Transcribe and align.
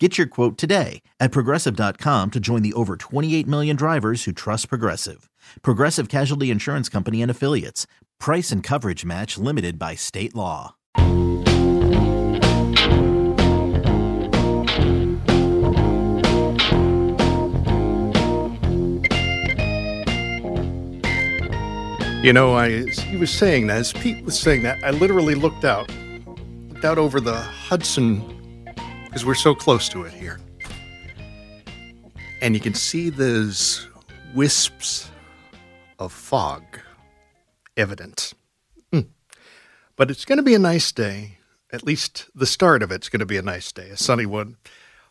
Get 0.00 0.18
your 0.18 0.26
quote 0.26 0.58
today 0.58 1.02
at 1.20 1.30
progressive.com 1.30 2.32
to 2.32 2.40
join 2.40 2.62
the 2.62 2.72
over 2.72 2.96
28 2.96 3.46
million 3.46 3.76
drivers 3.76 4.24
who 4.24 4.32
trust 4.32 4.68
Progressive. 4.68 5.30
Progressive 5.62 6.08
Casualty 6.08 6.50
Insurance 6.50 6.88
Company 6.88 7.22
and 7.22 7.30
Affiliates. 7.30 7.86
Price 8.18 8.50
and 8.50 8.60
coverage 8.60 9.04
match 9.04 9.38
limited 9.38 9.78
by 9.78 9.94
state 9.94 10.34
law. 10.34 10.74
You 22.24 22.32
know, 22.32 22.54
I 22.54 22.86
he 22.90 23.16
was 23.16 23.30
saying 23.30 23.68
that, 23.68 23.76
as 23.76 23.92
Pete 23.92 24.24
was 24.24 24.36
saying 24.36 24.64
that, 24.64 24.82
I 24.82 24.90
literally 24.90 25.36
looked 25.36 25.64
out, 25.64 25.88
looked 26.70 26.84
out 26.84 26.98
over 26.98 27.20
the 27.20 27.34
Hudson 27.36 28.43
because 29.14 29.24
we're 29.24 29.34
so 29.36 29.54
close 29.54 29.88
to 29.88 30.02
it 30.02 30.12
here. 30.12 30.40
And 32.42 32.52
you 32.52 32.60
can 32.60 32.74
see 32.74 33.10
those 33.10 33.86
wisps 34.34 35.08
of 36.00 36.12
fog 36.12 36.64
evident. 37.76 38.32
Hmm. 38.92 39.02
But 39.94 40.10
it's 40.10 40.24
going 40.24 40.38
to 40.38 40.42
be 40.42 40.56
a 40.56 40.58
nice 40.58 40.90
day. 40.90 41.38
At 41.72 41.84
least 41.84 42.28
the 42.34 42.44
start 42.44 42.82
of 42.82 42.90
it's 42.90 43.08
going 43.08 43.20
to 43.20 43.26
be 43.26 43.36
a 43.36 43.42
nice 43.42 43.70
day, 43.70 43.88
a 43.90 43.96
sunny 43.96 44.26
one. 44.26 44.56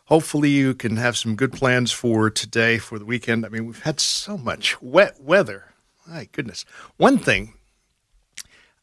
Hopefully, 0.08 0.50
you 0.50 0.74
can 0.74 0.98
have 0.98 1.16
some 1.16 1.34
good 1.34 1.54
plans 1.54 1.90
for 1.90 2.28
today, 2.28 2.76
for 2.76 2.98
the 2.98 3.06
weekend. 3.06 3.46
I 3.46 3.48
mean, 3.48 3.64
we've 3.64 3.84
had 3.84 4.00
so 4.00 4.36
much 4.36 4.82
wet 4.82 5.18
weather. 5.18 5.72
My 6.06 6.28
goodness. 6.30 6.66
One 6.98 7.16
thing, 7.16 7.54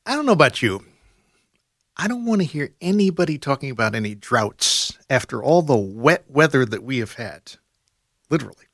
I 0.03 0.15
don't 0.15 0.25
know 0.25 0.31
about 0.31 0.63
you. 0.63 0.83
I 1.97 2.07
don't 2.07 2.25
want 2.25 2.41
to 2.41 2.47
hear 2.47 2.73
anybody 2.79 3.37
talking 3.37 3.69
about 3.69 3.95
any 3.95 4.15
droughts 4.15 4.97
after 5.09 5.43
all 5.43 5.61
the 5.61 5.75
wet 5.75 6.23
weather 6.29 6.65
that 6.65 6.83
we 6.83 6.99
have 6.99 7.13
had. 7.13 7.53
Literally. 8.29 8.65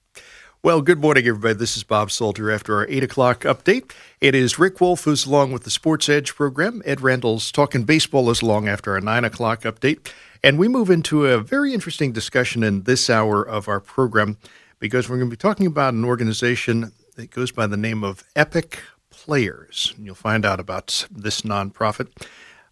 Well, 0.61 0.81
good 0.81 1.01
morning, 1.01 1.27
everybody. 1.27 1.55
This 1.55 1.77
is 1.77 1.83
Bob 1.83 2.11
Salter 2.11 2.51
after 2.51 2.75
our 2.75 2.87
8 2.87 3.03
o'clock 3.03 3.41
update. 3.41 3.91
It 4.21 4.35
is 4.35 4.59
Rick 4.59 4.79
Wolff 4.79 5.05
who's 5.05 5.25
along 5.25 5.51
with 5.51 5.63
the 5.63 5.71
Sports 5.71 6.09
Edge 6.09 6.35
program. 6.35 6.81
Ed 6.85 7.01
Randall's 7.01 7.51
Talking 7.51 7.83
Baseball 7.83 8.29
is 8.29 8.41
along 8.41 8.67
after 8.67 8.93
our 8.93 9.01
9 9.01 9.25
o'clock 9.25 9.61
update. 9.61 10.11
And 10.43 10.59
we 10.59 10.67
move 10.67 10.89
into 10.89 11.25
a 11.25 11.39
very 11.39 11.73
interesting 11.73 12.11
discussion 12.11 12.63
in 12.63 12.83
this 12.83 13.09
hour 13.09 13.41
of 13.41 13.67
our 13.67 13.79
program 13.79 14.37
because 14.79 15.09
we're 15.09 15.17
going 15.17 15.29
to 15.29 15.33
be 15.33 15.37
talking 15.37 15.65
about 15.65 15.95
an 15.95 16.05
organization 16.05 16.91
that 17.15 17.31
goes 17.31 17.51
by 17.51 17.65
the 17.65 17.77
name 17.77 18.03
of 18.03 18.23
Epic 18.35 18.79
Players. 19.09 19.93
And 19.97 20.05
you'll 20.05 20.15
find 20.15 20.45
out 20.45 20.59
about 20.59 21.07
this 21.09 21.41
nonprofit 21.41 22.09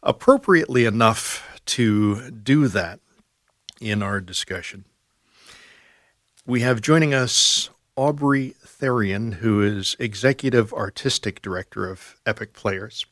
appropriately 0.06 0.86
enough 0.86 1.60
to 1.66 2.30
do 2.32 2.68
that 2.68 3.00
in 3.82 4.04
our 4.04 4.22
discussion. 4.22 4.86
We 6.46 6.62
have 6.62 6.80
joining 6.80 7.14
us 7.14 7.72
Aubrey 7.96 8.54
Therrien, 8.64 9.36
who 9.36 9.62
is 9.62 9.96
Executive 10.00 10.72
Artistic 10.74 11.42
Director 11.42 11.90
of 11.90 12.16
Epic 12.26 12.54
Players. 12.54 13.06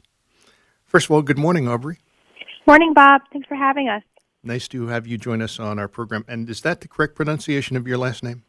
First 0.85 1.07
of 1.07 1.11
all, 1.11 1.23
good 1.23 1.39
morning, 1.39 1.67
Aubrey. 1.67 1.97
Morning, 2.67 2.93
Bob. 2.93 3.21
Thanks 3.31 3.47
for 3.47 3.55
having 3.55 3.89
us. 3.89 4.03
Nice 4.43 4.67
to 4.67 4.87
have 4.87 5.07
you 5.07 5.17
join 5.17 5.41
us 5.41 5.59
on 5.59 5.79
our 5.79 5.87
program. 5.87 6.25
And 6.27 6.49
is 6.49 6.61
that 6.61 6.81
the 6.81 6.87
correct 6.87 7.15
pronunciation 7.15 7.75
of 7.75 7.87
your 7.87 7.97
last 7.97 8.23
name? 8.23 8.43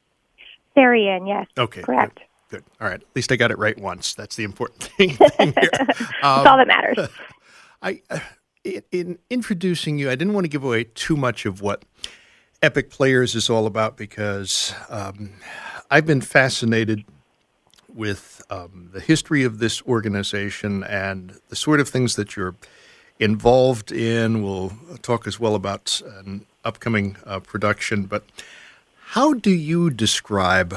Therrien, 0.76 1.26
yes. 1.26 1.46
Okay. 1.56 1.82
Correct. 1.82 2.20
Good. 2.50 2.64
good. 2.64 2.64
All 2.80 2.88
right. 2.88 3.00
At 3.00 3.16
least 3.16 3.32
I 3.32 3.36
got 3.36 3.52
it 3.52 3.58
right 3.58 3.78
once. 3.78 4.12
That's 4.12 4.36
the 4.36 4.44
important 4.44 4.82
thing. 4.98 5.16
That's 5.38 6.00
um, 6.22 6.46
all 6.46 6.58
that 6.58 6.66
matters. 6.66 7.08
I, 7.84 8.00
uh, 8.08 8.20
in, 8.64 8.82
in 8.90 9.18
introducing 9.28 9.98
you, 9.98 10.10
I 10.10 10.14
didn't 10.14 10.32
want 10.32 10.46
to 10.46 10.48
give 10.48 10.64
away 10.64 10.84
too 10.84 11.16
much 11.16 11.44
of 11.44 11.60
what 11.60 11.84
Epic 12.62 12.88
Players 12.88 13.34
is 13.34 13.50
all 13.50 13.66
about 13.66 13.98
because 13.98 14.74
um, 14.88 15.34
I've 15.90 16.06
been 16.06 16.22
fascinated 16.22 17.04
with 17.94 18.40
um, 18.48 18.88
the 18.94 19.00
history 19.00 19.44
of 19.44 19.58
this 19.58 19.82
organization 19.82 20.82
and 20.82 21.38
the 21.50 21.56
sort 21.56 21.78
of 21.78 21.90
things 21.90 22.16
that 22.16 22.36
you're 22.36 22.54
involved 23.20 23.92
in. 23.92 24.42
We'll 24.42 24.72
talk 25.02 25.26
as 25.26 25.38
well 25.38 25.54
about 25.54 26.00
an 26.04 26.46
upcoming 26.64 27.18
uh, 27.26 27.40
production, 27.40 28.04
but 28.04 28.24
how 29.08 29.34
do 29.34 29.50
you 29.50 29.90
describe 29.90 30.74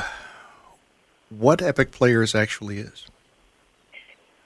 what 1.29 1.62
Epic 1.62 1.91
Players 1.91 2.35
actually 2.35 2.79
is? 2.79 3.07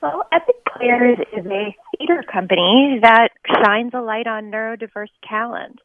Well, 0.02 0.28
Epic 0.32 0.51
Players 0.82 1.20
is 1.38 1.46
a 1.46 1.76
theater 1.98 2.24
company 2.32 3.00
that 3.04 3.30
shines 3.64 3.92
a 3.94 4.02
light 4.02 4.26
on 4.26 4.46
neurodiverse 4.46 5.12
talent. 5.30 5.80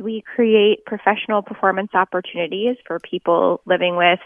We 0.00 0.24
create 0.34 0.84
professional 0.84 1.42
performance 1.42 1.90
opportunities 1.94 2.76
for 2.84 2.98
people 2.98 3.60
living 3.64 3.94
with, 3.94 4.18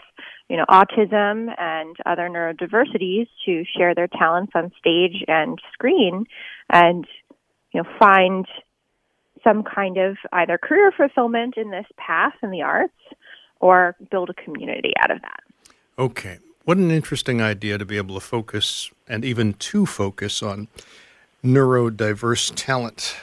you 0.49 0.57
know, 0.57 0.65
autism 0.67 1.53
and 1.59 1.95
other 2.07 2.27
neurodiversities 2.27 3.27
to 3.45 3.63
share 3.77 3.93
their 3.93 4.07
talents 4.07 4.53
on 4.55 4.71
stage 4.79 5.23
and 5.27 5.59
screen 5.73 6.25
and, 6.71 7.05
you 7.71 7.83
know, 7.83 7.89
find 7.99 8.47
some 9.43 9.61
kind 9.63 9.97
of 9.97 10.17
either 10.33 10.57
career 10.57 10.91
fulfillment 10.91 11.55
in 11.55 11.69
this 11.69 11.85
path 11.97 12.33
in 12.41 12.49
the 12.49 12.63
arts 12.63 12.97
or 13.59 13.95
build 14.09 14.31
a 14.31 14.33
community 14.33 14.93
out 14.99 15.11
of 15.11 15.21
that. 15.21 15.43
Okay. 15.99 16.39
What 16.69 16.77
an 16.77 16.91
interesting 16.91 17.41
idea 17.41 17.79
to 17.79 17.83
be 17.83 17.97
able 17.97 18.13
to 18.13 18.21
focus 18.21 18.91
and 19.07 19.25
even 19.25 19.53
to 19.53 19.87
focus 19.87 20.43
on 20.43 20.67
neurodiverse 21.43 22.53
talent. 22.55 23.15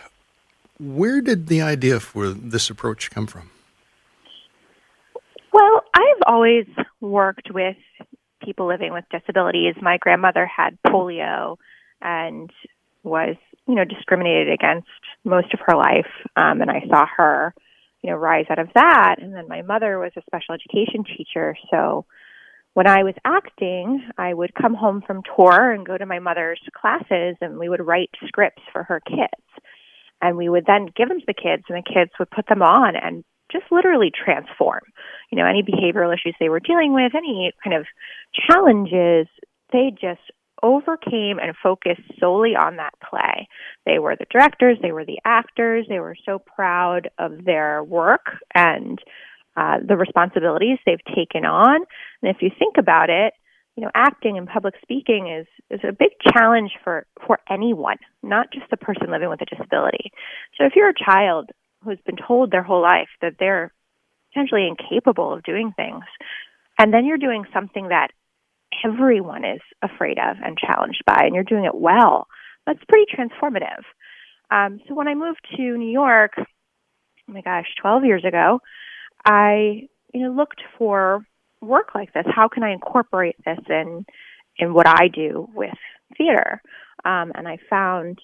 Where 0.81 1.21
did 1.21 1.47
the 1.47 1.62
idea 1.62 2.01
for 2.01 2.31
this 2.31 2.71
approach 2.71 3.09
come 3.09 3.29
from? 3.29 3.51
Well, 5.53 5.84
I've 5.95 6.23
always 6.27 6.67
worked 7.01 7.53
with 7.55 7.77
people 8.43 8.67
living 8.67 8.93
with 8.93 9.05
disabilities. 9.12 9.77
My 9.81 9.99
grandmother 9.99 10.45
had 10.45 10.77
polio 10.84 11.57
and 12.03 12.51
was, 13.05 13.37
you 13.69 13.77
know, 13.77 13.84
discriminated 13.84 14.53
against 14.53 14.89
most 15.23 15.55
of 15.55 15.61
her 15.67 15.77
life. 15.77 16.11
Um, 16.34 16.63
and 16.63 16.69
I 16.69 16.83
saw 16.91 17.07
her, 17.17 17.55
you 18.03 18.11
know, 18.11 18.17
rise 18.17 18.47
out 18.51 18.59
of 18.59 18.71
that. 18.75 19.19
And 19.21 19.33
then 19.33 19.47
my 19.47 19.63
mother 19.63 20.01
was 20.01 20.11
a 20.17 20.23
special 20.23 20.57
education 20.57 21.05
teacher. 21.05 21.57
So 21.71 22.07
when 22.77 22.87
I 22.87 23.05
was 23.05 23.15
acting, 23.25 24.07
I 24.19 24.35
would 24.35 24.53
come 24.53 24.75
home 24.75 25.03
from 25.07 25.23
tour 25.35 25.73
and 25.73 25.87
go 25.87 25.97
to 25.97 26.05
my 26.05 26.19
mother's 26.19 26.61
classes 26.79 27.35
and 27.41 27.59
we 27.59 27.71
would 27.71 27.81
write 27.81 28.11
scripts 28.27 28.61
for 28.71 28.83
her 28.83 29.01
kids. 29.01 29.65
And 30.21 30.37
we 30.37 30.51
would 30.51 30.67
then 30.67 30.89
give 30.95 31.09
them 31.09 31.19
to 31.19 31.27
the 31.27 31.33
kids 31.33 31.63
and 31.71 31.79
the 31.79 31.91
kids 31.91 32.11
would 32.19 32.31
put 32.31 32.47
them 32.49 32.61
on 32.61 32.95
and 32.95 33.25
just 33.51 33.65
literally 33.71 34.11
transform. 34.13 34.83
You 35.33 35.39
know 35.39 35.47
any 35.47 35.63
behavioral 35.63 36.13
issues 36.13 36.35
they 36.39 36.51
were 36.51 36.61
dealing 36.61 36.93
with 36.93 37.13
any 37.15 37.51
kind 37.65 37.75
of 37.75 37.87
challenges 38.47 39.27
they 39.73 39.91
just 39.99 40.21
overcame 40.63 41.39
and 41.39 41.57
focused 41.63 42.03
solely 42.21 42.57
on 42.57 42.77
that 42.77 42.93
play. 43.09 43.49
They 43.87 43.99
were 43.99 44.17
the 44.17 44.27
directors 44.31 44.77
they 44.83 44.93
were 44.93 45.07
the 45.07 45.21
actors 45.25 45.87
they 45.89 46.01
were 46.01 46.17
so 46.27 46.41
proud 46.41 47.09
of 47.19 47.47
their 47.47 47.83
work 47.83 48.27
and 48.55 48.99
uh, 49.56 49.78
the 49.87 49.97
responsibilities 49.97 50.78
they've 50.84 51.05
taken 51.15 51.44
on 51.44 51.77
and 52.22 52.34
if 52.34 52.43
you 52.43 52.50
think 52.59 52.77
about 52.78 53.11
it 53.11 53.33
you 53.77 53.84
know, 53.84 53.91
acting 53.94 54.39
and 54.39 54.49
public 54.49 54.75
speaking 54.83 55.28
is 55.28 55.47
is 55.71 55.81
a 55.84 55.93
big 55.93 56.12
challenge 56.33 56.72
for 56.83 57.06
for 57.27 57.39
anyone, 57.48 57.98
not 58.22 58.51
just 58.51 58.69
the 58.71 58.77
person 58.77 59.10
living 59.10 59.28
with 59.28 59.42
a 59.42 59.45
disability. 59.45 60.10
So 60.57 60.65
if 60.65 60.72
you're 60.75 60.89
a 60.89 60.95
child 60.95 61.51
who's 61.84 62.01
been 62.07 62.16
told 62.16 62.51
their 62.51 62.63
whole 62.63 62.83
life 62.83 63.09
that 63.21 63.34
they're 63.39 63.72
potentially 64.33 64.66
incapable 64.66 65.33
of 65.33 65.42
doing 65.42 65.72
things, 65.77 66.04
and 66.78 66.92
then 66.92 67.04
you're 67.04 67.19
doing 67.19 67.45
something 67.53 67.89
that 67.89 68.09
everyone 68.84 69.45
is 69.45 69.60
afraid 69.83 70.19
of 70.19 70.36
and 70.42 70.59
challenged 70.59 71.03
by, 71.07 71.21
and 71.25 71.34
you're 71.34 71.45
doing 71.45 71.65
it 71.65 71.75
well, 71.75 72.28
that's 72.66 72.83
pretty 72.89 73.07
transformative. 73.13 73.83
Um, 74.51 74.81
so 74.89 74.95
when 74.95 75.09
I 75.09 75.15
moved 75.15 75.41
to 75.57 75.63
New 75.77 75.91
York, 75.91 76.33
oh 76.39 76.45
my 77.27 77.42
gosh, 77.42 77.66
12 77.81 78.04
years 78.04 78.25
ago, 78.25 78.60
I 79.27 79.89
you 80.15 80.23
know 80.23 80.33
looked 80.33 80.63
for 80.78 81.27
work 81.61 81.95
like 81.95 82.13
this? 82.15 82.25
How 82.34 82.49
can 82.49 82.63
I 82.63 82.73
incorporate 82.73 83.37
this 83.45 83.59
in 83.69 84.07
in 84.59 84.73
what 84.73 84.87
I 84.87 85.09
do 85.09 85.49
with 85.55 85.75
theater? 86.17 86.63
Um, 87.05 87.33
and 87.34 87.47
I 87.47 87.59
found 87.69 88.21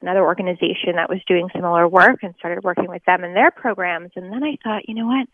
another 0.00 0.22
organization 0.22 0.96
that 0.96 1.08
was 1.08 1.20
doing 1.26 1.48
similar 1.54 1.88
work 1.88 2.22
and 2.22 2.34
started 2.38 2.64
working 2.64 2.88
with 2.88 3.04
them 3.04 3.24
in 3.24 3.34
their 3.34 3.50
programs. 3.50 4.10
And 4.16 4.32
then 4.32 4.42
I 4.42 4.56
thought, 4.62 4.88
you 4.88 4.94
know 4.94 5.06
what? 5.06 5.28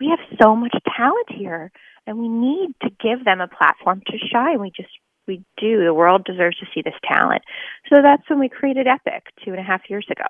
We 0.00 0.08
have 0.08 0.18
so 0.40 0.54
much 0.54 0.74
talent 0.96 1.26
here, 1.28 1.72
and 2.06 2.18
we 2.18 2.28
need 2.28 2.74
to 2.82 2.90
give 3.00 3.24
them 3.24 3.40
a 3.40 3.48
platform 3.48 4.02
to 4.06 4.18
shine. 4.30 4.60
We 4.60 4.70
just 4.70 4.90
we 5.26 5.44
do. 5.56 5.84
The 5.84 5.94
world 5.94 6.24
deserves 6.24 6.58
to 6.58 6.66
see 6.74 6.82
this 6.82 6.94
talent. 7.04 7.42
So 7.88 8.02
that's 8.02 8.28
when 8.28 8.38
we 8.38 8.48
created 8.48 8.86
Epic 8.86 9.24
two 9.44 9.50
and 9.50 9.60
a 9.60 9.62
half 9.62 9.82
years 9.88 10.06
ago. 10.10 10.24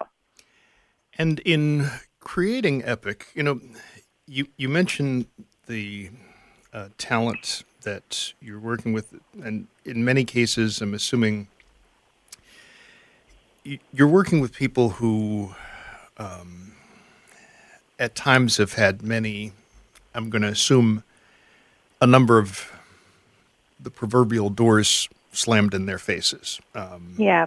And 1.17 1.41
in 1.41 1.89
creating 2.21 2.85
Epic, 2.85 3.27
you 3.35 3.43
know, 3.43 3.61
you 4.29 4.47
you 4.57 4.69
mentioned 4.69 5.27
the 5.67 6.11
uh, 6.73 6.89
talent 6.99 7.65
that 7.83 8.33
you're 8.41 8.61
working 8.61 8.93
with, 8.93 9.15
and 9.43 9.67
in 9.85 10.05
many 10.05 10.25
cases, 10.25 10.81
I'm 10.81 10.95
assuming 10.95 11.49
you're 13.93 14.09
working 14.09 14.41
with 14.41 14.55
people 14.55 14.91
who, 14.91 15.55
um, 16.17 16.73
at 17.99 18.15
times, 18.15 18.59
have 18.59 18.75
had 18.75 19.03
many. 19.03 19.53
I'm 20.15 20.31
going 20.31 20.43
to 20.43 20.49
assume 20.49 21.05
a 22.01 22.07
number 22.07 22.39
of 22.39 22.71
the 23.81 23.91
proverbial 23.91 24.51
doors 24.51 25.09
slammed 25.33 25.75
in 25.75 25.87
their 25.87 25.99
faces. 25.99 26.61
Um, 26.75 27.15
yeah. 27.17 27.47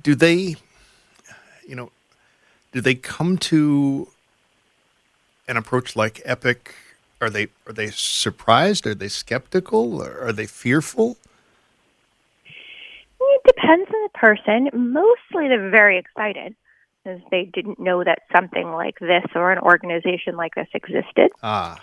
Do 0.00 0.14
they, 0.14 0.56
you 1.66 1.74
know, 1.74 1.90
do 2.76 2.82
they 2.82 2.94
come 2.94 3.38
to 3.38 4.06
an 5.48 5.56
approach 5.56 5.96
like 5.96 6.20
Epic? 6.26 6.74
Are 7.22 7.30
they 7.30 7.48
are 7.66 7.72
they 7.72 7.86
surprised? 7.88 8.86
Are 8.86 8.94
they 8.94 9.08
skeptical? 9.08 10.02
Are 10.02 10.30
they 10.30 10.44
fearful? 10.44 11.16
It 13.18 13.42
depends 13.46 13.88
on 13.88 14.02
the 14.02 14.10
person. 14.12 14.92
Mostly, 14.92 15.48
they're 15.48 15.70
very 15.70 15.98
excited 15.98 16.54
because 17.02 17.22
they 17.30 17.44
didn't 17.50 17.80
know 17.80 18.04
that 18.04 18.18
something 18.36 18.70
like 18.70 18.98
this 18.98 19.24
or 19.34 19.52
an 19.52 19.58
organization 19.58 20.36
like 20.36 20.54
this 20.54 20.68
existed. 20.74 21.30
Ah. 21.42 21.82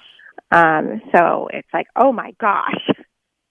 Um, 0.51 1.01
so 1.11 1.47
it's 1.51 1.73
like, 1.73 1.87
oh 1.95 2.11
my 2.11 2.35
gosh, 2.39 2.87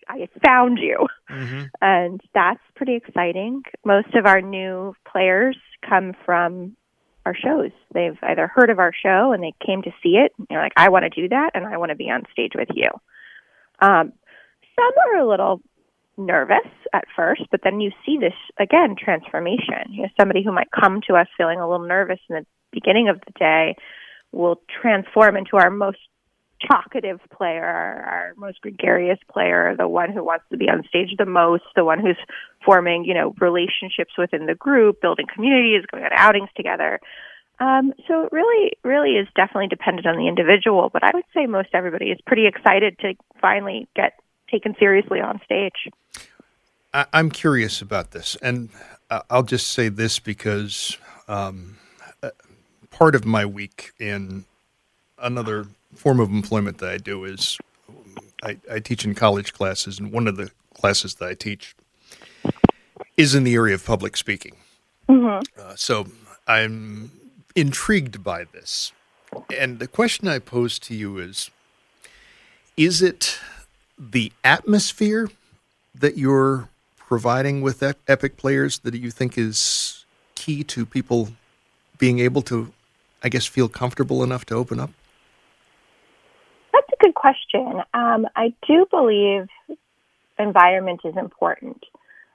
I 0.08 0.28
found 0.46 0.78
you. 0.78 1.08
Mm-hmm. 1.28 1.62
And 1.80 2.20
that's 2.34 2.62
pretty 2.76 2.94
exciting. 2.94 3.62
Most 3.84 4.14
of 4.14 4.26
our 4.26 4.40
new 4.40 4.94
players 5.10 5.56
come 5.88 6.12
from 6.24 6.76
our 7.24 7.34
shows. 7.34 7.70
They've 7.94 8.18
either 8.22 8.46
heard 8.46 8.70
of 8.70 8.78
our 8.78 8.92
show 8.92 9.32
and 9.32 9.42
they 9.42 9.54
came 9.64 9.82
to 9.82 9.90
see 10.02 10.16
it. 10.16 10.32
And 10.38 10.46
they're 10.48 10.62
like, 10.62 10.72
I 10.76 10.88
want 10.88 11.04
to 11.04 11.20
do 11.20 11.28
that 11.28 11.50
and 11.54 11.66
I 11.66 11.76
want 11.76 11.90
to 11.90 11.96
be 11.96 12.10
on 12.10 12.24
stage 12.32 12.52
with 12.54 12.68
you. 12.74 12.90
Um, 13.80 14.12
some 14.76 14.92
are 15.06 15.20
a 15.20 15.28
little 15.28 15.60
nervous 16.16 16.68
at 16.92 17.04
first, 17.16 17.42
but 17.50 17.60
then 17.64 17.80
you 17.80 17.90
see 18.04 18.18
this 18.18 18.34
again 18.58 18.96
transformation. 18.98 19.90
You 19.90 20.02
know, 20.02 20.08
somebody 20.20 20.42
who 20.44 20.52
might 20.52 20.68
come 20.70 21.00
to 21.08 21.14
us 21.14 21.26
feeling 21.36 21.58
a 21.58 21.68
little 21.68 21.86
nervous 21.86 22.20
in 22.28 22.36
the 22.36 22.46
beginning 22.72 23.08
of 23.08 23.20
the 23.20 23.32
day 23.38 23.76
will 24.32 24.60
transform 24.80 25.36
into 25.36 25.56
our 25.56 25.70
most 25.70 25.98
talkative 26.70 27.20
player, 27.36 27.64
our 27.64 28.32
most 28.36 28.60
gregarious 28.60 29.18
player, 29.30 29.74
the 29.76 29.88
one 29.88 30.12
who 30.12 30.24
wants 30.24 30.44
to 30.50 30.56
be 30.56 30.68
on 30.68 30.84
stage 30.88 31.10
the 31.18 31.26
most, 31.26 31.64
the 31.76 31.84
one 31.84 32.00
who's 32.00 32.16
forming, 32.64 33.04
you 33.04 33.14
know, 33.14 33.34
relationships 33.40 34.12
within 34.16 34.46
the 34.46 34.54
group, 34.54 35.00
building 35.00 35.26
communities, 35.32 35.84
going 35.90 36.04
on 36.04 36.10
outings 36.12 36.48
together. 36.56 37.00
Um, 37.60 37.92
so 38.08 38.24
it 38.24 38.32
really, 38.32 38.72
really 38.82 39.12
is 39.12 39.28
definitely 39.36 39.68
dependent 39.68 40.06
on 40.06 40.16
the 40.16 40.26
individual, 40.26 40.90
but 40.92 41.04
I 41.04 41.10
would 41.14 41.24
say 41.34 41.46
most 41.46 41.68
everybody 41.74 42.06
is 42.06 42.18
pretty 42.26 42.46
excited 42.46 42.98
to 43.00 43.14
finally 43.40 43.88
get 43.94 44.14
taken 44.50 44.74
seriously 44.78 45.20
on 45.20 45.40
stage. 45.44 45.88
I'm 46.94 47.30
curious 47.30 47.80
about 47.80 48.10
this, 48.10 48.36
and 48.42 48.68
I'll 49.30 49.44
just 49.44 49.68
say 49.68 49.88
this 49.88 50.18
because 50.18 50.98
um, 51.26 51.78
uh, 52.22 52.30
part 52.90 53.14
of 53.14 53.24
my 53.24 53.46
week 53.46 53.92
in 53.98 54.44
another 55.18 55.66
form 55.94 56.20
of 56.20 56.30
employment 56.30 56.78
that 56.78 56.90
I 56.90 56.98
do 56.98 57.24
is 57.24 57.58
I, 58.42 58.58
I, 58.70 58.80
teach 58.80 59.04
in 59.04 59.14
college 59.14 59.52
classes, 59.52 59.98
and 59.98 60.10
one 60.10 60.26
of 60.26 60.36
the 60.36 60.50
classes 60.74 61.14
that 61.16 61.28
I 61.28 61.34
teach 61.34 61.76
is 63.16 63.34
in 63.34 63.44
the 63.44 63.54
area 63.54 63.74
of 63.74 63.84
public 63.84 64.16
speaking. 64.16 64.56
Mm-hmm. 65.08 65.60
Uh, 65.60 65.76
so 65.76 66.06
I'm 66.46 67.10
intrigued 67.54 68.24
by 68.24 68.44
this. 68.44 68.92
And 69.56 69.78
the 69.78 69.86
question 69.86 70.28
I 70.28 70.38
pose 70.38 70.78
to 70.80 70.94
you 70.94 71.18
is 71.18 71.50
Is 72.76 73.02
it 73.02 73.38
the 73.98 74.32
atmosphere 74.42 75.30
that 75.94 76.16
you're 76.16 76.68
providing 76.96 77.60
with 77.60 77.82
Epic 78.08 78.36
players 78.36 78.78
that 78.80 78.94
you 78.94 79.10
think 79.10 79.36
is 79.36 80.04
key 80.34 80.64
to 80.64 80.86
people 80.86 81.28
being 81.98 82.18
able 82.18 82.42
to, 82.42 82.72
I 83.22 83.28
guess, 83.28 83.46
feel 83.46 83.68
comfortable 83.68 84.24
enough 84.24 84.44
to 84.46 84.54
open 84.54 84.80
up? 84.80 84.90
That's 86.72 86.88
a 86.92 87.04
good 87.04 87.14
question. 87.14 87.82
Um, 87.94 88.26
I 88.34 88.54
do 88.66 88.86
believe 88.90 89.48
environment 90.38 91.00
is 91.04 91.14
important, 91.16 91.84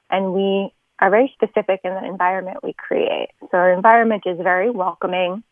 and 0.09 0.33
we 0.33 0.71
are 0.99 1.09
very 1.09 1.31
specific 1.33 1.81
in 1.83 1.93
the 1.93 2.05
environment 2.05 2.63
we 2.63 2.73
create. 2.73 3.29
So 3.51 3.57
our 3.57 3.71
environment 3.71 4.23
is 4.25 4.37
very 4.41 4.69
welcoming 4.69 5.43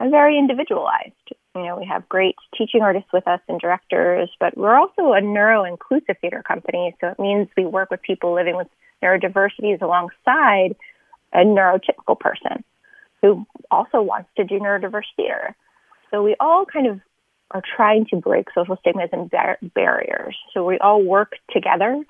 and 0.00 0.10
very 0.10 0.38
individualized. 0.38 1.12
You 1.54 1.62
know, 1.62 1.76
we 1.78 1.86
have 1.86 2.08
great 2.08 2.36
teaching 2.56 2.82
artists 2.82 3.12
with 3.12 3.26
us 3.26 3.40
and 3.48 3.60
directors, 3.60 4.30
but 4.40 4.56
we're 4.56 4.76
also 4.76 5.12
a 5.12 5.20
neuro 5.20 5.64
inclusive 5.64 6.16
theater 6.20 6.42
company. 6.46 6.94
So 7.00 7.08
it 7.08 7.18
means 7.18 7.48
we 7.56 7.64
work 7.64 7.90
with 7.90 8.02
people 8.02 8.34
living 8.34 8.56
with 8.56 8.68
neurodiversities 9.02 9.80
alongside 9.82 10.76
a 11.32 11.38
neurotypical 11.38 12.18
person 12.18 12.64
who 13.22 13.46
also 13.70 14.02
wants 14.02 14.28
to 14.36 14.44
do 14.44 14.58
neurodiverse 14.58 15.10
theater. 15.16 15.54
So 16.10 16.22
we 16.22 16.36
all 16.38 16.64
kind 16.66 16.86
of 16.86 17.00
are 17.54 17.62
trying 17.76 18.04
to 18.06 18.16
break 18.16 18.48
social 18.52 18.76
stigmas 18.80 19.08
and 19.12 19.30
bar- 19.30 19.58
barriers. 19.74 20.36
So 20.52 20.64
we 20.66 20.78
all 20.78 21.02
work 21.02 21.36
together 21.50 22.04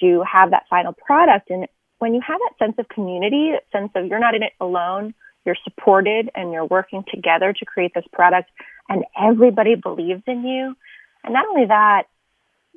to 0.00 0.22
have 0.22 0.50
that 0.50 0.64
final 0.70 0.94
product. 0.94 1.50
And 1.50 1.68
when 1.98 2.14
you 2.14 2.22
have 2.26 2.40
that 2.40 2.58
sense 2.58 2.76
of 2.78 2.88
community, 2.88 3.52
that 3.52 3.64
sense 3.70 3.92
of 3.94 4.06
you're 4.06 4.18
not 4.18 4.34
in 4.34 4.42
it 4.42 4.52
alone, 4.60 5.14
you're 5.44 5.56
supported 5.62 6.30
and 6.34 6.52
you're 6.52 6.64
working 6.64 7.04
together 7.12 7.52
to 7.52 7.64
create 7.64 7.92
this 7.94 8.04
product 8.12 8.50
and 8.88 9.04
everybody 9.20 9.74
believes 9.74 10.22
in 10.26 10.44
you. 10.44 10.74
And 11.22 11.34
not 11.34 11.46
only 11.46 11.66
that, 11.66 12.04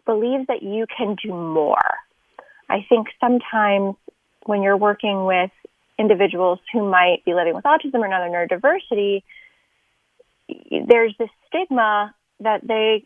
believes 0.06 0.48
that 0.48 0.64
you 0.64 0.86
can 0.96 1.16
do 1.24 1.30
more. 1.30 1.78
I 2.70 2.86
think 2.90 3.08
sometimes 3.20 3.96
when 4.46 4.64
you're 4.64 4.78
working 4.78 5.26
with 5.26 5.52
individuals 5.98 6.60
who 6.74 6.90
might 6.90 7.24
be 7.26 7.34
living 7.34 7.54
with 7.54 7.64
autism 7.64 7.96
or 7.96 8.06
another 8.06 8.26
neurodiversity, 8.26 9.24
there's 10.88 11.16
this 11.20 11.30
stigma 11.52 12.16
that 12.40 12.66
they 12.68 13.06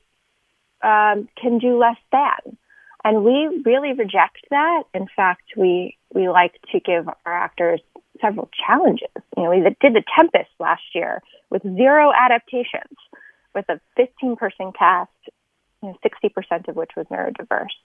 um, 0.84 1.28
can 1.42 1.58
do 1.58 1.78
less 1.78 1.98
than. 2.12 2.58
And 3.04 3.24
we 3.24 3.62
really 3.66 3.94
reject 3.94 4.48
that. 4.50 4.84
In 4.94 5.08
fact, 5.16 5.44
we, 5.56 5.98
we 6.14 6.28
like 6.30 6.54
to 6.72 6.80
give 6.80 7.08
our 7.08 7.34
actors 7.34 7.82
several 8.22 8.50
challenges. 8.66 9.10
You 9.38 9.44
know, 9.44 9.50
we 9.50 9.58
did 9.58 9.94
the 9.94 10.04
Tempest 10.16 10.50
last 10.60 10.84
year 10.94 11.22
with 11.50 11.62
zero 11.64 12.12
adaptations, 12.12 12.98
with 13.54 13.66
a 13.70 13.80
15 13.98 14.36
person 14.38 14.72
cast, 14.78 15.12
you 15.84 15.90
know, 15.90 15.98
60% 16.04 16.68
of 16.68 16.76
which 16.76 16.92
was 16.96 17.06
neurodiverse. 17.12 17.76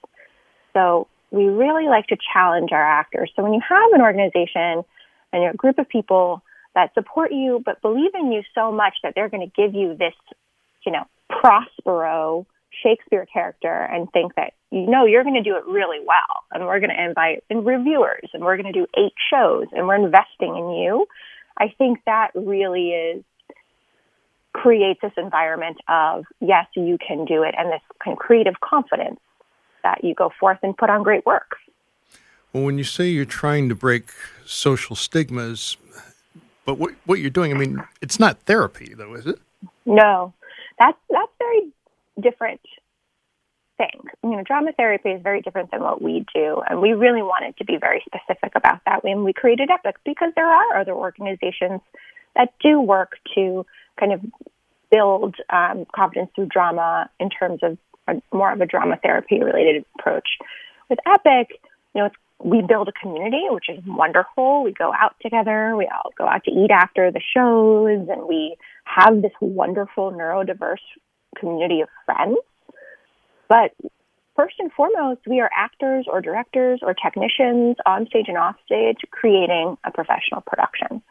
So 0.73 1.08
we 1.30 1.44
really 1.44 1.87
like 1.87 2.06
to 2.08 2.16
challenge 2.32 2.70
our 2.73 2.82
actors. 2.82 3.30
So 3.37 3.42
when 3.42 3.52
you 3.52 3.61
have 3.68 3.92
an 3.92 4.00
organization 4.00 4.84
and 5.32 5.44
a 5.44 5.56
group 5.56 5.78
of 5.78 5.88
people 5.88 6.42
that 6.75 6.94
support 6.94 7.32
you 7.32 7.62
but 7.64 7.82
believe 7.82 8.12
in 8.14 8.32
you 8.32 8.42
so 8.54 8.73
much 8.73 8.94
that 9.02 9.14
they're 9.14 9.28
going 9.28 9.49
to 9.49 9.62
give 9.62 9.75
you 9.75 9.96
this, 9.96 10.14
you 10.84 10.92
know, 10.92 11.04
Prospero 11.28 12.46
Shakespeare 12.82 13.26
character 13.32 13.88
and 13.92 14.10
think 14.12 14.34
that 14.37 14.54
you 14.70 14.87
know 14.87 15.04
you're 15.04 15.25
going 15.25 15.34
to 15.34 15.42
do 15.42 15.56
it 15.56 15.64
really 15.66 15.99
well 16.06 16.44
and 16.52 16.64
we're 16.66 16.80
going 16.80 16.90
to 16.90 17.04
invite 17.04 17.44
in 17.50 17.64
reviewers 17.64 18.28
and 18.32 18.42
we're 18.42 18.56
going 18.56 18.72
to 18.72 18.78
do 18.78 18.87
eight 18.96 19.12
shows 19.30 19.66
and 19.72 19.87
we're 19.87 19.96
investing 19.96 20.56
in 20.56 20.70
you. 20.70 21.06
I 21.58 21.75
think 21.76 21.99
that 22.06 22.30
really 22.34 22.90
is 22.90 23.25
creates 24.52 25.00
this 25.00 25.12
environment 25.16 25.76
of 25.88 26.25
yes, 26.40 26.66
you 26.75 26.99
can 27.06 27.25
do 27.25 27.42
it 27.42 27.54
and 27.56 27.70
this 27.70 27.82
kind 28.02 28.16
of 28.16 28.18
creative 28.18 28.54
confidence 28.60 29.20
that 29.82 30.02
you 30.04 30.14
go 30.14 30.30
forth 30.38 30.58
and 30.62 30.76
put 30.76 30.90
on 30.90 31.02
great 31.02 31.25
work. 31.25 31.56
Well, 32.52 32.64
when 32.64 32.78
you 32.78 32.84
say 32.84 33.08
you're 33.08 33.25
trying 33.25 33.68
to 33.68 33.75
break 33.75 34.10
social 34.44 34.96
stigmas, 34.96 35.76
but 36.64 36.78
what 36.78 36.94
what 37.06 37.20
you're 37.20 37.30
doing, 37.30 37.52
I 37.52 37.56
mean, 37.56 37.82
it's 38.00 38.18
not 38.18 38.38
therapy 38.40 38.94
though, 38.94 39.14
is 39.14 39.26
it? 39.26 39.38
No. 39.87 40.32
That's 40.80 40.99
that's 41.10 41.32
very 41.38 41.70
different 42.20 42.62
thing. 43.76 44.00
You 44.25 44.30
know, 44.30 44.42
drama 44.42 44.72
therapy 44.72 45.10
is 45.10 45.22
very 45.22 45.42
different 45.42 45.70
than 45.70 45.82
what 45.82 46.02
we 46.02 46.25
do, 46.34 46.62
and 46.68 46.80
we 46.80 46.92
really 46.92 47.22
wanted 47.22 47.56
to 47.58 47.64
be 47.64 47.76
very 47.76 48.02
specific 48.06 48.52
about 48.56 48.80
that 48.87 49.04
when 49.04 49.22
we 49.22 49.32
created 49.32 49.70
Epic 49.70 49.96
because 50.04 50.32
there 50.34 50.49
are 50.49 50.80
other 50.80 50.92
organizations 50.92 51.80
that 52.34 52.54
do 52.62 52.80
work 52.80 53.18
to 53.34 53.64
kind 53.99 54.12
of 54.12 54.20
build 54.90 55.37
um, 55.50 55.87
confidence 55.94 56.30
through 56.34 56.46
drama 56.46 57.10
in 57.20 57.28
terms 57.28 57.60
of 57.62 57.78
a, 58.08 58.20
more 58.34 58.52
of 58.52 58.60
a 58.60 58.66
drama 58.66 58.96
therapy 59.02 59.38
related 59.38 59.84
approach. 59.99 60.28
With 60.88 60.99
Epic, 61.06 61.60
you 61.94 62.02
know, 62.02 62.10
we 62.42 62.62
build 62.62 62.88
a 62.88 62.92
community, 62.92 63.44
which 63.50 63.68
is 63.68 63.84
wonderful. 63.87 64.64
We 64.64 64.72
go 64.72 64.92
out 64.94 65.14
together. 65.20 65.76
We 65.76 65.87
all 65.87 66.10
go 66.16 66.26
out 66.26 66.44
to 66.44 66.50
eat 66.50 66.70
after 66.70 67.12
the 67.12 67.20
shows, 67.34 68.08
and 68.08 68.26
we 68.26 68.56
have 68.97 69.23
this 69.23 69.32
wonderful 69.40 70.12
neurodiverse 70.12 70.85
community 71.38 71.80
of 71.80 71.88
friends. 72.06 72.38
But 73.49 73.73
first 74.37 74.56
and 74.59 74.73
foremost, 74.73 75.20
we 75.26 75.40
are 75.40 75.50
actors 75.56 76.06
or 76.09 76.20
directors 76.20 76.80
or 76.82 76.94
technicians 76.94 77.76
on 77.87 78.06
stage 78.06 78.26
and 78.28 78.37
off 78.37 78.56
stage 78.64 78.99
creating 79.11 79.76
a 79.85 79.90
professional 79.90 80.40
production. 80.40 81.02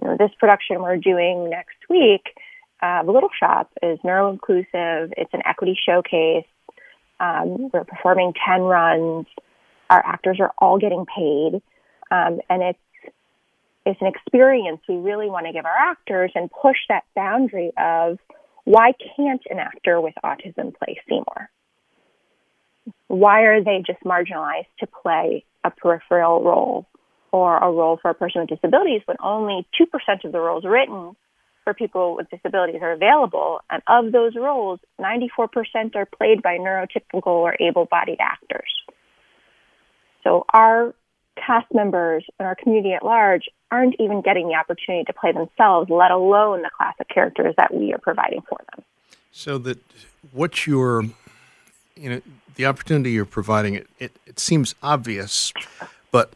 You 0.00 0.08
know, 0.08 0.16
this 0.16 0.30
production 0.38 0.82
we're 0.82 0.96
doing 0.96 1.50
next 1.50 1.76
week, 1.88 2.34
uh, 2.82 3.02
the 3.02 3.12
Little 3.12 3.30
Shop, 3.38 3.70
is 3.82 3.98
neuro 4.02 4.30
inclusive. 4.30 5.12
It's 5.16 5.32
an 5.34 5.42
equity 5.44 5.78
showcase. 5.84 6.46
Um, 7.18 7.70
we're 7.72 7.84
performing 7.84 8.32
10 8.46 8.62
runs. 8.62 9.26
Our 9.90 10.02
actors 10.04 10.38
are 10.40 10.52
all 10.58 10.78
getting 10.78 11.04
paid. 11.04 11.60
Um, 12.10 12.40
and 12.48 12.62
it's 12.62 12.78
it's 13.86 14.00
an 14.00 14.06
experience 14.06 14.80
we 14.88 14.96
really 14.96 15.28
want 15.28 15.46
to 15.46 15.52
give 15.52 15.64
our 15.64 15.90
actors 15.90 16.32
and 16.34 16.50
push 16.50 16.76
that 16.88 17.04
boundary 17.14 17.72
of 17.78 18.18
why 18.64 18.92
can't 19.16 19.42
an 19.50 19.58
actor 19.58 20.00
with 20.00 20.14
autism 20.24 20.74
play 20.76 21.00
Seymour? 21.08 21.50
Why 23.08 23.42
are 23.42 23.64
they 23.64 23.82
just 23.86 24.02
marginalized 24.04 24.68
to 24.80 24.86
play 24.86 25.44
a 25.64 25.70
peripheral 25.70 26.42
role 26.42 26.86
or 27.32 27.56
a 27.58 27.70
role 27.70 27.98
for 28.00 28.10
a 28.10 28.14
person 28.14 28.42
with 28.42 28.50
disabilities 28.50 29.02
when 29.06 29.16
only 29.22 29.66
2% 29.80 30.24
of 30.24 30.32
the 30.32 30.40
roles 30.40 30.64
written 30.64 31.16
for 31.64 31.74
people 31.74 32.16
with 32.16 32.28
disabilities 32.30 32.80
are 32.82 32.92
available? 32.92 33.60
And 33.70 33.82
of 33.86 34.12
those 34.12 34.34
roles, 34.36 34.80
94% 35.00 35.96
are 35.96 36.06
played 36.06 36.42
by 36.42 36.58
neurotypical 36.58 37.26
or 37.26 37.56
able 37.60 37.86
bodied 37.86 38.18
actors. 38.20 38.70
So 40.22 40.44
our 40.52 40.94
cast 41.36 41.72
members 41.72 42.24
and 42.38 42.46
our 42.46 42.54
community 42.54 42.92
at 42.92 43.04
large 43.04 43.48
aren't 43.70 43.94
even 43.98 44.20
getting 44.20 44.48
the 44.48 44.54
opportunity 44.54 45.04
to 45.04 45.12
play 45.12 45.32
themselves, 45.32 45.90
let 45.90 46.10
alone 46.10 46.62
the 46.62 46.70
classic 46.76 47.08
characters 47.08 47.54
that 47.56 47.72
we 47.72 47.92
are 47.92 47.98
providing 47.98 48.40
for 48.48 48.58
them. 48.74 48.84
So 49.32 49.58
that 49.58 49.78
what 50.32 50.66
you're, 50.66 51.04
you 51.96 52.10
know, 52.10 52.20
the 52.56 52.66
opportunity 52.66 53.12
you're 53.12 53.24
providing, 53.24 53.74
it, 53.74 53.86
it, 53.98 54.12
it 54.26 54.40
seems 54.40 54.74
obvious, 54.82 55.52
but 56.10 56.32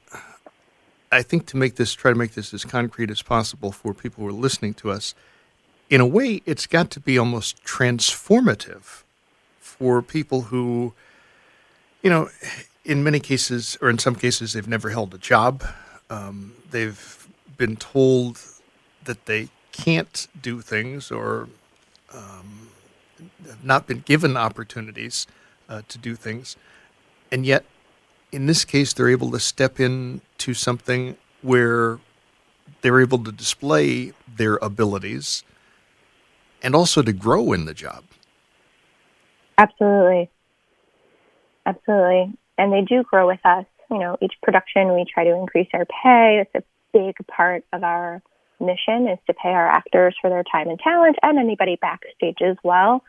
I 1.10 1.22
think 1.22 1.46
to 1.46 1.56
make 1.56 1.76
this, 1.76 1.92
try 1.92 2.12
to 2.12 2.18
make 2.18 2.32
this 2.32 2.54
as 2.54 2.64
concrete 2.64 3.10
as 3.10 3.22
possible 3.22 3.72
for 3.72 3.94
people 3.94 4.22
who 4.22 4.30
are 4.30 4.32
listening 4.32 4.74
to 4.74 4.90
us, 4.90 5.14
in 5.90 6.00
a 6.00 6.06
way, 6.06 6.42
it's 6.46 6.66
got 6.66 6.90
to 6.90 7.00
be 7.00 7.18
almost 7.18 7.62
transformative 7.64 9.02
for 9.60 10.02
people 10.02 10.42
who, 10.42 10.94
you 12.02 12.10
know, 12.10 12.30
in 12.84 13.02
many 13.02 13.20
cases, 13.20 13.78
or 13.80 13.88
in 13.88 13.98
some 13.98 14.14
cases, 14.14 14.52
they've 14.52 14.68
never 14.68 14.90
held 14.90 15.14
a 15.14 15.18
job. 15.18 15.64
Um, 16.10 16.52
they've 16.70 17.28
been 17.56 17.76
told 17.76 18.40
that 19.04 19.26
they 19.26 19.48
can't 19.72 20.28
do 20.40 20.60
things 20.60 21.10
or 21.10 21.48
um, 22.12 22.68
have 23.46 23.64
not 23.64 23.86
been 23.86 24.00
given 24.00 24.36
opportunities 24.36 25.26
uh, 25.68 25.82
to 25.88 25.98
do 25.98 26.14
things. 26.14 26.56
And 27.32 27.46
yet, 27.46 27.64
in 28.30 28.46
this 28.46 28.64
case, 28.64 28.92
they're 28.92 29.08
able 29.08 29.30
to 29.30 29.40
step 29.40 29.80
into 29.80 30.52
something 30.52 31.16
where 31.42 31.98
they're 32.82 33.00
able 33.00 33.22
to 33.24 33.32
display 33.32 34.12
their 34.36 34.56
abilities 34.56 35.42
and 36.62 36.74
also 36.74 37.02
to 37.02 37.12
grow 37.12 37.52
in 37.52 37.64
the 37.64 37.74
job. 37.74 38.04
Absolutely. 39.58 40.30
Absolutely 41.66 42.36
and 42.58 42.72
they 42.72 42.82
do 42.82 43.02
grow 43.02 43.26
with 43.26 43.40
us. 43.44 43.64
You 43.90 43.98
know, 43.98 44.16
each 44.20 44.34
production 44.42 44.94
we 44.94 45.04
try 45.04 45.24
to 45.24 45.34
increase 45.34 45.68
our 45.74 45.84
pay. 45.84 46.42
It's 46.42 46.54
a 46.54 46.62
big 46.92 47.14
part 47.26 47.64
of 47.72 47.84
our 47.84 48.22
mission 48.60 49.08
is 49.08 49.18
to 49.26 49.34
pay 49.34 49.50
our 49.50 49.68
actors 49.68 50.14
for 50.20 50.30
their 50.30 50.44
time 50.44 50.68
and 50.68 50.78
talent 50.78 51.16
and 51.22 51.38
anybody 51.38 51.76
backstage 51.80 52.38
as 52.40 52.56
well. 52.62 53.02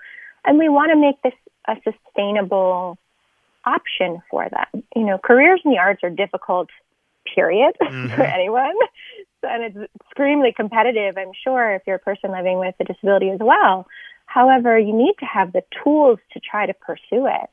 And 0.44 0.60
we 0.60 0.70
want 0.70 0.92
to 0.92 0.98
make 0.98 1.22
this 1.22 1.34
a 1.68 1.76
sustainable 1.84 2.98
option 3.66 4.22
for 4.30 4.48
them. 4.50 4.84
You 4.96 5.06
know, 5.06 5.18
careers 5.18 5.62
in 5.66 5.72
the 5.72 5.78
arts 5.78 6.04
are 6.04 6.10
difficult, 6.10 6.70
period, 7.34 7.76
mm-hmm. 7.82 8.14
for 8.16 8.24
anyone. 8.24 8.76
And 9.44 9.64
it's 9.64 9.92
extremely 10.02 10.54
competitive, 10.54 11.18
I'm 11.18 11.32
sure, 11.44 11.74
if 11.76 11.84
you're 11.88 11.98
a 11.98 12.00
person 12.00 12.32
living 12.32 12.60
with 12.60 12.76
a 12.80 12.84
disability 12.84 13.30
as 13.30 13.40
well. 13.40 13.88
However, 14.26 14.78
you 14.78 14.94
need 14.94 15.16
to 15.20 15.26
have 15.26 15.54
the 15.54 15.64
tools 15.84 16.20
to 16.34 16.40
try 16.40 16.66
to 16.66 16.74
pursue 16.74 17.28
it. 17.28 17.50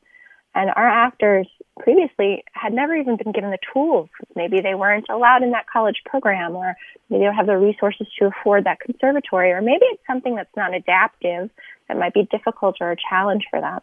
And 0.54 0.70
our 0.76 0.88
actors 0.88 1.48
previously 1.80 2.44
had 2.52 2.72
never 2.72 2.94
even 2.94 3.16
been 3.16 3.32
given 3.32 3.50
the 3.50 3.58
tools. 3.72 4.08
Maybe 4.36 4.60
they 4.60 4.74
weren't 4.74 5.06
allowed 5.08 5.42
in 5.42 5.52
that 5.52 5.66
college 5.72 6.02
program, 6.04 6.54
or 6.54 6.74
maybe 7.08 7.20
they 7.20 7.26
don't 7.26 7.34
have 7.34 7.46
the 7.46 7.56
resources 7.56 8.06
to 8.18 8.26
afford 8.26 8.64
that 8.64 8.80
conservatory, 8.80 9.52
or 9.52 9.62
maybe 9.62 9.84
it's 9.86 10.02
something 10.06 10.34
that's 10.34 10.54
not 10.56 10.74
adaptive 10.74 11.50
that 11.88 11.96
might 11.96 12.14
be 12.14 12.28
difficult 12.30 12.76
or 12.80 12.92
a 12.92 12.96
challenge 12.96 13.46
for 13.50 13.60
them. 13.60 13.80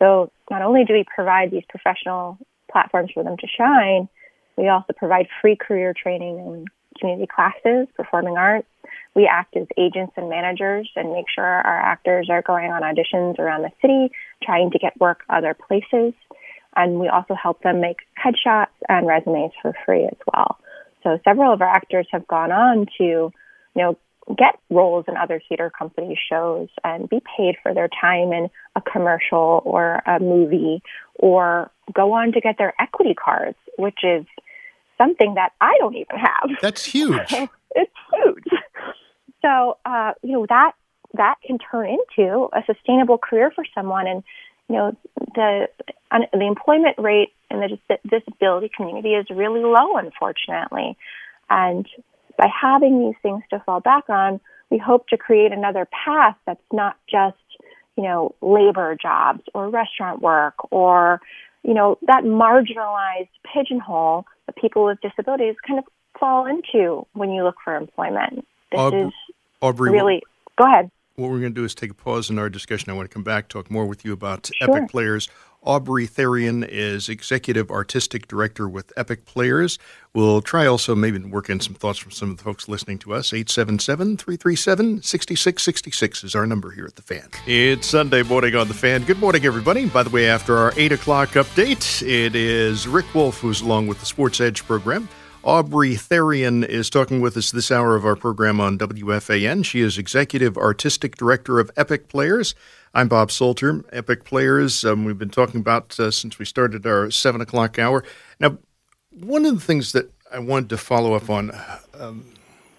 So 0.00 0.32
not 0.50 0.62
only 0.62 0.84
do 0.84 0.94
we 0.94 1.04
provide 1.14 1.50
these 1.50 1.64
professional 1.68 2.38
platforms 2.70 3.10
for 3.12 3.22
them 3.22 3.36
to 3.36 3.46
shine, 3.46 4.08
we 4.56 4.68
also 4.68 4.92
provide 4.96 5.28
free 5.40 5.56
career 5.56 5.94
training 5.94 6.38
and 6.40 6.68
community 6.98 7.28
classes, 7.32 7.86
performing 7.96 8.36
arts. 8.36 8.66
We 9.14 9.28
act 9.30 9.56
as 9.56 9.66
agents 9.76 10.12
and 10.16 10.28
managers 10.28 10.90
and 10.96 11.12
make 11.12 11.26
sure 11.34 11.44
our 11.44 11.80
actors 11.80 12.28
are 12.30 12.42
going 12.42 12.70
on 12.70 12.82
auditions 12.82 13.38
around 13.38 13.62
the 13.62 13.70
city, 13.82 14.12
trying 14.42 14.70
to 14.70 14.78
get 14.78 14.98
work 15.00 15.22
other 15.28 15.54
places. 15.54 16.14
And 16.76 17.00
we 17.00 17.08
also 17.08 17.34
help 17.34 17.62
them 17.62 17.80
make 17.80 17.98
headshots 18.22 18.68
and 18.88 19.06
resumes 19.06 19.52
for 19.60 19.74
free 19.84 20.04
as 20.04 20.16
well. 20.32 20.58
So 21.02 21.18
several 21.24 21.52
of 21.52 21.60
our 21.60 21.68
actors 21.68 22.06
have 22.12 22.26
gone 22.28 22.52
on 22.52 22.86
to, 22.98 23.04
you 23.04 23.32
know, 23.74 23.98
get 24.36 24.58
roles 24.68 25.04
in 25.08 25.16
other 25.16 25.40
theater 25.48 25.70
company 25.76 26.18
shows 26.30 26.68
and 26.84 27.08
be 27.08 27.20
paid 27.36 27.56
for 27.62 27.74
their 27.74 27.88
time 27.88 28.32
in 28.32 28.48
a 28.76 28.80
commercial 28.80 29.62
or 29.64 30.02
a 30.06 30.20
movie 30.20 30.82
or 31.14 31.70
go 31.92 32.12
on 32.12 32.32
to 32.32 32.40
get 32.40 32.56
their 32.58 32.74
equity 32.80 33.14
cards, 33.14 33.56
which 33.76 33.98
is 34.04 34.24
something 34.98 35.34
that 35.34 35.52
I 35.60 35.76
don't 35.78 35.96
even 35.96 36.16
have. 36.16 36.50
That's 36.60 36.84
huge. 36.84 37.32
it's 37.74 37.92
huge. 38.12 38.59
So, 39.42 39.78
uh, 39.84 40.12
you 40.22 40.32
know, 40.32 40.46
that 40.48 40.72
that 41.14 41.36
can 41.44 41.58
turn 41.58 41.88
into 41.88 42.48
a 42.52 42.62
sustainable 42.66 43.18
career 43.18 43.50
for 43.54 43.64
someone. 43.74 44.06
And, 44.06 44.22
you 44.68 44.76
know, 44.76 44.96
the 45.34 45.68
the 46.10 46.46
employment 46.46 46.96
rate 46.98 47.30
in 47.50 47.60
the 47.60 47.98
disability 48.08 48.70
community 48.74 49.14
is 49.14 49.26
really 49.30 49.60
low, 49.60 49.96
unfortunately. 49.96 50.96
And 51.48 51.86
by 52.36 52.48
having 52.48 53.00
these 53.00 53.16
things 53.22 53.42
to 53.50 53.62
fall 53.66 53.80
back 53.80 54.08
on, 54.08 54.40
we 54.70 54.78
hope 54.78 55.08
to 55.08 55.16
create 55.16 55.52
another 55.52 55.86
path 56.04 56.36
that's 56.46 56.60
not 56.72 56.96
just, 57.10 57.36
you 57.96 58.04
know, 58.04 58.34
labor 58.40 58.96
jobs 59.00 59.42
or 59.52 59.68
restaurant 59.68 60.22
work 60.22 60.54
or, 60.70 61.20
you 61.64 61.74
know, 61.74 61.98
that 62.06 62.22
marginalized 62.22 63.28
pigeonhole 63.52 64.26
that 64.46 64.56
people 64.56 64.84
with 64.84 65.00
disabilities 65.00 65.56
kind 65.66 65.78
of 65.78 65.84
fall 66.18 66.46
into 66.46 67.04
when 67.14 67.30
you 67.30 67.42
look 67.42 67.56
for 67.64 67.76
employment. 67.76 68.46
This 68.70 68.80
Aub- 68.80 69.06
is 69.06 69.12
Aubrey, 69.60 69.90
really. 69.90 70.22
What, 70.56 70.66
go 70.66 70.72
ahead. 70.72 70.90
What 71.16 71.30
we're 71.30 71.40
going 71.40 71.54
to 71.54 71.60
do 71.60 71.64
is 71.64 71.74
take 71.74 71.90
a 71.90 71.94
pause 71.94 72.30
in 72.30 72.38
our 72.38 72.48
discussion. 72.48 72.90
I 72.90 72.94
want 72.94 73.10
to 73.10 73.12
come 73.12 73.24
back, 73.24 73.48
talk 73.48 73.70
more 73.70 73.86
with 73.86 74.04
you 74.04 74.12
about 74.12 74.50
sure. 74.58 74.76
Epic 74.76 74.90
Players. 74.90 75.28
Aubrey 75.62 76.06
Therrien 76.06 76.66
is 76.66 77.10
Executive 77.10 77.70
Artistic 77.70 78.26
Director 78.26 78.66
with 78.66 78.94
Epic 78.96 79.26
Players. 79.26 79.78
We'll 80.14 80.40
try 80.40 80.66
also 80.66 80.94
maybe 80.94 81.18
work 81.18 81.50
in 81.50 81.60
some 81.60 81.74
thoughts 81.74 81.98
from 81.98 82.12
some 82.12 82.30
of 82.30 82.38
the 82.38 82.42
folks 82.42 82.66
listening 82.66 82.98
to 83.00 83.12
us. 83.12 83.34
877 83.34 84.16
337 84.16 85.02
6666 85.02 86.24
is 86.24 86.34
our 86.34 86.46
number 86.46 86.70
here 86.70 86.86
at 86.86 86.96
The 86.96 87.02
Fan. 87.02 87.28
It's 87.46 87.88
Sunday 87.88 88.22
morning 88.22 88.56
on 88.56 88.68
The 88.68 88.74
Fan. 88.74 89.04
Good 89.04 89.18
morning, 89.18 89.44
everybody. 89.44 89.84
By 89.86 90.02
the 90.02 90.10
way, 90.10 90.30
after 90.30 90.56
our 90.56 90.72
8 90.78 90.92
o'clock 90.92 91.28
update, 91.30 92.00
it 92.02 92.34
is 92.34 92.88
Rick 92.88 93.14
Wolff 93.14 93.38
who's 93.40 93.60
along 93.60 93.86
with 93.86 94.00
the 94.00 94.06
Sports 94.06 94.40
Edge 94.40 94.64
program. 94.64 95.10
Aubrey 95.42 95.94
Therrien 95.94 96.66
is 96.66 96.90
talking 96.90 97.22
with 97.22 97.34
us 97.34 97.50
this 97.50 97.70
hour 97.70 97.96
of 97.96 98.04
our 98.04 98.14
program 98.14 98.60
on 98.60 98.76
WFAN. 98.76 99.64
She 99.64 99.80
is 99.80 99.96
Executive 99.96 100.58
Artistic 100.58 101.16
Director 101.16 101.58
of 101.58 101.70
Epic 101.78 102.08
Players. 102.08 102.54
I'm 102.92 103.08
Bob 103.08 103.30
Salter. 103.30 103.82
Epic 103.90 104.24
Players, 104.24 104.84
um, 104.84 105.06
we've 105.06 105.18
been 105.18 105.30
talking 105.30 105.60
about 105.60 105.98
uh, 105.98 106.10
since 106.10 106.38
we 106.38 106.44
started 106.44 106.86
our 106.86 107.10
7 107.10 107.40
o'clock 107.40 107.78
hour. 107.78 108.04
Now, 108.38 108.58
one 109.18 109.46
of 109.46 109.54
the 109.54 109.64
things 109.64 109.92
that 109.92 110.12
I 110.30 110.40
wanted 110.40 110.68
to 110.70 110.76
follow 110.76 111.14
up 111.14 111.30
on 111.30 111.52
um, 111.98 112.34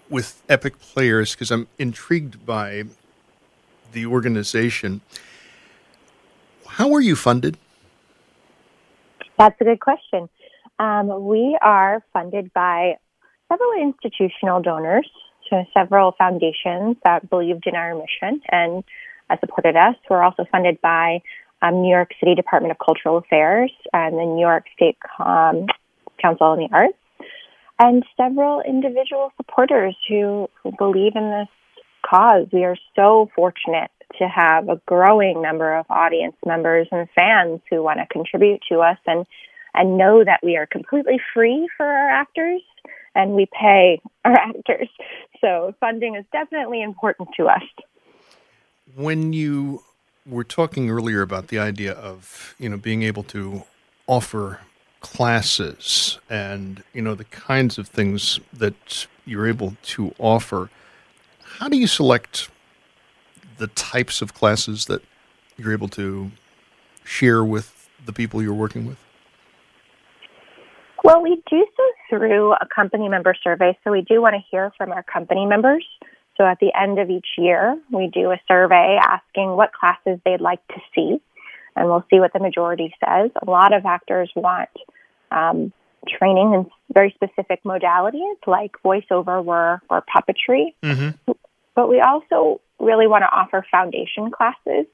with 0.08 0.40
Epic 0.48 0.78
Players, 0.78 1.34
because 1.34 1.50
I'm 1.50 1.66
intrigued 1.80 2.46
by 2.46 2.84
the 3.90 4.06
organization, 4.06 5.00
how 6.68 6.92
are 6.92 7.00
you 7.00 7.16
funded? 7.16 7.58
That's 9.36 9.60
a 9.60 9.64
good 9.64 9.80
question. 9.80 10.28
Um, 10.82 11.26
we 11.28 11.56
are 11.62 12.02
funded 12.12 12.52
by 12.52 12.96
several 13.48 13.70
institutional 13.80 14.60
donors, 14.60 15.08
so 15.48 15.64
several 15.72 16.10
foundations 16.18 16.96
that 17.04 17.30
believed 17.30 17.68
in 17.68 17.76
our 17.76 17.94
mission 17.94 18.42
and 18.50 18.82
uh, 19.30 19.36
supported 19.38 19.76
us. 19.76 19.94
We're 20.10 20.24
also 20.24 20.44
funded 20.50 20.80
by 20.80 21.22
um, 21.62 21.82
New 21.82 21.88
York 21.94 22.10
City 22.18 22.34
Department 22.34 22.72
of 22.72 22.84
Cultural 22.84 23.18
Affairs 23.18 23.70
and 23.92 24.18
the 24.18 24.24
New 24.24 24.40
York 24.40 24.64
State 24.74 24.98
um, 25.20 25.66
Council 26.20 26.48
on 26.48 26.58
the 26.58 26.68
Arts, 26.72 26.98
and 27.78 28.04
several 28.16 28.60
individual 28.62 29.30
supporters 29.36 29.96
who, 30.08 30.50
who 30.64 30.72
believe 30.78 31.12
in 31.14 31.30
this 31.30 31.48
cause. 32.04 32.48
We 32.52 32.64
are 32.64 32.76
so 32.96 33.30
fortunate 33.36 33.92
to 34.18 34.26
have 34.26 34.68
a 34.68 34.80
growing 34.86 35.42
number 35.42 35.76
of 35.76 35.86
audience 35.88 36.34
members 36.44 36.88
and 36.90 37.08
fans 37.14 37.60
who 37.70 37.84
want 37.84 38.00
to 38.00 38.06
contribute 38.12 38.62
to 38.68 38.80
us 38.80 38.98
and 39.06 39.24
and 39.74 39.96
know 39.96 40.24
that 40.24 40.40
we 40.42 40.56
are 40.56 40.66
completely 40.66 41.20
free 41.32 41.68
for 41.76 41.86
our 41.86 42.10
actors 42.10 42.62
and 43.14 43.32
we 43.32 43.46
pay 43.46 44.00
our 44.24 44.32
actors. 44.38 44.88
So 45.40 45.74
funding 45.80 46.14
is 46.16 46.24
definitely 46.32 46.82
important 46.82 47.28
to 47.36 47.48
us. 47.48 47.62
When 48.94 49.32
you 49.32 49.82
were 50.26 50.44
talking 50.44 50.90
earlier 50.90 51.22
about 51.22 51.48
the 51.48 51.58
idea 51.58 51.92
of, 51.92 52.54
you 52.58 52.68
know, 52.68 52.76
being 52.76 53.02
able 53.02 53.22
to 53.24 53.64
offer 54.06 54.60
classes 55.00 56.18
and, 56.30 56.82
you 56.92 57.02
know, 57.02 57.14
the 57.14 57.24
kinds 57.24 57.78
of 57.78 57.88
things 57.88 58.38
that 58.52 59.06
you're 59.24 59.46
able 59.46 59.76
to 59.82 60.14
offer, 60.18 60.70
how 61.58 61.68
do 61.68 61.76
you 61.76 61.86
select 61.86 62.50
the 63.58 63.66
types 63.68 64.22
of 64.22 64.34
classes 64.34 64.86
that 64.86 65.02
you're 65.56 65.72
able 65.72 65.88
to 65.88 66.30
share 67.04 67.44
with 67.44 67.88
the 68.04 68.12
people 68.12 68.42
you're 68.42 68.54
working 68.54 68.86
with? 68.86 68.98
Well, 71.04 71.22
we 71.22 71.42
do 71.50 71.66
so 71.76 71.82
through 72.08 72.52
a 72.52 72.66
company 72.74 73.08
member 73.08 73.34
survey. 73.42 73.76
So 73.82 73.90
we 73.90 74.02
do 74.02 74.22
want 74.22 74.34
to 74.34 74.42
hear 74.50 74.72
from 74.78 74.92
our 74.92 75.02
company 75.02 75.46
members. 75.46 75.86
So 76.36 76.44
at 76.44 76.58
the 76.60 76.72
end 76.80 76.98
of 76.98 77.10
each 77.10 77.26
year, 77.36 77.78
we 77.90 78.08
do 78.08 78.30
a 78.30 78.40
survey 78.48 78.98
asking 79.00 79.50
what 79.50 79.72
classes 79.72 80.18
they'd 80.24 80.40
like 80.40 80.66
to 80.68 80.80
see, 80.94 81.20
and 81.76 81.86
we'll 81.86 82.04
see 82.08 82.20
what 82.20 82.32
the 82.32 82.38
majority 82.38 82.94
says. 83.04 83.30
A 83.46 83.50
lot 83.50 83.74
of 83.74 83.84
actors 83.84 84.30
want 84.34 84.70
um, 85.30 85.72
training 86.08 86.54
in 86.54 86.70
very 86.92 87.14
specific 87.14 87.62
modalities 87.64 88.36
like 88.46 88.72
voiceover 88.84 89.44
work 89.44 89.82
or 89.90 90.02
puppetry. 90.02 90.74
Mm-hmm. 90.82 91.32
But 91.74 91.88
we 91.88 92.00
also 92.00 92.60
really 92.78 93.06
want 93.06 93.22
to 93.22 93.30
offer 93.30 93.64
foundation 93.70 94.30
classes 94.30 94.86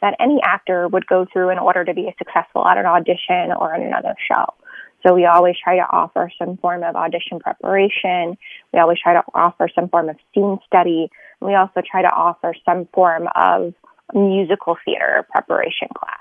that 0.00 0.16
any 0.18 0.40
actor 0.42 0.88
would 0.88 1.06
go 1.06 1.26
through 1.32 1.50
in 1.50 1.58
order 1.58 1.84
to 1.84 1.94
be 1.94 2.12
successful 2.18 2.66
at 2.66 2.78
an 2.78 2.86
audition 2.86 3.52
or 3.58 3.74
in 3.74 3.82
another 3.82 4.14
show. 4.28 4.46
So 5.06 5.14
we 5.14 5.24
always 5.24 5.56
try 5.62 5.76
to 5.76 5.86
offer 5.90 6.30
some 6.38 6.58
form 6.58 6.82
of 6.82 6.94
audition 6.94 7.40
preparation. 7.40 8.36
We 8.72 8.78
always 8.78 8.98
try 9.02 9.14
to 9.14 9.22
offer 9.34 9.68
some 9.74 9.88
form 9.88 10.08
of 10.08 10.16
scene 10.34 10.58
study. 10.66 11.10
We 11.40 11.54
also 11.54 11.80
try 11.88 12.02
to 12.02 12.12
offer 12.12 12.54
some 12.64 12.86
form 12.92 13.28
of 13.34 13.74
musical 14.12 14.76
theater 14.84 15.26
preparation 15.30 15.88
class. 15.96 16.18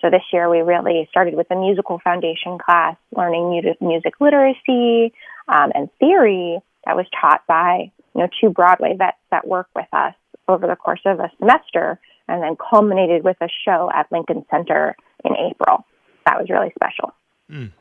So 0.00 0.10
this 0.10 0.22
year 0.32 0.48
we 0.48 0.58
really 0.58 1.06
started 1.10 1.34
with 1.34 1.50
a 1.50 1.56
musical 1.56 2.00
foundation 2.02 2.58
class, 2.58 2.96
learning 3.16 3.76
music 3.80 4.14
literacy 4.20 5.12
um, 5.48 5.72
and 5.74 5.88
theory 5.98 6.58
that 6.86 6.96
was 6.96 7.06
taught 7.20 7.42
by 7.46 7.90
you 8.14 8.22
know 8.22 8.28
two 8.40 8.50
Broadway 8.50 8.94
vets 8.96 9.18
that 9.30 9.46
work 9.46 9.68
with 9.74 9.88
us 9.92 10.14
over 10.48 10.66
the 10.66 10.76
course 10.76 11.00
of 11.04 11.20
a 11.20 11.30
semester, 11.38 12.00
and 12.26 12.42
then 12.42 12.56
culminated 12.56 13.22
with 13.22 13.36
a 13.40 13.48
show 13.64 13.90
at 13.94 14.10
Lincoln 14.10 14.44
Center 14.50 14.96
in 15.24 15.32
April. 15.36 15.84
That 16.26 16.38
was 16.38 16.48
really 16.48 16.72
special. 16.80 17.12
Mm 17.50 17.72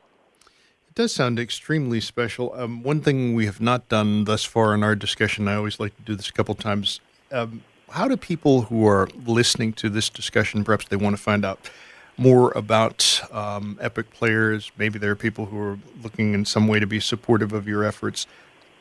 does 0.98 1.14
sound 1.14 1.40
extremely 1.40 2.02
special. 2.02 2.52
Um, 2.56 2.82
one 2.82 3.02
thing 3.02 3.36
we 3.36 3.46
have 3.46 3.62
not 3.62 3.88
done 3.88 4.24
thus 4.24 4.44
far 4.44 4.74
in 4.74 4.82
our 4.82 4.96
discussion, 4.96 5.48
I 5.48 5.54
always 5.54 5.80
like 5.80 5.96
to 5.96 6.02
do 6.02 6.16
this 6.16 6.28
a 6.28 6.34
couple 6.34 6.56
times. 6.56 7.02
Um, 7.32 7.64
how 7.90 8.08
do 8.08 8.18
people 8.18 8.64
who 8.64 8.88
are 8.88 9.08
listening 9.28 9.74
to 9.74 9.90
this 9.90 10.10
discussion, 10.10 10.64
perhaps 10.64 10.88
they 10.88 10.96
want 10.96 11.16
to 11.16 11.22
find 11.22 11.46
out 11.46 11.70
more 12.18 12.52
about 12.54 13.22
um, 13.32 13.78
Epic 13.80 14.10
Players? 14.10 14.72
Maybe 14.76 14.98
there 14.98 15.12
are 15.12 15.16
people 15.16 15.46
who 15.46 15.60
are 15.60 15.78
looking 16.02 16.34
in 16.34 16.46
some 16.46 16.68
way 16.68 16.80
to 16.80 16.88
be 16.88 17.00
supportive 17.00 17.54
of 17.54 17.68
your 17.68 17.84
efforts. 17.84 18.26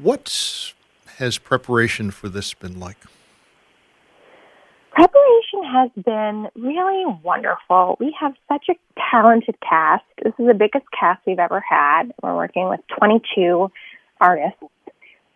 What 0.00 0.74
has 1.16 1.38
preparation 1.38 2.10
for 2.10 2.28
this 2.28 2.52
been 2.52 2.78
like? 2.78 2.98
Preparation 4.90 5.64
has 5.64 5.90
been 6.04 6.48
really 6.54 7.04
wonderful. 7.22 7.96
We 7.98 8.14
have 8.20 8.34
such 8.46 8.66
a 8.68 8.74
talented 9.10 9.56
cast. 9.66 10.04
This 10.22 10.34
is 10.38 10.46
the 10.46 10.54
biggest 10.54 10.84
cast 10.98 11.22
we've 11.26 11.38
ever 11.38 11.60
had. 11.66 12.12
We're 12.22 12.36
working 12.36 12.68
with 12.68 12.80
22 12.98 13.70
artists, 14.20 14.62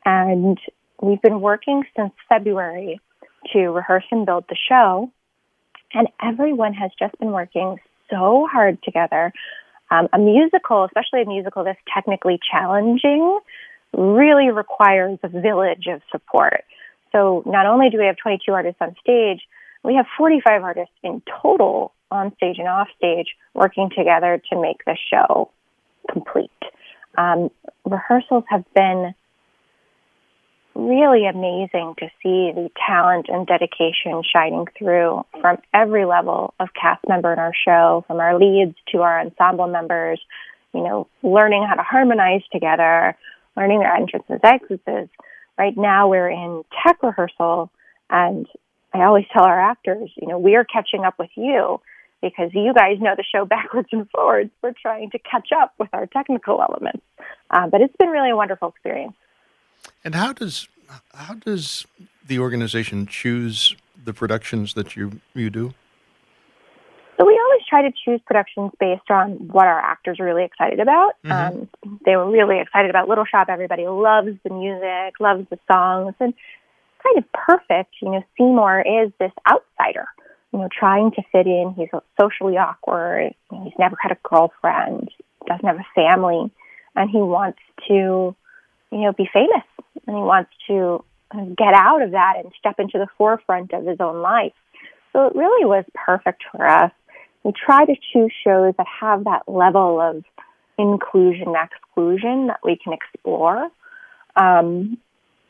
and 0.05 0.59
we've 1.01 1.23
been 1.23 1.41
working 1.41 1.85
since 1.97 2.13
February 2.29 3.01
to 3.55 3.69
rehearse 3.69 4.05
and 4.11 4.27
build 4.27 4.45
the 4.51 4.57
show. 4.69 5.11
And 5.95 6.09
everyone 6.23 6.75
has 6.75 6.91
just 6.99 7.19
been 7.19 7.33
working 7.33 7.79
so 8.11 8.47
hard 8.51 8.83
together. 8.83 9.33
Um, 9.91 10.09
a 10.13 10.19
musical, 10.19 10.85
especially 10.85 11.23
a 11.23 11.27
musical 11.27 11.65
that's 11.65 11.81
technically 11.93 12.39
challenging, 12.51 13.41
really 13.97 14.51
requires 14.51 15.19
a 15.23 15.29
village 15.29 15.87
of 15.89 16.01
support. 16.11 16.65
So 17.13 17.43
not 17.47 17.67
only 17.67 17.91
do 17.91 17.99
we 17.99 18.07
have 18.07 18.17
22 18.17 18.53
artists 18.53 18.81
on 18.81 18.95
stage, 19.01 19.41
we 19.83 19.95
have 19.95 20.07
45 20.17 20.63
artists 20.63 20.95
in 21.03 21.23
total 21.43 21.93
on 22.11 22.35
stage 22.37 22.57
and 22.59 22.69
off 22.69 22.89
stage 22.97 23.29
working 23.55 23.91
together 23.97 24.41
to 24.51 24.61
make 24.61 24.85
the 24.85 24.97
show 25.11 25.51
complete. 26.11 26.51
Um, 27.17 27.51
rehearsals 27.85 28.45
have 28.49 28.65
been 28.75 29.15
really 30.75 31.27
amazing 31.27 31.95
to 31.99 32.07
see 32.23 32.53
the 32.55 32.71
talent 32.87 33.27
and 33.29 33.47
dedication 33.47 34.23
shining 34.23 34.67
through 34.79 35.25
from 35.41 35.59
every 35.75 36.05
level 36.05 36.55
of 36.61 36.69
cast 36.81 37.07
member 37.09 37.33
in 37.33 37.39
our 37.39 37.53
show, 37.65 38.05
from 38.07 38.19
our 38.19 38.39
leads 38.39 38.77
to 38.93 38.99
our 39.03 39.21
ensemble 39.21 39.67
members, 39.67 40.21
you 40.73 40.83
know, 40.83 41.09
learning 41.23 41.67
how 41.69 41.75
to 41.75 41.83
harmonize 41.83 42.43
together, 42.53 43.17
learning 43.61 43.81
their 43.81 43.95
entrances, 43.95 44.41
and 44.43 44.45
exits. 44.45 45.13
Right 45.59 45.77
now 45.77 46.09
we're 46.09 46.31
in 46.31 46.65
tech 46.83 47.03
rehearsal 47.03 47.71
and 48.09 48.47
I 48.93 49.05
always 49.05 49.27
tell 49.33 49.45
our 49.45 49.61
actors, 49.61 50.11
you 50.17 50.27
know, 50.27 50.39
we 50.39 50.57
are 50.57 50.65
catching 50.65 51.05
up 51.05 51.15
with 51.19 51.31
you 51.37 51.81
because 52.23 52.51
you 52.55 52.73
guys 52.75 52.99
know 53.01 53.15
the 53.17 53.25
show 53.25 53.45
backwards 53.57 53.89
and 53.93 54.09
forwards. 54.11 54.51
We're 54.63 54.75
trying 54.81 55.11
to 55.11 55.19
catch 55.19 55.49
up 55.57 55.75
with 55.79 55.91
our 55.93 56.07
technical 56.07 56.61
elements. 56.61 57.05
Uh, 57.51 57.69
but 57.69 57.81
it's 57.81 57.95
been 57.97 58.09
really 58.09 58.31
a 58.31 58.37
wonderful 58.37 58.69
experience. 58.69 59.15
And 60.05 60.15
how 60.15 60.33
does 60.33 60.69
how 61.15 61.35
does 61.35 61.87
the 62.27 62.39
organization 62.39 63.07
choose 63.07 63.77
the 64.03 64.13
productions 64.13 64.75
that 64.75 64.97
you 64.97 65.21
you 65.35 65.51
do? 65.51 65.75
So 67.71 67.77
we 67.77 67.83
always 67.83 67.83
try 67.83 67.83
to 67.83 67.93
choose 68.05 68.21
productions 68.27 68.73
based 68.79 69.11
on 69.11 69.49
what 69.49 69.67
our 69.67 69.79
actors 69.79 70.19
are 70.21 70.25
really 70.25 70.45
excited 70.45 70.81
about. 70.81 71.13
Mm-hmm. 71.25 71.33
Um, 71.33 72.01
they 72.05 72.17
were 72.17 72.31
really 72.31 72.61
excited 72.61 72.91
about 72.91 73.09
Little 73.09 73.25
Shop. 73.25 73.49
Everybody 73.49 73.87
loves 73.87 74.37
the 74.45 74.51
music, 74.51 75.21
loves 75.21 75.47
the 75.51 75.59
songs, 75.71 76.15
and 76.21 76.35
kind 77.03 77.19
of 77.19 77.25
perfect. 77.33 77.95
You 78.03 78.11
know, 78.11 78.25
Seymour 78.37 78.81
is 78.83 79.13
this 79.19 79.33
outsider. 79.49 80.09
You 80.53 80.61
know, 80.61 80.69
trying 80.77 81.13
to 81.13 81.23
fit 81.31 81.47
in. 81.47 81.75
He's 81.77 81.89
socially 82.21 82.57
awkward. 82.57 83.35
He's 83.51 83.73
never 83.79 83.97
had 84.01 84.13
a 84.13 84.19
girlfriend. 84.29 85.11
Doesn't 85.47 85.65
have 85.65 85.79
a 85.79 85.87
family, 85.95 86.51
and 86.97 87.11
he 87.11 87.19
wants 87.19 87.61
to, 87.89 87.95
you 87.95 88.99
know, 88.99 89.13
be 89.13 89.29
famous. 89.33 89.65
And 90.07 90.17
he 90.17 90.23
wants 90.23 90.51
to 90.67 91.05
get 91.57 91.75
out 91.75 92.03
of 92.03 92.11
that 92.13 92.35
and 92.39 92.53
step 92.59 92.81
into 92.81 92.99
the 92.99 93.07
forefront 93.17 93.73
of 93.73 93.87
his 93.87 93.99
own 94.01 94.21
life. 94.21 94.53
So 95.13 95.27
it 95.27 95.35
really 95.35 95.65
was 95.65 95.85
perfect 95.95 96.45
for 96.51 96.67
us 96.67 96.93
we 97.43 97.53
try 97.53 97.85
to 97.85 97.95
choose 98.13 98.33
shows 98.45 98.75
that 98.77 98.87
have 99.01 99.25
that 99.25 99.43
level 99.49 100.01
of 100.01 100.25
inclusion 100.79 101.49
and 101.49 101.57
exclusion 101.57 102.49
that 102.49 102.61
we 102.65 102.79
can 102.83 102.93
explore. 102.93 103.69
Um, 104.37 104.99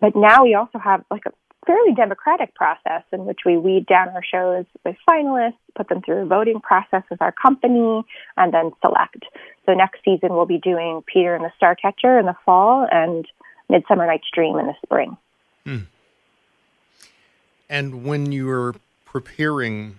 but 0.00 0.16
now 0.16 0.44
we 0.44 0.54
also 0.54 0.78
have 0.78 1.04
like 1.10 1.26
a 1.26 1.32
fairly 1.66 1.94
democratic 1.94 2.54
process 2.54 3.02
in 3.12 3.26
which 3.26 3.40
we 3.44 3.56
weed 3.56 3.86
down 3.86 4.08
our 4.08 4.22
shows 4.24 4.64
with 4.84 4.96
finalists, 5.08 5.58
put 5.76 5.88
them 5.88 6.02
through 6.02 6.22
a 6.22 6.26
voting 6.26 6.60
process 6.60 7.02
with 7.10 7.20
our 7.20 7.32
company, 7.32 8.02
and 8.36 8.54
then 8.54 8.70
select. 8.80 9.24
So 9.66 9.74
next 9.74 10.00
season 10.04 10.30
we'll 10.30 10.46
be 10.46 10.58
doing 10.58 11.02
Peter 11.06 11.34
and 11.34 11.44
the 11.44 11.52
Starcatcher 11.60 12.18
in 12.18 12.26
the 12.26 12.36
fall 12.44 12.86
and 12.90 13.26
Midsummer 13.68 14.06
Night's 14.06 14.26
Dream 14.32 14.58
in 14.58 14.66
the 14.66 14.74
spring. 14.84 15.16
Hmm. 15.64 15.78
And 17.68 18.04
when 18.04 18.32
you 18.32 18.50
are 18.50 18.74
preparing 19.04 19.96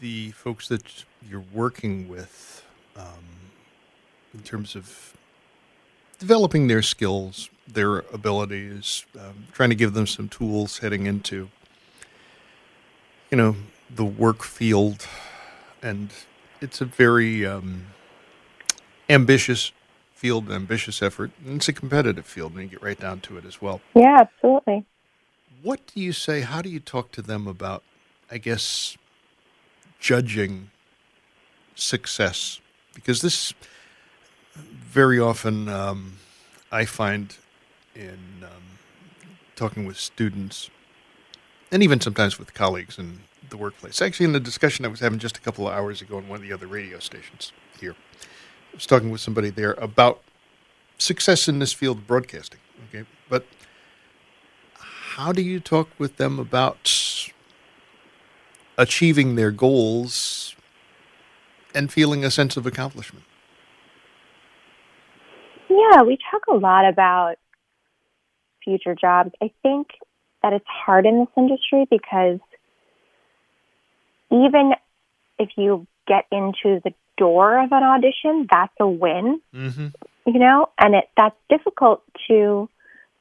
the 0.00 0.30
folks 0.32 0.68
that 0.68 1.04
you're 1.28 1.44
working 1.52 2.08
with 2.08 2.64
um, 2.96 3.50
in 4.34 4.40
terms 4.40 4.76
of 4.76 5.16
developing 6.18 6.66
their 6.66 6.82
skills, 6.82 7.50
their 7.66 7.98
abilities, 8.12 9.04
um, 9.18 9.46
trying 9.52 9.70
to 9.70 9.74
give 9.74 9.94
them 9.94 10.06
some 10.06 10.28
tools 10.28 10.78
heading 10.78 11.06
into, 11.06 11.48
you 13.30 13.36
know, 13.36 13.56
the 13.94 14.04
work 14.04 14.42
field. 14.42 15.06
And 15.82 16.10
it's 16.60 16.80
a 16.80 16.84
very 16.84 17.44
um, 17.44 17.86
ambitious 19.08 19.72
field, 20.14 20.46
an 20.46 20.52
ambitious 20.52 21.02
effort, 21.02 21.30
and 21.44 21.56
it's 21.56 21.68
a 21.68 21.72
competitive 21.72 22.26
field 22.26 22.54
when 22.54 22.64
you 22.64 22.70
get 22.70 22.82
right 22.82 22.98
down 22.98 23.20
to 23.20 23.36
it 23.36 23.44
as 23.44 23.60
well. 23.60 23.80
Yeah, 23.94 24.20
absolutely. 24.20 24.84
What 25.62 25.80
do 25.94 26.00
you 26.00 26.12
say? 26.12 26.40
How 26.40 26.62
do 26.62 26.68
you 26.68 26.80
talk 26.80 27.12
to 27.12 27.22
them 27.22 27.46
about, 27.46 27.82
I 28.30 28.38
guess, 28.38 28.96
judging 30.06 30.70
success? 31.74 32.60
Because 32.94 33.22
this 33.22 33.52
very 34.54 35.18
often 35.18 35.68
um, 35.68 36.18
I 36.70 36.84
find 36.84 37.36
in 37.92 38.44
um, 38.44 38.78
talking 39.56 39.84
with 39.84 39.98
students 39.98 40.70
and 41.72 41.82
even 41.82 42.00
sometimes 42.00 42.38
with 42.38 42.54
colleagues 42.54 43.00
in 43.00 43.18
the 43.50 43.56
workplace. 43.56 44.00
Actually, 44.00 44.26
in 44.26 44.32
the 44.32 44.38
discussion 44.38 44.84
I 44.84 44.88
was 44.88 45.00
having 45.00 45.18
just 45.18 45.36
a 45.36 45.40
couple 45.40 45.66
of 45.66 45.74
hours 45.74 46.00
ago 46.00 46.18
on 46.18 46.28
one 46.28 46.36
of 46.36 46.42
the 46.42 46.52
other 46.52 46.68
radio 46.68 47.00
stations 47.00 47.52
here, 47.80 47.96
I 48.72 48.76
was 48.76 48.86
talking 48.86 49.10
with 49.10 49.20
somebody 49.20 49.50
there 49.50 49.72
about 49.72 50.22
success 50.98 51.48
in 51.48 51.58
this 51.58 51.72
field 51.72 51.98
of 51.98 52.06
broadcasting. 52.06 52.60
Okay, 52.88 53.04
but 53.28 53.44
how 54.78 55.32
do 55.32 55.42
you 55.42 55.58
talk 55.58 55.88
with 55.98 56.16
them 56.16 56.38
about 56.38 56.84
achieving 58.78 59.36
their 59.36 59.50
goals 59.50 60.54
and 61.74 61.92
feeling 61.92 62.24
a 62.24 62.30
sense 62.30 62.56
of 62.56 62.66
accomplishment? 62.66 63.24
Yeah, 65.68 66.02
we 66.02 66.18
talk 66.30 66.42
a 66.48 66.54
lot 66.54 66.88
about 66.88 67.36
future 68.64 68.94
jobs. 68.94 69.30
I 69.42 69.50
think 69.62 69.88
that 70.42 70.52
it's 70.52 70.66
hard 70.66 71.06
in 71.06 71.20
this 71.20 71.28
industry 71.36 71.86
because 71.90 72.38
even 74.30 74.72
if 75.38 75.50
you 75.56 75.86
get 76.06 76.24
into 76.30 76.80
the 76.84 76.92
door 77.16 77.62
of 77.62 77.72
an 77.72 77.82
audition, 77.82 78.46
that's 78.50 78.72
a 78.80 78.86
win. 78.86 79.40
Mm-hmm. 79.54 79.88
You 80.26 80.38
know, 80.38 80.68
and 80.78 80.94
it 80.94 81.04
that's 81.16 81.36
difficult 81.48 82.02
to 82.28 82.68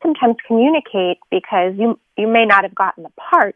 sometimes 0.01 0.35
communicate 0.47 1.17
because 1.29 1.73
you 1.77 1.99
you 2.17 2.27
may 2.27 2.45
not 2.45 2.63
have 2.63 2.75
gotten 2.75 3.03
the 3.03 3.11
part, 3.11 3.55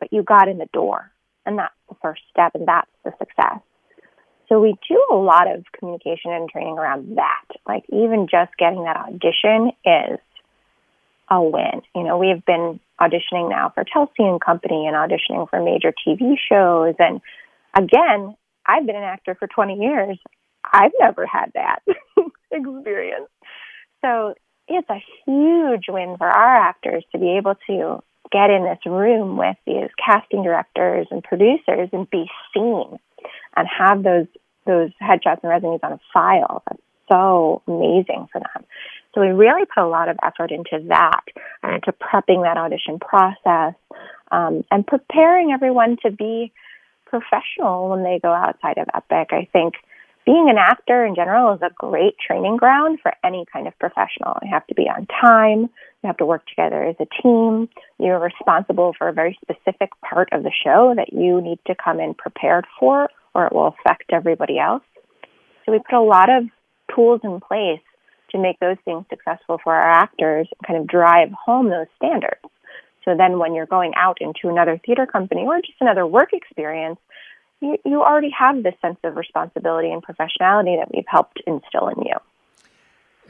but 0.00 0.12
you 0.12 0.22
got 0.22 0.48
in 0.48 0.58
the 0.58 0.68
door, 0.72 1.11
and 1.46 1.58
that's 1.58 1.74
the 1.88 1.96
first 2.02 2.22
step, 2.30 2.54
and 2.54 2.66
that's 2.66 2.90
the 3.04 3.12
success. 3.18 3.60
So 4.48 4.60
we 4.60 4.76
do 4.88 5.02
a 5.10 5.14
lot 5.14 5.50
of 5.50 5.64
communication 5.78 6.32
and 6.32 6.48
training 6.48 6.76
around 6.76 7.16
that. 7.16 7.44
Like 7.66 7.84
even 7.88 8.28
just 8.30 8.50
getting 8.58 8.84
that 8.84 8.96
audition 8.96 9.72
is 9.84 10.18
a 11.30 11.42
win. 11.42 11.80
You 11.94 12.04
know, 12.04 12.18
we 12.18 12.28
have 12.28 12.44
been 12.44 12.78
auditioning 13.00 13.48
now 13.48 13.72
for 13.74 13.84
Telsey 13.84 14.28
and 14.28 14.40
Company 14.40 14.86
and 14.86 14.94
auditioning 14.94 15.48
for 15.48 15.62
major 15.62 15.94
TV 16.06 16.34
shows. 16.50 16.94
And 16.98 17.20
again, 17.74 18.36
I've 18.66 18.86
been 18.86 18.96
an 18.96 19.02
actor 19.02 19.34
for 19.34 19.48
20 19.48 19.80
years. 19.80 20.18
I've 20.70 20.92
never 21.00 21.26
had 21.26 21.52
that 21.54 21.80
experience. 22.52 23.28
So 24.02 24.34
it's 24.68 24.88
a 24.90 25.02
huge 25.24 25.84
win 25.88 26.16
for 26.18 26.26
our 26.26 26.56
actors 26.56 27.04
to 27.12 27.18
be 27.18 27.36
able 27.36 27.54
to 27.68 28.02
get 28.32 28.50
in 28.50 28.64
this 28.64 28.78
room 28.86 29.36
with 29.36 29.56
these 29.66 29.90
casting 30.04 30.42
directors 30.42 31.06
and 31.10 31.22
producers 31.22 31.88
and 31.92 32.08
be 32.10 32.26
seen 32.54 32.98
and 33.56 33.68
have 33.68 34.02
those 34.02 34.26
those 34.66 34.90
headshots 35.02 35.42
and 35.42 35.50
resumes 35.50 35.80
on 35.82 35.92
a 35.92 36.00
file. 36.12 36.62
That's 36.68 36.82
so 37.10 37.62
amazing 37.66 38.28
for 38.32 38.40
them. 38.40 38.64
So 39.14 39.20
we 39.20 39.28
really 39.28 39.66
put 39.66 39.82
a 39.82 39.88
lot 39.88 40.08
of 40.08 40.16
effort 40.22 40.50
into 40.50 40.86
that 40.88 41.22
and 41.62 41.74
into 41.74 41.92
prepping 41.92 42.42
that 42.44 42.56
audition 42.56 42.98
process 42.98 43.74
um, 44.30 44.64
and 44.70 44.86
preparing 44.86 45.52
everyone 45.52 45.98
to 46.04 46.10
be 46.10 46.52
professional 47.06 47.90
when 47.90 48.02
they 48.04 48.18
go 48.22 48.32
outside 48.32 48.78
of 48.78 48.88
Epic. 48.94 49.28
I 49.32 49.48
think 49.52 49.74
being 50.24 50.48
an 50.48 50.56
actor 50.56 51.04
in 51.04 51.14
general 51.14 51.54
is 51.54 51.60
a 51.62 51.70
great 51.74 52.14
training 52.24 52.56
ground 52.56 53.00
for 53.02 53.12
any 53.24 53.44
kind 53.52 53.66
of 53.66 53.78
professional. 53.78 54.38
You 54.42 54.48
have 54.50 54.66
to 54.68 54.74
be 54.74 54.84
on 54.84 55.06
time. 55.06 55.68
You 56.02 56.08
have 56.08 56.16
to 56.16 56.26
work 56.26 56.46
together 56.46 56.84
as 56.84 56.96
a 56.98 57.06
team. 57.22 57.68
You're 57.98 58.18
responsible 58.18 58.92
for 58.98 59.08
a 59.08 59.12
very 59.12 59.38
specific 59.40 59.90
part 60.00 60.28
of 60.32 60.42
the 60.42 60.50
show 60.64 60.94
that 60.96 61.12
you 61.12 61.40
need 61.40 61.58
to 61.66 61.74
come 61.74 62.00
in 62.00 62.14
prepared 62.14 62.66
for 62.78 63.08
or 63.34 63.46
it 63.46 63.52
will 63.52 63.68
affect 63.68 64.12
everybody 64.12 64.58
else. 64.58 64.82
So 65.64 65.72
we 65.72 65.78
put 65.78 65.96
a 65.96 66.02
lot 66.02 66.28
of 66.28 66.44
tools 66.94 67.20
in 67.22 67.40
place 67.40 67.80
to 68.30 68.38
make 68.38 68.58
those 68.58 68.76
things 68.84 69.04
successful 69.10 69.58
for 69.62 69.74
our 69.74 69.90
actors 69.90 70.48
kind 70.66 70.80
of 70.80 70.86
drive 70.86 71.30
home 71.32 71.68
those 71.68 71.86
standards. 71.96 72.40
So 73.04 73.14
then 73.16 73.38
when 73.38 73.54
you're 73.54 73.66
going 73.66 73.92
out 73.96 74.18
into 74.20 74.48
another 74.48 74.80
theater 74.84 75.06
company 75.06 75.42
or 75.42 75.60
just 75.60 75.80
another 75.80 76.06
work 76.06 76.32
experience, 76.32 76.98
you, 77.60 77.76
you 77.84 78.02
already 78.02 78.30
have 78.36 78.62
this 78.62 78.74
sense 78.80 78.98
of 79.04 79.16
responsibility 79.16 79.90
and 79.90 80.02
professionality 80.02 80.78
that 80.78 80.88
we've 80.92 81.04
helped 81.06 81.40
instill 81.46 81.88
in 81.88 82.02
you. 82.02 82.14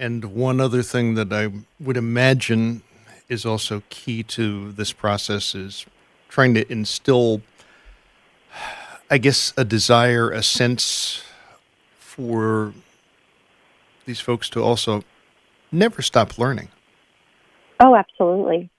And 0.03 0.35
one 0.35 0.61
other 0.61 0.83
thing 0.83 1.15
that 1.15 1.33
I 1.33 1.53
would 1.79 1.97
imagine 1.97 2.83
is 3.29 3.47
also 3.47 3.85
key 3.89 4.25
to 4.25 4.73
this 4.73 4.93
process 4.93 5.55
is 5.55 5.87
trying 6.29 6.55
to 6.55 6.71
instill 6.73 7.43
I 9.13 9.19
guess, 9.19 9.53
a 9.59 9.65
desire, 9.65 10.31
a 10.31 10.43
sense 10.43 11.23
for 11.99 12.73
these 14.07 14.21
folks 14.21 14.49
to 14.51 14.63
also 14.63 15.05
never 15.71 16.01
stop 16.01 16.39
learning. 16.39 16.69
Oh, 17.79 17.95
absolutely. 17.95 18.71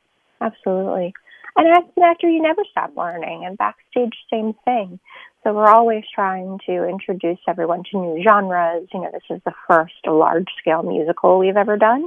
Absolutely. 0.41 1.13
And 1.55 1.67
as 1.67 1.83
an 1.95 2.03
actor, 2.03 2.27
you 2.27 2.41
never 2.41 2.63
stop 2.71 2.97
learning. 2.97 3.45
And 3.45 3.59
backstage, 3.59 4.15
same 4.31 4.55
thing. 4.65 4.99
So 5.43 5.53
we're 5.53 5.67
always 5.67 6.03
trying 6.13 6.59
to 6.67 6.87
introduce 6.87 7.39
everyone 7.47 7.83
to 7.91 7.97
new 7.97 8.23
genres. 8.23 8.87
You 8.93 9.01
know, 9.01 9.09
this 9.11 9.23
is 9.29 9.41
the 9.45 9.53
first 9.67 9.93
large 10.05 10.47
scale 10.59 10.83
musical 10.83 11.37
we've 11.37 11.57
ever 11.57 11.77
done. 11.77 12.05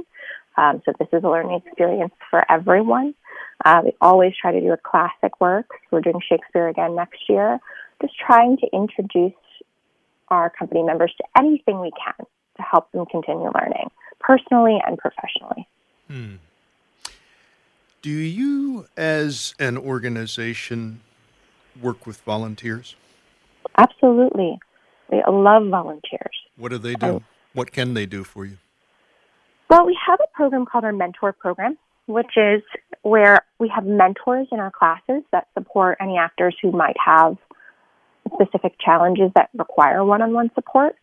Um, 0.57 0.81
so 0.85 0.93
this 0.97 1.07
is 1.13 1.23
a 1.23 1.29
learning 1.29 1.61
experience 1.63 2.13
for 2.31 2.43
everyone. 2.51 3.13
Uh, 3.63 3.81
we 3.85 3.91
always 4.01 4.33
try 4.39 4.51
to 4.51 4.59
do 4.59 4.71
a 4.71 4.77
classic 4.77 5.39
work. 5.39 5.69
We're 5.91 6.01
doing 6.01 6.19
Shakespeare 6.27 6.67
again 6.67 6.95
next 6.95 7.29
year 7.29 7.59
just 8.01 8.13
trying 8.17 8.57
to 8.57 8.67
introduce 8.73 9.33
our 10.29 10.49
company 10.49 10.83
members 10.83 11.13
to 11.17 11.23
anything 11.37 11.79
we 11.79 11.91
can 11.91 12.25
to 12.57 12.61
help 12.61 12.91
them 12.91 13.05
continue 13.05 13.49
learning 13.59 13.89
personally 14.19 14.79
and 14.85 14.97
professionally. 14.97 15.67
Hmm. 16.07 16.35
Do 18.01 18.09
you, 18.09 18.87
as 18.95 19.53
an 19.59 19.77
organization, 19.77 21.01
work 21.81 22.05
with 22.05 22.21
volunteers? 22.21 22.95
Absolutely. 23.77 24.59
They 25.09 25.21
uh, 25.21 25.31
love 25.31 25.67
volunteers. 25.69 26.35
What 26.57 26.69
do 26.69 26.77
they 26.77 26.95
do? 26.95 27.05
And, 27.07 27.21
what 27.53 27.71
can 27.71 27.93
they 27.93 28.05
do 28.05 28.23
for 28.23 28.45
you? 28.45 28.57
Well, 29.69 29.85
we 29.85 29.97
have 30.07 30.19
a 30.21 30.35
program 30.35 30.65
called 30.65 30.83
our 30.83 30.93
Mentor 30.93 31.33
Program, 31.33 31.77
which 32.05 32.37
is 32.37 32.61
where 33.01 33.41
we 33.59 33.71
have 33.73 33.85
mentors 33.85 34.47
in 34.51 34.59
our 34.59 34.71
classes 34.71 35.23
that 35.31 35.47
support 35.53 35.97
any 35.99 36.17
actors 36.17 36.55
who 36.61 36.71
might 36.71 36.95
have 37.03 37.37
specific 38.33 38.75
challenges 38.83 39.31
that 39.35 39.49
require 39.53 40.03
one-on-one 40.03 40.51
support. 40.55 40.95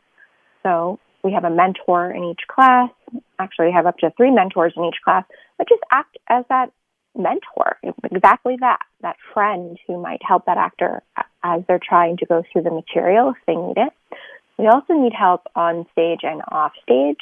So 0.62 0.98
we 1.22 1.32
have 1.32 1.44
a 1.44 1.50
mentor 1.50 2.10
in 2.10 2.24
each 2.24 2.40
class. 2.48 2.90
Actually, 3.38 3.66
we 3.66 3.72
have 3.72 3.86
up 3.86 3.98
to 3.98 4.12
three 4.16 4.30
mentors 4.30 4.72
in 4.76 4.84
each 4.84 5.00
class, 5.04 5.24
but 5.58 5.68
just 5.68 5.82
act 5.90 6.16
as 6.28 6.44
that 6.48 6.70
mentor, 7.16 7.76
exactly 8.10 8.56
that, 8.60 8.80
that 9.02 9.16
friend 9.32 9.78
who 9.86 10.00
might 10.00 10.20
help 10.26 10.46
that 10.46 10.58
actor 10.58 11.02
as 11.44 11.62
they're 11.68 11.80
trying 11.80 12.16
to 12.16 12.26
go 12.26 12.42
through 12.50 12.62
the 12.62 12.70
material 12.70 13.30
if 13.30 13.36
they 13.46 13.54
need 13.54 13.76
it. 13.76 13.92
We 14.58 14.66
also 14.66 14.94
need 14.94 15.12
help 15.12 15.42
on 15.54 15.86
stage 15.92 16.20
and 16.22 16.42
off 16.50 16.72
stage. 16.82 17.20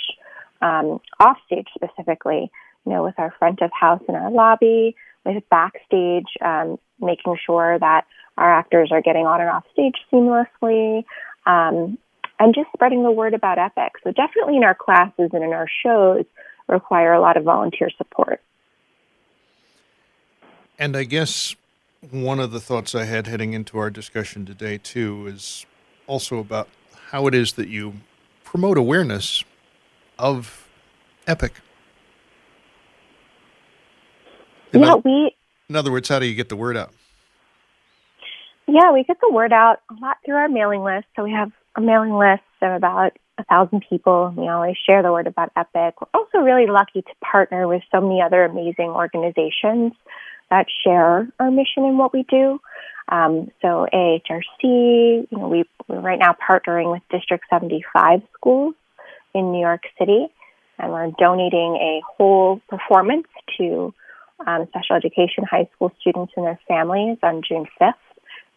Um, 0.63 1.01
off 1.19 1.39
stage 1.47 1.67
specifically, 1.75 2.51
you 2.87 2.93
know, 2.93 3.03
with 3.03 3.19
our 3.19 3.35
front 3.39 3.61
of 3.63 3.71
house 3.73 4.01
and 4.07 4.17
our 4.17 4.31
lobby, 4.31 4.95
with 5.25 5.43
backstage, 5.51 6.29
um, 6.41 6.79
making 7.01 7.37
sure 7.45 7.79
that 7.79 8.07
our 8.39 8.55
actors 8.55 8.91
are 8.93 9.03
getting 9.03 9.27
on 9.27 9.41
and 9.41 9.51
off 9.51 9.65
stage 9.73 9.97
seamlessly, 10.13 11.05
um, 11.47 11.99
and 12.39 12.55
just 12.55 12.69
spreading 12.75 13.03
the 13.03 13.11
word 13.11 13.35
about 13.35 13.59
Epic. 13.59 13.93
So 14.05 14.13
definitely 14.13 14.57
in 14.57 14.65
our 14.65 14.75
classes 14.75 15.31
and 15.33 15.43
in 15.43 15.53
our 15.53 15.69
shows 15.83 16.25
require 16.69 17.13
a 17.13 17.21
lot 17.21 17.37
of 17.37 17.45
volunteer 17.45 17.91
support. 17.97 18.41
And 20.79 20.97
I 20.97 21.05
guess 21.05 21.55
one 22.11 22.41
of 22.41 22.51
the 22.51 22.61
thoughts 22.61 22.95
I 22.95 23.05
had 23.05 23.27
heading 23.27 23.53
into 23.53 23.79
our 23.79 23.91
discussion 23.91 24.45
today 24.45 24.79
too 24.79 25.27
is 25.29 25.67
also 26.07 26.39
about 26.39 26.69
how 27.11 27.27
it 27.27 27.35
is 27.35 27.53
that 27.55 27.69
you 27.69 27.95
promote 28.45 28.77
awareness 28.77 29.45
of 30.19 30.69
Epic. 31.27 31.53
In 34.73 34.81
yeah, 34.81 34.95
we. 34.97 35.35
In 35.69 35.77
other 35.77 35.93
words, 35.93 36.09
how 36.09 36.19
do 36.19 36.27
you 36.27 36.35
get 36.35 36.49
the 36.49 36.57
word 36.57 36.77
out? 36.77 36.93
Yeah, 38.67 38.93
we 38.93 39.05
get 39.05 39.19
the 39.21 39.31
word 39.33 39.53
out 39.53 39.81
a 39.91 39.95
lot 40.03 40.17
through 40.25 40.35
our 40.35 40.49
mailing 40.49 40.83
list. 40.83 41.07
So 41.15 41.23
we 41.23 41.31
have 41.31 41.53
a 41.77 41.81
mailing 41.81 42.15
list 42.15 42.43
of 42.63 42.73
about 42.73 43.13
a 43.39 43.45
thousand 43.45 43.85
people. 43.89 44.35
We 44.37 44.49
always 44.49 44.77
share 44.87 45.03
the 45.03 45.13
word 45.13 45.27
about 45.27 45.53
Epic. 45.57 46.01
We're 46.01 46.21
also 46.21 46.39
really 46.39 46.67
lucky 46.67 47.03
to 47.03 47.15
partner 47.21 47.69
with 47.69 47.83
so 47.93 48.01
many 48.01 48.21
other 48.21 48.45
amazing 48.45 48.91
organizations 48.91 49.93
that 50.53 50.67
share 50.85 51.27
our 51.41 51.51
mission 51.51 51.85
and 51.85 51.99
what 51.99 52.13
we 52.13 52.25
do. 52.29 52.61
Um, 53.09 53.51
so 53.63 53.87
AHRC, 53.93 54.63
you 54.63 55.27
know, 55.33 55.49
we, 55.49 55.65
we're 55.89 56.01
right 56.01 56.19
now 56.19 56.37
partnering 56.47 56.93
with 56.93 57.03
District 57.11 57.43
75 57.49 58.21
schools 58.35 58.75
in 59.35 59.51
New 59.51 59.61
York 59.61 59.83
City, 59.99 60.27
and 60.79 60.93
we're 60.93 61.11
donating 61.19 61.77
a 61.81 62.03
whole 62.07 62.61
performance 62.69 63.27
to 63.57 63.95
um, 64.47 64.69
special 64.69 64.97
education 64.97 65.45
high 65.51 65.69
school 65.75 65.91
students 66.01 66.35
and 66.37 66.45
their 66.45 66.61
families 66.69 67.17
on 67.23 67.43
June 67.49 67.67
5th. 67.81 67.95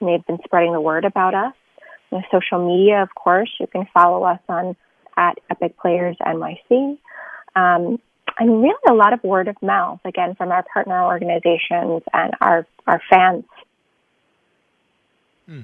And 0.01 0.09
they've 0.09 0.25
been 0.25 0.39
spreading 0.43 0.73
the 0.73 0.81
word 0.81 1.05
about 1.05 1.33
us. 1.33 1.53
With 2.11 2.25
social 2.29 2.67
media, 2.67 3.01
of 3.01 3.09
course, 3.15 3.51
you 3.59 3.67
can 3.67 3.87
follow 3.93 4.23
us 4.23 4.39
on 4.49 4.75
at 5.15 5.37
Epic 5.49 5.77
Players 5.77 6.17
NYC. 6.21 6.97
Um, 7.55 7.99
and 8.37 8.61
really 8.61 8.75
a 8.87 8.93
lot 8.93 9.13
of 9.13 9.23
word 9.23 9.47
of 9.47 9.61
mouth, 9.61 9.99
again, 10.05 10.35
from 10.35 10.51
our 10.51 10.63
partner 10.73 11.03
organizations 11.03 12.03
and 12.13 12.33
our, 12.41 12.67
our 12.87 13.01
fans. 13.09 13.45
Hmm. 15.45 15.61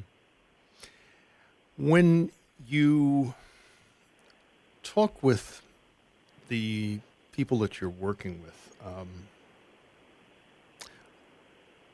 When 1.78 2.32
you 2.68 3.34
talk 4.84 5.22
with 5.24 5.62
the 6.48 7.00
people 7.32 7.60
that 7.60 7.82
you're 7.82 7.90
working 7.90 8.42
with, 8.42 8.76
um, 8.86 9.08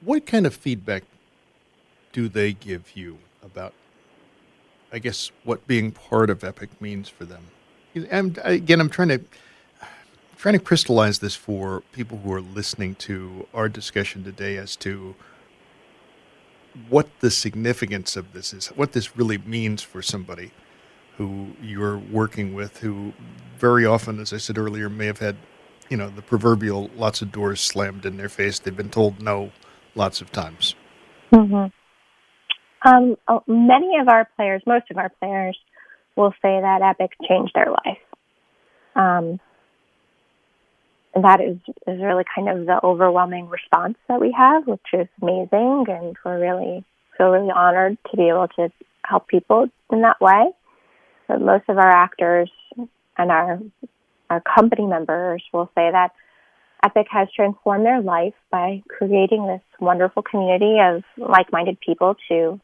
what 0.01 0.25
kind 0.25 0.45
of 0.45 0.53
feedback 0.53 1.03
do 2.11 2.27
they 2.27 2.53
give 2.53 2.95
you 2.95 3.17
about, 3.43 3.73
I 4.91 4.99
guess, 4.99 5.31
what 5.43 5.65
being 5.67 5.91
part 5.91 6.29
of 6.29 6.43
Epic 6.43 6.81
means 6.81 7.09
for 7.09 7.25
them? 7.25 7.47
And 8.11 8.39
again, 8.43 8.79
I'm 8.79 8.89
trying 8.89 9.09
to 9.09 9.21
trying 10.37 10.53
to 10.53 10.59
crystallize 10.59 11.19
this 11.19 11.35
for 11.35 11.81
people 11.91 12.19
who 12.19 12.31
are 12.31 12.41
listening 12.41 12.95
to 12.95 13.47
our 13.53 13.67
discussion 13.67 14.23
today 14.23 14.57
as 14.57 14.75
to 14.77 15.15
what 16.89 17.07
the 17.19 17.31
significance 17.31 18.15
of 18.15 18.33
this 18.33 18.53
is, 18.53 18.67
what 18.67 18.91
this 18.91 19.17
really 19.17 19.39
means 19.39 19.81
for 19.81 20.01
somebody 20.01 20.51
who 21.17 21.47
you're 21.59 21.97
working 21.97 22.53
with, 22.53 22.77
who 22.77 23.11
very 23.57 23.85
often, 23.85 24.19
as 24.19 24.31
I 24.31 24.37
said 24.37 24.57
earlier, 24.57 24.87
may 24.87 25.07
have 25.07 25.17
had, 25.17 25.35
you 25.89 25.97
know, 25.97 26.09
the 26.09 26.21
proverbial 26.21 26.91
lots 26.95 27.23
of 27.23 27.31
doors 27.31 27.59
slammed 27.59 28.05
in 28.05 28.17
their 28.17 28.29
face. 28.29 28.59
They've 28.59 28.77
been 28.77 28.91
told 28.91 29.19
no 29.19 29.51
lots 29.95 30.21
of 30.21 30.31
times. 30.31 30.75
Mm-hmm. 31.33 31.67
Um, 32.87 33.15
oh, 33.27 33.43
many 33.47 33.97
of 33.99 34.07
our 34.07 34.29
players, 34.35 34.61
most 34.67 34.91
of 34.91 34.97
our 34.97 35.09
players, 35.19 35.57
will 36.15 36.31
say 36.41 36.61
that 36.61 36.81
Epic 36.83 37.11
changed 37.27 37.53
their 37.55 37.71
life. 37.71 37.97
Um, 38.95 39.39
that 41.23 41.41
is, 41.41 41.57
is 41.87 42.01
really 42.01 42.23
kind 42.35 42.49
of 42.49 42.65
the 42.65 42.79
overwhelming 42.83 43.49
response 43.49 43.97
that 44.07 44.19
we 44.19 44.33
have, 44.37 44.67
which 44.67 44.81
is 44.93 45.07
amazing, 45.21 45.85
and 45.87 46.15
we're 46.23 46.39
really 46.39 46.83
feel 47.17 47.29
really 47.29 47.51
honored 47.51 47.97
to 48.11 48.17
be 48.17 48.29
able 48.29 48.47
to 48.55 48.71
help 49.03 49.27
people 49.27 49.67
in 49.91 50.01
that 50.01 50.19
way. 50.21 50.51
But 51.27 51.41
most 51.41 51.65
of 51.67 51.77
our 51.77 51.89
actors 51.89 52.51
and 53.17 53.31
our 53.31 53.59
our 54.29 54.41
company 54.41 54.85
members 54.85 55.41
will 55.53 55.67
say 55.67 55.89
that 55.91 56.11
Epic 56.83 57.07
has 57.09 57.27
transformed 57.35 57.85
their 57.85 58.01
life 58.01 58.33
by 58.51 58.83
creating 58.87 59.47
this 59.47 59.61
wonderful 59.79 60.21
community 60.21 60.77
of 60.81 61.03
like-minded 61.17 61.79
people 61.79 62.15
to 62.27 62.59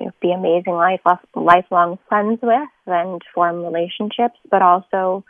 you 0.00 0.06
know, 0.06 0.12
be 0.20 0.32
amazing 0.32 0.72
life 0.72 1.00
lifelong 1.34 1.98
friends 2.08 2.40
with 2.42 2.68
and 2.86 3.22
form 3.34 3.62
relationships, 3.62 4.38
but 4.50 4.62
also 4.62 5.24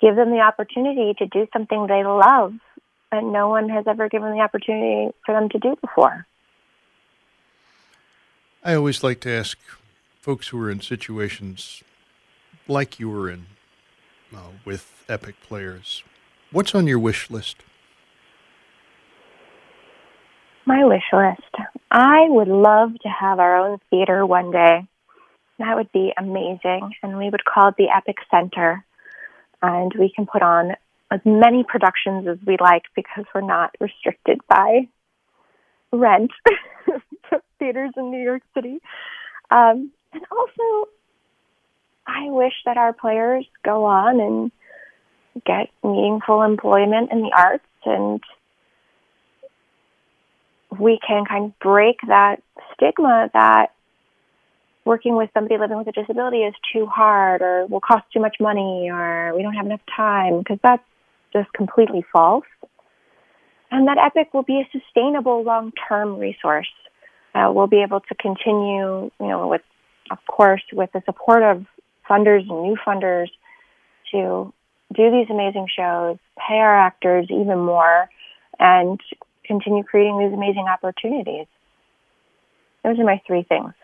give 0.00 0.16
them 0.16 0.30
the 0.30 0.40
opportunity 0.40 1.14
to 1.18 1.26
do 1.26 1.46
something 1.52 1.86
they 1.86 2.04
love 2.04 2.54
and 3.10 3.32
no 3.32 3.48
one 3.48 3.68
has 3.68 3.86
ever 3.86 4.08
given 4.08 4.32
the 4.32 4.40
opportunity 4.40 5.12
for 5.24 5.34
them 5.34 5.48
to 5.50 5.58
do 5.58 5.76
before. 5.80 6.26
I 8.62 8.74
always 8.74 9.02
like 9.02 9.20
to 9.20 9.30
ask 9.30 9.58
folks 10.20 10.48
who 10.48 10.60
are 10.60 10.70
in 10.70 10.80
situations 10.80 11.82
like 12.66 13.00
you 13.00 13.08
were 13.08 13.30
in 13.30 13.46
uh, 14.34 14.50
with 14.64 15.04
Epic 15.08 15.36
players, 15.40 16.02
what's 16.52 16.74
on 16.74 16.86
your 16.86 16.98
wish 16.98 17.30
list? 17.30 17.56
My 20.66 20.84
wish 20.84 21.04
list. 21.12 21.70
I 21.90 22.26
would 22.28 22.48
love 22.48 22.92
to 23.02 23.08
have 23.08 23.38
our 23.38 23.56
own 23.56 23.78
theater 23.88 24.26
one 24.26 24.50
day. 24.50 24.86
That 25.58 25.76
would 25.76 25.90
be 25.92 26.12
amazing. 26.18 26.92
And 27.02 27.16
we 27.16 27.30
would 27.30 27.44
call 27.44 27.68
it 27.68 27.76
the 27.78 27.88
Epic 27.88 28.16
Center 28.30 28.84
and 29.62 29.92
we 29.98 30.12
can 30.14 30.26
put 30.26 30.42
on 30.42 30.72
as 31.10 31.20
many 31.24 31.64
productions 31.64 32.26
as 32.28 32.38
we 32.46 32.56
like 32.60 32.82
because 32.94 33.24
we're 33.34 33.40
not 33.40 33.74
restricted 33.80 34.40
by 34.48 34.88
rent 35.92 36.30
theaters 37.58 37.90
in 37.96 38.10
New 38.10 38.22
York 38.22 38.42
City. 38.54 38.80
Um, 39.50 39.90
and 40.12 40.22
also, 40.30 40.90
I 42.06 42.30
wish 42.30 42.54
that 42.64 42.76
our 42.76 42.92
players 42.92 43.46
go 43.64 43.84
on 43.84 44.20
and 44.20 44.52
get 45.46 45.68
meaningful 45.84 46.42
employment 46.42 47.12
in 47.12 47.22
the 47.22 47.32
arts 47.36 47.64
and 47.84 48.22
we 50.78 50.98
can 51.06 51.24
kind 51.24 51.46
of 51.46 51.58
break 51.58 51.96
that 52.06 52.42
stigma 52.74 53.30
that 53.32 53.72
working 54.88 55.16
with 55.16 55.28
somebody 55.34 55.58
living 55.58 55.76
with 55.76 55.86
a 55.86 55.92
disability 55.92 56.38
is 56.38 56.54
too 56.72 56.86
hard 56.86 57.42
or 57.42 57.66
will 57.66 57.80
cost 57.80 58.04
too 58.10 58.20
much 58.20 58.36
money 58.40 58.88
or 58.90 59.34
we 59.36 59.42
don't 59.42 59.52
have 59.52 59.66
enough 59.66 59.82
time 59.94 60.38
because 60.38 60.58
that's 60.62 60.82
just 61.30 61.52
completely 61.52 62.02
false. 62.10 62.46
And 63.70 63.86
that 63.86 63.98
EPIC 63.98 64.32
will 64.32 64.44
be 64.44 64.62
a 64.62 64.68
sustainable 64.72 65.44
long-term 65.44 66.18
resource. 66.18 66.70
Uh, 67.34 67.52
we'll 67.52 67.66
be 67.66 67.82
able 67.82 68.00
to 68.00 68.14
continue, 68.14 69.10
you 69.20 69.28
know, 69.28 69.46
with, 69.46 69.60
of 70.10 70.18
course, 70.26 70.62
with 70.72 70.90
the 70.94 71.02
support 71.04 71.42
of 71.42 71.66
funders 72.08 72.48
and 72.48 72.62
new 72.62 72.76
funders 72.86 73.28
to 74.10 74.54
do 74.94 75.10
these 75.10 75.28
amazing 75.28 75.66
shows, 75.76 76.16
pay 76.48 76.56
our 76.56 76.74
actors 76.74 77.26
even 77.28 77.58
more, 77.58 78.08
and 78.58 78.98
continue 79.44 79.84
creating 79.84 80.18
these 80.18 80.32
amazing 80.32 80.64
opportunities. 80.66 81.46
Those 82.82 82.98
are 82.98 83.04
my 83.04 83.20
three 83.26 83.42
things. 83.42 83.74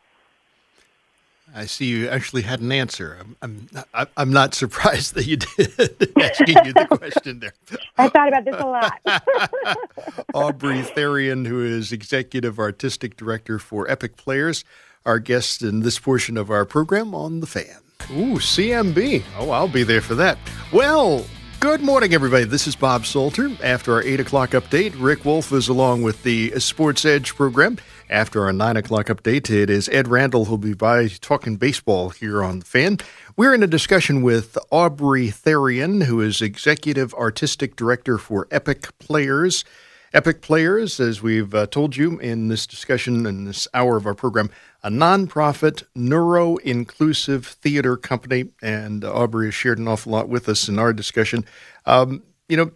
I 1.57 1.67
see 1.67 1.87
you 1.87 2.09
actually 2.09 2.43
had 2.43 2.61
an 2.61 2.73
answer. 2.73 3.17
I'm, 3.41 3.69
I'm, 3.95 4.09
I'm 4.17 4.33
not 4.33 4.55
surprised 4.55 5.15
that 5.15 5.27
you 5.27 5.37
did 5.37 6.13
asking 6.21 6.57
you 6.65 6.73
the 6.73 6.87
question 6.91 7.39
there. 7.39 7.55
I 7.97 8.09
thought 8.09 8.29
about 8.29 8.45
this 8.45 8.57
a 8.59 8.67
lot. 8.67 9.77
Aubrey 10.35 10.83
Therrien, 10.83 11.47
who 11.47 11.65
is 11.65 11.93
Executive 11.93 12.59
Artistic 12.59 13.17
Director 13.17 13.61
for 13.61 13.89
Epic 13.89 14.17
Players, 14.17 14.65
our 15.07 15.21
guest 15.21 15.63
in 15.63 15.81
this 15.81 16.01
portion 16.01 16.37
of 16.37 16.51
our 16.51 16.65
program 16.65 17.15
on 17.15 17.39
The 17.39 17.47
Fan. 17.47 17.79
Ooh, 18.11 18.39
CMB. 18.39 19.23
Oh, 19.39 19.51
I'll 19.51 19.69
be 19.69 19.85
there 19.85 20.01
for 20.01 20.17
that. 20.17 20.39
Well, 20.73 21.25
Good 21.61 21.81
morning, 21.81 22.13
everybody. 22.13 22.45
This 22.45 22.67
is 22.67 22.77
Bob 22.77 23.07
Salter. 23.07 23.51
After 23.63 23.95
our 23.95 24.03
8 24.03 24.21
o'clock 24.21 24.51
update, 24.51 24.95
Rick 24.99 25.25
Wolff 25.25 25.51
is 25.51 25.69
along 25.69 26.03
with 26.03 26.23
the 26.23 26.51
Sports 26.61 27.07
Edge 27.07 27.35
program. 27.35 27.79
After 28.15 28.45
our 28.45 28.53
9 28.53 28.77
o'clock 28.77 29.07
update, 29.07 29.51
it 29.51 29.69
is 29.69 29.89
Ed 29.89 30.07
Randall 30.07 30.45
who'll 30.45 30.57
be 30.57 30.73
by 30.73 31.09
talking 31.09 31.57
baseball 31.57 32.11
here 32.11 32.45
on 32.45 32.61
The 32.61 32.65
Fan. 32.65 32.99
We're 33.37 33.53
in 33.53 33.65
a 33.65 33.67
discussion 33.67 34.23
with 34.23 34.57
Aubrey 34.71 35.31
Therrien, 35.31 36.05
who 36.05 36.21
is 36.21 36.41
Executive 36.41 37.13
Artistic 37.15 37.75
Director 37.75 38.17
for 38.17 38.47
Epic 38.53 38.97
Players. 39.01 39.65
Epic 40.13 40.43
Players, 40.43 41.01
as 41.01 41.23
we've 41.23 41.53
uh, 41.57 41.67
told 41.67 41.97
you 41.97 42.21
in 42.21 42.47
this 42.47 42.69
discussion 42.69 43.27
in 43.27 43.47
this 43.47 43.67
hour 43.75 43.97
of 43.97 44.07
our 44.07 44.15
program, 44.15 44.49
a 44.85 44.91
nonprofit 44.91 45.83
neuro 45.97 46.55
inclusive 46.59 47.45
theater 47.45 47.97
company. 47.97 48.45
And 48.63 49.05
Aubrey 49.05 49.49
has 49.49 49.57
shared 49.57 49.81
an 49.81 49.89
awful 49.89 50.13
lot 50.13 50.29
with 50.29 50.49
us 50.49 50.69
in 50.69 50.79
our 50.79 50.93
discussion. 50.93 51.45
Um, 51.85 52.23
you 52.49 52.59
know, 52.59 52.71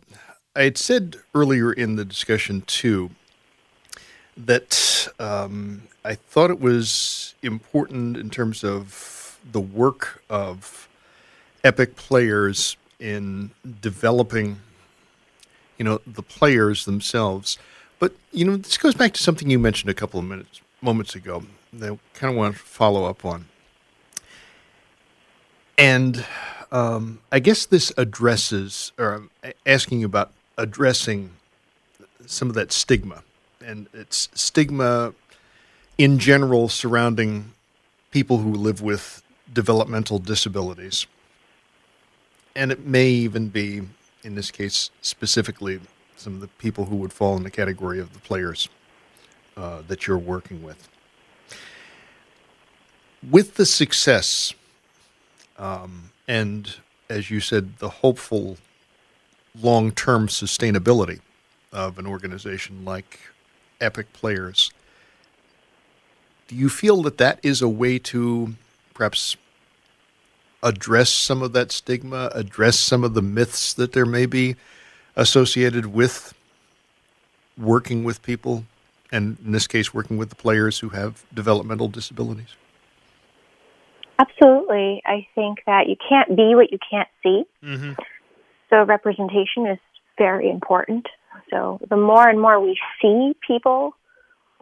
I 0.57 0.65
had 0.65 0.79
said 0.79 1.15
earlier 1.33 1.73
in 1.73 1.95
the 1.95 2.05
discussion, 2.05 2.63
too, 2.63 3.11
that 4.47 5.09
um, 5.19 5.83
I 6.05 6.15
thought 6.15 6.51
it 6.51 6.61
was 6.61 7.35
important 7.43 8.17
in 8.17 8.31
terms 8.31 8.65
of 8.65 9.39
the 9.51 9.61
work 9.61 10.23
of 10.31 10.89
Epic 11.65 11.97
Players 11.97 12.77
in 12.99 13.51
developing 13.81 14.61
you 15.79 15.85
know, 15.85 16.01
the 16.07 16.23
players 16.23 16.85
themselves. 16.85 17.57
But, 17.99 18.13
you 18.33 18.45
know, 18.45 18.57
this 18.57 18.77
goes 18.77 18.95
back 18.95 19.15
to 19.15 19.23
something 19.23 19.49
you 19.49 19.59
mentioned 19.59 19.91
a 19.91 19.95
couple 19.95 20.21
of 20.21 20.27
minutes, 20.27 20.61
moments 20.83 21.15
ago 21.15 21.45
that 21.73 21.93
I 21.93 21.99
kind 22.15 22.33
of 22.33 22.37
want 22.37 22.55
to 22.55 22.61
follow 22.61 23.05
up 23.05 23.25
on. 23.25 23.47
And 25.79 26.27
um, 26.73 27.21
I 27.31 27.39
guess 27.39 27.65
this 27.65 27.93
addresses, 27.97 28.93
or 28.99 29.15
I'm 29.15 29.31
asking 29.65 30.03
about 30.03 30.33
addressing 30.57 31.31
some 32.27 32.49
of 32.49 32.55
that 32.57 32.73
stigma. 32.73 33.23
And 33.69 33.87
it's 33.93 34.31
stigma 34.33 35.13
in 35.99 36.19
general 36.19 36.71
surrounding 36.71 37.53
people 38.11 38.39
who 38.39 38.55
live 38.55 38.81
with 38.81 39.23
developmental 39.53 40.19
disabilities. 40.19 41.07
And 42.57 42.73
it 42.73 42.87
may 42.87 43.09
even 43.11 43.49
be, 43.49 43.83
in 44.25 44.35
this 44.37 44.51
case 44.51 44.91
specifically, 45.03 45.81
some 46.17 46.37
of 46.37 46.41
the 46.41 46.49
people 46.49 46.87
who 46.87 46.97
would 46.97 47.13
fall 47.13 47.37
in 47.37 47.43
the 47.43 47.51
category 47.51 48.01
of 48.01 48.15
the 48.15 48.21
players 48.21 48.71
uh, 49.55 49.83
that 49.87 50.07
you're 50.07 50.17
working 50.17 50.63
with. 50.63 50.89
With 53.29 53.57
the 53.57 53.67
success, 53.67 54.55
um, 55.59 56.11
and 56.27 56.75
as 57.11 57.31
you 57.31 57.41
said, 57.41 57.81
the 57.81 57.91
hopeful 57.91 58.57
long 59.61 59.93
term 59.93 60.27
sustainability 60.27 61.21
of 61.71 61.99
an 61.99 62.07
organization 62.07 62.87
like 62.87 63.21
Epic 63.81 64.13
Players, 64.13 64.71
do 66.49 66.57
you 66.57 66.69
feel 66.69 67.03
that 67.03 67.19
that 67.19 67.39
is 67.43 67.63
a 67.63 67.69
way 67.69 67.99
to 67.99 68.55
perhaps 68.95 69.37
address 70.63 71.11
some 71.11 71.43
of 71.43 71.53
that 71.53 71.71
stigma, 71.71 72.31
address 72.35 72.79
some 72.79 73.05
of 73.05 73.15
the 73.15 73.23
myths 73.23 73.73
that 73.75 73.93
there 73.93 74.07
may 74.07 74.27
be 74.27 74.57
associated 75.15 75.87
with 75.87 76.35
working 77.57 78.05
with 78.05 78.23
people, 78.23 78.65
and 79.13 79.37
in 79.45 79.53
this 79.53 79.67
case, 79.67 79.93
working 79.93 80.17
with 80.17 80.31
the 80.31 80.37
players 80.37 80.79
who 80.79 80.91
have 80.91 81.25
developmental 81.33 81.89
disabilities? 81.89 82.57
Absolutely. 84.19 85.03
I 85.07 85.27
think 85.35 85.59
that 85.67 85.89
you 85.89 85.97
can't 86.09 86.37
be 86.37 86.55
what 86.55 86.73
you 86.73 86.79
can't 86.91 87.09
see. 87.23 87.45
Mm-hmm. 87.63 87.93
So 88.71 88.83
representation 88.83 89.67
is 89.67 89.79
very 90.17 90.51
important. 90.51 91.07
So 91.51 91.81
the 91.89 91.97
more 91.97 92.29
and 92.29 92.41
more 92.41 92.61
we 92.61 92.79
see 93.01 93.35
people 93.47 93.95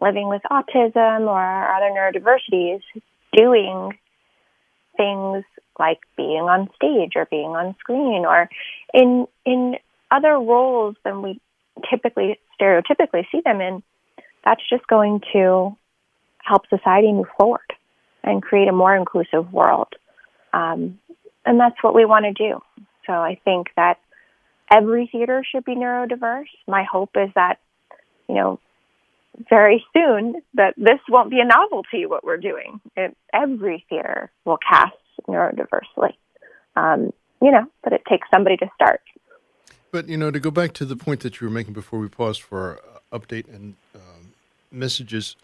living 0.01 0.29
with 0.29 0.41
autism 0.51 1.27
or 1.27 1.71
other 1.71 1.89
neurodiversities 1.91 2.81
doing 3.35 3.97
things 4.95 5.43
like 5.79 5.99
being 6.15 6.43
on 6.43 6.69
stage 6.75 7.13
or 7.15 7.25
being 7.25 7.49
on 7.49 7.75
screen 7.79 8.25
or 8.25 8.49
in 8.93 9.27
in 9.45 9.75
other 10.11 10.33
roles 10.33 10.95
than 11.03 11.21
we 11.21 11.39
typically 11.89 12.39
stereotypically 12.59 13.25
see 13.31 13.41
them 13.43 13.61
in, 13.61 13.83
that's 14.43 14.61
just 14.69 14.87
going 14.87 15.21
to 15.33 15.75
help 16.43 16.63
society 16.69 17.11
move 17.11 17.27
forward 17.37 17.73
and 18.23 18.41
create 18.41 18.67
a 18.67 18.71
more 18.73 18.95
inclusive 18.95 19.51
world. 19.51 19.89
Um, 20.53 20.99
and 21.45 21.59
that's 21.59 21.81
what 21.81 21.93
we 21.93 22.05
want 22.05 22.25
to 22.25 22.33
do. 22.33 22.59
So 23.05 23.13
I 23.13 23.39
think 23.45 23.67
that 23.75 23.99
every 24.71 25.07
theater 25.11 25.43
should 25.49 25.65
be 25.65 25.75
neurodiverse. 25.75 26.47
My 26.67 26.83
hope 26.83 27.11
is 27.15 27.29
that, 27.35 27.59
you 28.27 28.35
know, 28.35 28.59
very 29.49 29.85
soon 29.93 30.41
that 30.55 30.73
this 30.77 30.99
won't 31.09 31.29
be 31.29 31.39
a 31.39 31.45
novelty 31.45 32.05
what 32.05 32.23
we're 32.23 32.37
doing. 32.37 32.81
It, 32.95 33.15
every 33.33 33.85
theater 33.89 34.31
will 34.45 34.57
cast 34.57 34.95
neurodiversely. 35.27 36.13
Um, 36.75 37.13
you 37.41 37.51
know, 37.51 37.67
but 37.83 37.93
it 37.93 38.01
takes 38.09 38.27
somebody 38.33 38.57
to 38.57 38.69
start. 38.75 39.01
But 39.91 40.09
you 40.09 40.17
know, 40.17 40.31
to 40.31 40.39
go 40.39 40.51
back 40.51 40.73
to 40.73 40.85
the 40.85 40.95
point 40.95 41.21
that 41.21 41.39
you 41.39 41.47
were 41.47 41.53
making 41.53 41.73
before 41.73 41.99
we 41.99 42.07
paused 42.07 42.41
for 42.41 42.59
our 42.59 42.79
uh, 43.13 43.19
update 43.19 43.47
and 43.53 43.75
um, 43.95 44.33
messages 44.71 45.35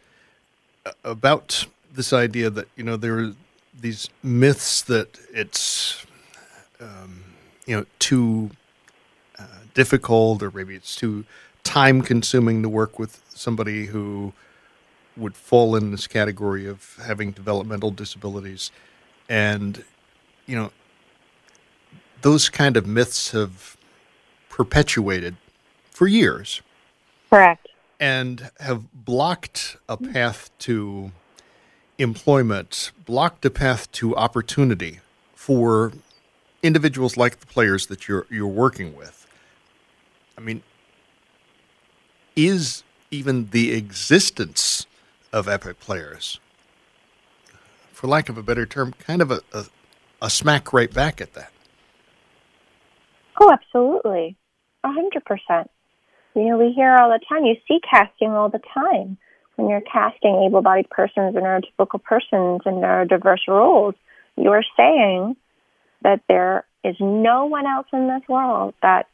uh, 0.85 0.91
about 1.03 1.65
this 1.93 2.11
idea 2.11 2.49
that 2.49 2.67
you 2.75 2.83
know 2.83 2.97
there 2.97 3.19
are 3.19 3.33
these 3.79 4.09
myths 4.21 4.81
that 4.83 5.19
it's 5.31 6.05
um, 6.79 7.23
you 7.65 7.75
know 7.77 7.85
too 7.99 8.51
uh, 9.39 9.45
difficult 9.73 10.43
or 10.43 10.51
maybe 10.51 10.75
it's 10.75 10.95
too 10.95 11.25
time 11.63 12.01
consuming 12.01 12.61
to 12.61 12.69
work 12.69 12.99
with 12.99 13.21
somebody 13.29 13.85
who 13.85 14.33
would 15.15 15.35
fall 15.35 15.75
in 15.75 15.91
this 15.91 16.07
category 16.07 16.67
of 16.67 16.99
having 17.05 17.31
developmental 17.31 17.91
disabilities. 17.91 18.71
And 19.29 19.83
you 20.45 20.55
know 20.55 20.71
those 22.21 22.49
kind 22.49 22.75
of 22.77 22.87
myths 22.87 23.31
have 23.31 23.77
perpetuated 24.49 25.35
for 25.91 26.07
years. 26.07 26.61
Correct. 27.29 27.67
And 27.99 28.49
have 28.59 29.05
blocked 29.05 29.77
a 29.87 29.97
path 29.97 30.49
to 30.59 31.11
employment, 31.97 32.91
blocked 33.05 33.45
a 33.45 33.49
path 33.49 33.91
to 33.93 34.15
opportunity 34.15 34.99
for 35.35 35.93
individuals 36.61 37.17
like 37.17 37.39
the 37.39 37.45
players 37.45 37.87
that 37.87 38.07
you're 38.07 38.25
you're 38.29 38.47
working 38.47 38.95
with. 38.95 39.22
I 40.37 40.41
mean, 40.41 40.63
is 42.35 42.83
even 43.11 43.49
the 43.51 43.73
existence 43.73 44.85
of 45.31 45.47
epic 45.47 45.79
players, 45.79 46.39
for 47.91 48.07
lack 48.07 48.29
of 48.29 48.37
a 48.37 48.43
better 48.43 48.65
term, 48.65 48.93
kind 48.93 49.21
of 49.21 49.31
a, 49.31 49.41
a, 49.53 49.65
a 50.21 50.29
smack 50.29 50.73
right 50.73 50.93
back 50.93 51.21
at 51.21 51.33
that? 51.33 51.51
Oh, 53.39 53.51
absolutely. 53.51 54.35
A 54.83 54.91
hundred 54.91 55.25
percent. 55.25 55.69
You 56.35 56.45
know, 56.45 56.57
we 56.57 56.71
hear 56.73 56.95
all 56.95 57.09
the 57.09 57.23
time, 57.29 57.45
you 57.45 57.55
see 57.67 57.79
casting 57.89 58.31
all 58.31 58.49
the 58.49 58.61
time 58.73 59.17
when 59.55 59.69
you're 59.69 59.81
casting 59.81 60.43
able 60.47 60.61
bodied 60.61 60.89
persons 60.89 61.35
and 61.35 61.45
neurotypical 61.45 62.01
persons 62.01 62.61
in 62.65 62.73
neurodiverse 62.75 63.47
roles, 63.47 63.95
you're 64.35 64.63
saying 64.75 65.35
that 66.01 66.21
there 66.27 66.65
is 66.83 66.95
no 66.99 67.45
one 67.45 67.67
else 67.67 67.87
in 67.93 68.07
this 68.07 68.27
world 68.27 68.73
that 68.81 69.07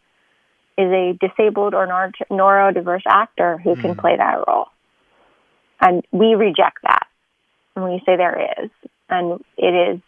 is 0.80 0.92
a 0.92 1.18
disabled 1.20 1.74
or 1.74 1.88
neurodiverse 2.32 3.02
actor 3.06 3.58
who 3.58 3.76
mm. 3.76 3.82
can 3.82 3.94
hmm. 3.94 4.00
play 4.00 4.16
that 4.16 4.44
role. 4.48 4.68
And 5.82 6.06
we 6.12 6.36
reject 6.36 6.80
that. 6.84 7.08
And 7.76 7.86
we 7.86 8.02
say 8.06 8.16
there 8.16 8.64
is. 8.64 8.70
And 9.10 9.44
it 9.58 9.96
is 9.96 10.02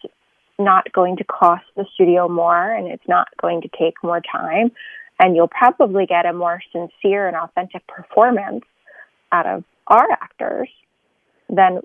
not 0.58 0.92
going 0.94 1.18
to 1.18 1.24
cost 1.24 1.66
the 1.76 1.86
studio 1.94 2.30
more 2.30 2.72
and 2.72 2.88
it's 2.88 3.08
not 3.08 3.28
going 3.42 3.62
to 3.62 3.70
take 3.78 3.96
more 4.04 4.22
time. 4.22 4.72
And 5.20 5.36
you'll 5.36 5.50
probably 5.50 6.06
get 6.06 6.26
a 6.26 6.34
more 6.34 6.62
sincere 6.72 7.28
and 7.28 7.36
authentic 7.36 7.86
performance 7.88 8.64
out 9.32 9.46
of 9.46 9.64
our 9.88 10.10
actors, 10.12 10.70
than 11.50 11.82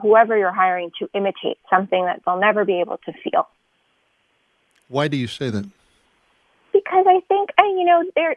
whoever 0.00 0.38
you're 0.38 0.52
hiring 0.52 0.90
to 1.00 1.08
imitate 1.14 1.58
something 1.68 2.04
that 2.04 2.22
they'll 2.24 2.38
never 2.38 2.64
be 2.64 2.80
able 2.80 2.98
to 3.04 3.12
feel. 3.24 3.48
Why 4.88 5.08
do 5.08 5.16
you 5.16 5.26
say 5.26 5.50
that? 5.50 5.68
Because 6.72 7.06
I 7.08 7.20
think, 7.28 7.50
and 7.58 7.78
you 7.78 7.84
know, 7.84 8.04
there, 8.14 8.36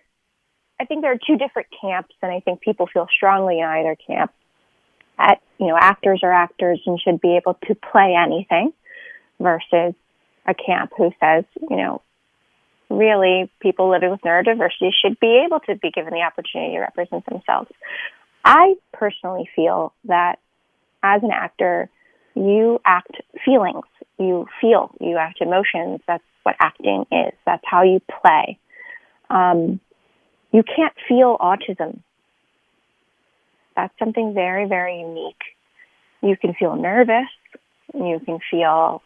I 0.80 0.86
think 0.86 1.02
there 1.02 1.12
are 1.12 1.20
two 1.28 1.38
different 1.38 1.68
camps, 1.80 2.16
and 2.22 2.32
I 2.32 2.40
think 2.40 2.62
people 2.62 2.88
feel 2.92 3.08
strongly 3.16 3.60
in 3.60 3.66
either 3.66 3.96
camp. 4.08 4.32
At 5.18 5.42
you 5.60 5.68
know, 5.68 5.78
actors 5.80 6.22
are 6.24 6.34
actors 6.34 6.82
and 6.86 7.00
should 7.00 7.22
be 7.22 7.38
able 7.38 7.54
to 7.68 7.76
play 7.76 8.16
anything, 8.16 8.74
versus 9.40 9.94
a 10.46 10.54
camp 10.54 10.92
who 10.98 11.12
says, 11.20 11.46
you 11.70 11.78
know, 11.78 12.02
really 12.90 13.50
people 13.62 13.90
living 13.90 14.12
with 14.12 14.22
neurodiversity 14.22 14.92
should 15.02 15.20
be 15.20 15.44
able 15.46 15.60
to 15.62 15.76
be 15.76 15.92
given 15.92 16.14
the 16.14 16.22
opportunity 16.22 16.74
to 16.74 16.80
represent 16.80 17.26
themselves. 17.26 17.70
I 18.44 18.76
personally 18.92 19.50
feel 19.56 19.94
that 20.06 20.40
as 21.02 21.24
an 21.24 21.32
actor, 21.32 21.90
you 22.36 22.80
act 22.86 23.16
feelings. 23.46 23.86
You 24.18 24.48
feel, 24.60 24.94
you 25.00 25.18
act 25.18 25.42
emotions. 25.42 26.02
That's 26.08 26.24
what 26.44 26.56
acting 26.60 27.06
is. 27.12 27.34
That's 27.46 27.64
how 27.66 27.84
you 27.84 28.02
play. 28.22 28.60
Um, 29.30 29.80
you 30.52 30.64
can't 30.64 30.94
feel 31.08 31.38
autism. 31.40 32.00
That's 33.76 33.94
something 33.98 34.34
very, 34.34 34.68
very 34.68 35.00
unique. 35.00 35.42
You 36.22 36.38
can 36.38 36.54
feel 36.54 36.76
nervous. 36.76 37.28
You 37.94 38.20
can 38.26 38.40
feel 38.50 39.02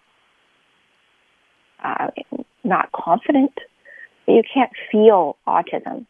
uh, 1.83 2.07
not 2.63 2.91
confident, 2.91 3.53
but 4.25 4.33
you 4.33 4.43
can't 4.53 4.71
feel 4.91 5.37
autism. 5.47 6.05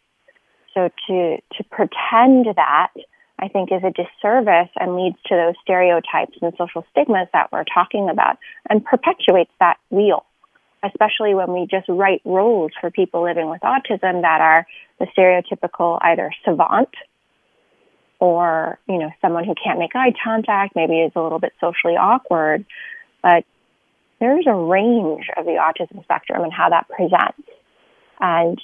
So 0.74 0.90
to 1.08 1.38
to 1.38 1.64
pretend 1.72 2.48
that 2.56 2.92
I 3.40 3.48
think 3.48 3.72
is 3.72 3.84
a 3.84 3.92
disservice 3.92 4.70
and 4.80 4.96
leads 4.96 5.18
to 5.28 5.36
those 5.36 5.56
stereotypes 5.62 6.38
and 6.42 6.54
social 6.58 6.86
stigmas 6.92 7.28
that 7.34 7.52
we're 7.52 7.64
talking 7.64 8.10
about 8.10 8.38
and 8.70 8.84
perpetuates 8.84 9.52
that 9.60 9.78
wheel, 9.90 10.26
especially 10.88 11.34
when 11.34 11.54
we 11.54 11.68
just 11.70 11.88
write 11.90 12.22
roles 12.26 12.72
for 12.80 12.90
people 12.92 13.24
living 13.24 13.50
with 13.50 13.62
autism 13.62 14.22
that 14.22 14.42
are 14.42 14.66
the 15.00 15.08
stereotypical 15.18 16.00
either 16.02 16.32
savant 16.44 16.90
or, 18.20 18.80
you 18.88 18.98
know, 18.98 19.12
someone 19.22 19.44
who 19.44 19.54
can't 19.62 19.80
make 19.80 19.96
eye 19.96 20.14
contact, 20.24 20.76
maybe 20.76 21.00
is 21.02 21.12
a 21.16 21.22
little 21.22 21.40
bit 21.40 21.54
socially 21.62 21.96
awkward, 21.96 22.66
but 23.22 23.46
there's 24.20 24.48
a 24.48 24.54
range 24.54 25.28
of 25.38 25.46
the 25.46 25.52
autism 25.52 26.04
spectrum 26.04 26.44
and 26.44 26.52
how 26.52 26.70
that 26.70 26.88
presents. 26.90 27.48
And 28.20 28.60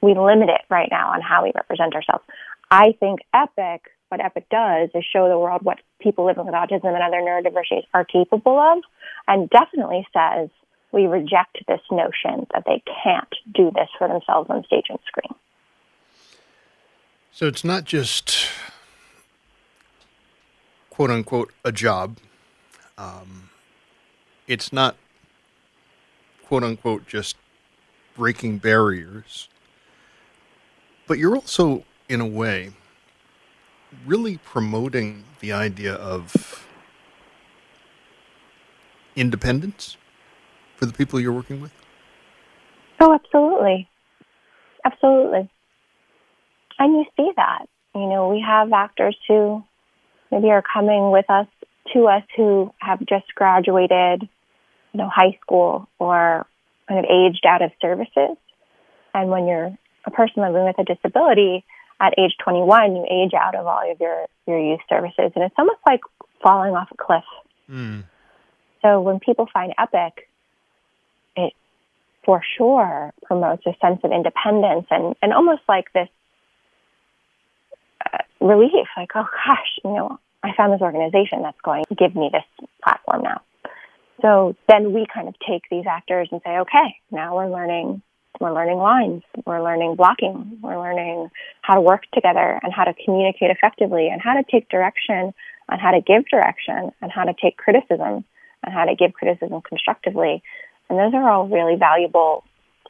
we 0.00 0.14
limit 0.14 0.48
it 0.48 0.62
right 0.68 0.88
now 0.90 1.12
on 1.12 1.20
how 1.20 1.44
we 1.44 1.52
represent 1.54 1.94
ourselves. 1.94 2.24
I 2.70 2.92
think 2.98 3.20
Epic, 3.32 3.82
what 4.08 4.20
Epic 4.20 4.46
does 4.50 4.90
is 4.94 5.04
show 5.12 5.28
the 5.28 5.38
world 5.38 5.62
what 5.62 5.78
people 6.00 6.26
living 6.26 6.44
with 6.44 6.54
autism 6.54 6.86
and 6.86 7.02
other 7.02 7.20
neurodiversities 7.20 7.84
are 7.94 8.04
capable 8.04 8.58
of, 8.58 8.82
and 9.28 9.48
definitely 9.48 10.06
says 10.12 10.48
we 10.92 11.06
reject 11.06 11.58
this 11.66 11.80
notion 11.90 12.46
that 12.52 12.64
they 12.66 12.82
can't 13.02 13.34
do 13.52 13.70
this 13.74 13.88
for 13.98 14.08
themselves 14.08 14.48
on 14.50 14.62
stage 14.64 14.86
and 14.90 14.98
screen. 15.06 15.34
So 17.32 17.46
it's 17.46 17.64
not 17.64 17.84
just 17.84 18.48
quote 20.90 21.10
unquote 21.10 21.52
a 21.64 21.72
job. 21.72 22.18
Um, 22.98 23.48
it's 24.46 24.72
not 24.72 24.96
quote 26.44 26.62
unquote 26.62 27.06
just 27.06 27.36
breaking 28.14 28.58
barriers, 28.58 29.48
but 31.06 31.18
you're 31.18 31.34
also, 31.34 31.84
in 32.10 32.20
a 32.20 32.26
way, 32.26 32.72
really 34.04 34.36
promoting 34.38 35.24
the 35.40 35.52
idea 35.52 35.94
of 35.94 36.66
independence 39.16 39.96
for 40.82 40.86
the 40.86 40.92
people 40.92 41.20
you're 41.20 41.32
working 41.32 41.60
with? 41.60 41.70
Oh, 42.98 43.14
absolutely. 43.14 43.88
Absolutely. 44.84 45.48
And 46.76 46.94
you 46.94 47.04
see 47.16 47.30
that. 47.36 47.66
You 47.94 48.08
know, 48.08 48.30
we 48.30 48.44
have 48.44 48.72
actors 48.72 49.16
who 49.28 49.62
maybe 50.32 50.50
are 50.50 50.62
coming 50.74 51.12
with 51.12 51.26
us 51.28 51.46
to 51.92 52.08
us 52.08 52.24
who 52.36 52.74
have 52.78 52.98
just 53.06 53.32
graduated, 53.36 54.22
you 54.92 54.98
know, 54.98 55.08
high 55.08 55.38
school 55.40 55.88
or 56.00 56.46
kind 56.88 56.98
of 56.98 57.04
aged 57.08 57.46
out 57.46 57.62
of 57.62 57.70
services. 57.80 58.36
And 59.14 59.30
when 59.30 59.46
you're 59.46 59.78
a 60.04 60.10
person 60.10 60.42
living 60.42 60.64
with 60.64 60.80
a 60.80 60.84
disability 60.84 61.64
at 62.00 62.18
age 62.18 62.34
21, 62.42 62.96
you 62.96 63.06
age 63.08 63.34
out 63.34 63.54
of 63.54 63.68
all 63.68 63.88
of 63.88 64.00
your, 64.00 64.26
your 64.48 64.58
youth 64.58 64.80
services. 64.88 65.30
And 65.36 65.44
it's 65.44 65.54
almost 65.56 65.78
like 65.86 66.00
falling 66.42 66.74
off 66.74 66.88
a 66.90 66.96
cliff. 66.96 67.24
Mm. 67.70 68.02
So 68.80 69.00
when 69.00 69.20
people 69.20 69.46
find 69.52 69.72
Epic, 69.78 70.26
it 71.36 71.52
for 72.24 72.42
sure 72.56 73.12
promotes 73.24 73.64
a 73.66 73.74
sense 73.80 74.00
of 74.04 74.12
independence 74.12 74.86
and, 74.90 75.14
and 75.22 75.32
almost 75.32 75.62
like 75.68 75.92
this 75.92 76.08
uh, 78.12 78.18
relief, 78.40 78.86
like, 78.96 79.10
oh 79.14 79.26
gosh, 79.46 79.78
you 79.84 79.90
know, 79.90 80.18
I 80.42 80.54
found 80.56 80.72
this 80.72 80.80
organization 80.80 81.42
that's 81.42 81.60
going 81.62 81.84
to 81.88 81.94
give 81.94 82.14
me 82.14 82.30
this 82.32 82.68
platform 82.82 83.22
now. 83.22 83.42
So 84.20 84.54
then 84.68 84.92
we 84.92 85.06
kind 85.12 85.28
of 85.28 85.34
take 85.46 85.62
these 85.70 85.84
actors 85.88 86.28
and 86.30 86.40
say, 86.44 86.58
okay, 86.58 86.96
now 87.10 87.36
we're 87.36 87.50
learning, 87.50 88.02
we're 88.40 88.54
learning 88.54 88.78
lines, 88.78 89.22
we're 89.44 89.62
learning 89.62 89.96
blocking, 89.96 90.58
we're 90.62 90.78
learning 90.78 91.28
how 91.62 91.74
to 91.74 91.80
work 91.80 92.04
together 92.12 92.60
and 92.62 92.72
how 92.72 92.84
to 92.84 92.94
communicate 93.04 93.50
effectively 93.50 94.08
and 94.08 94.22
how 94.22 94.34
to 94.34 94.44
take 94.48 94.68
direction 94.68 95.34
and 95.68 95.80
how 95.80 95.90
to 95.90 96.00
give 96.00 96.28
direction 96.28 96.92
and 97.00 97.10
how 97.10 97.24
to 97.24 97.34
take 97.40 97.56
criticism 97.56 98.24
and 98.64 98.72
how 98.72 98.84
to 98.84 98.94
give 98.94 99.12
criticism 99.12 99.60
constructively. 99.62 100.42
And 100.88 100.98
those 100.98 101.14
are 101.14 101.28
all 101.28 101.48
really 101.48 101.76
valuable 101.76 102.44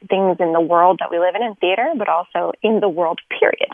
things 0.09 0.37
in 0.39 0.53
the 0.53 0.61
world 0.61 0.99
that 0.99 1.09
we 1.09 1.19
live 1.19 1.35
in 1.35 1.43
in 1.43 1.55
theater, 1.55 1.93
but 1.97 2.09
also 2.09 2.51
in 2.61 2.79
the 2.79 2.89
world, 2.89 3.19
period. 3.39 3.69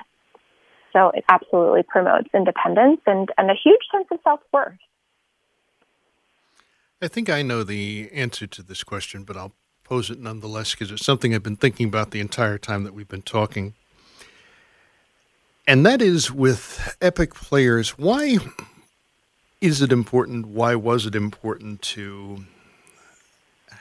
So 0.93 1.09
it 1.09 1.23
absolutely 1.29 1.83
promotes 1.83 2.29
independence 2.33 3.01
and, 3.05 3.29
and 3.37 3.49
a 3.49 3.55
huge 3.55 3.81
sense 3.91 4.07
of 4.11 4.19
self 4.23 4.39
worth. 4.51 4.77
I 7.01 7.07
think 7.07 7.29
I 7.29 7.41
know 7.41 7.63
the 7.63 8.09
answer 8.13 8.45
to 8.47 8.61
this 8.61 8.83
question, 8.83 9.23
but 9.23 9.37
I'll 9.37 9.53
pose 9.83 10.09
it 10.09 10.19
nonetheless 10.19 10.71
because 10.71 10.91
it's 10.91 11.05
something 11.05 11.33
I've 11.33 11.43
been 11.43 11.55
thinking 11.55 11.87
about 11.87 12.11
the 12.11 12.19
entire 12.19 12.57
time 12.57 12.83
that 12.83 12.93
we've 12.93 13.07
been 13.07 13.21
talking. 13.21 13.73
And 15.67 15.85
that 15.85 16.01
is 16.01 16.31
with 16.31 16.97
epic 16.99 17.33
players, 17.35 17.97
why 17.97 18.37
is 19.61 19.81
it 19.81 19.91
important? 19.91 20.47
Why 20.47 20.75
was 20.75 21.05
it 21.05 21.15
important 21.15 21.81
to 21.83 22.45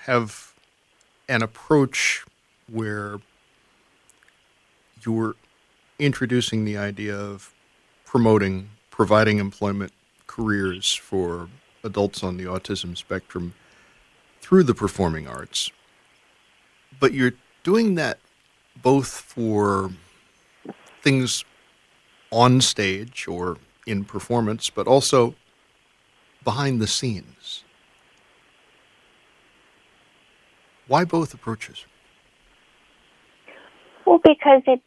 have 0.04 0.54
an 1.28 1.42
approach 1.42 2.24
where 2.70 3.20
you're 5.04 5.36
introducing 5.98 6.64
the 6.64 6.76
idea 6.76 7.16
of 7.16 7.52
promoting, 8.04 8.70
providing 8.90 9.38
employment 9.38 9.92
careers 10.26 10.94
for 10.94 11.48
adults 11.84 12.22
on 12.22 12.36
the 12.36 12.44
autism 12.44 12.96
spectrum 12.96 13.54
through 14.40 14.62
the 14.62 14.74
performing 14.74 15.26
arts. 15.26 15.70
But 16.98 17.12
you're 17.12 17.34
doing 17.62 17.94
that 17.96 18.18
both 18.82 19.08
for 19.08 19.90
things 21.02 21.44
on 22.30 22.60
stage 22.60 23.26
or 23.28 23.58
in 23.86 24.04
performance, 24.04 24.70
but 24.70 24.86
also 24.86 25.34
behind 26.44 26.80
the 26.80 26.86
scenes. 26.86 27.64
Why 30.88 31.04
both 31.04 31.34
approaches? 31.34 31.84
Well, 34.06 34.20
because 34.24 34.62
it 34.66 34.80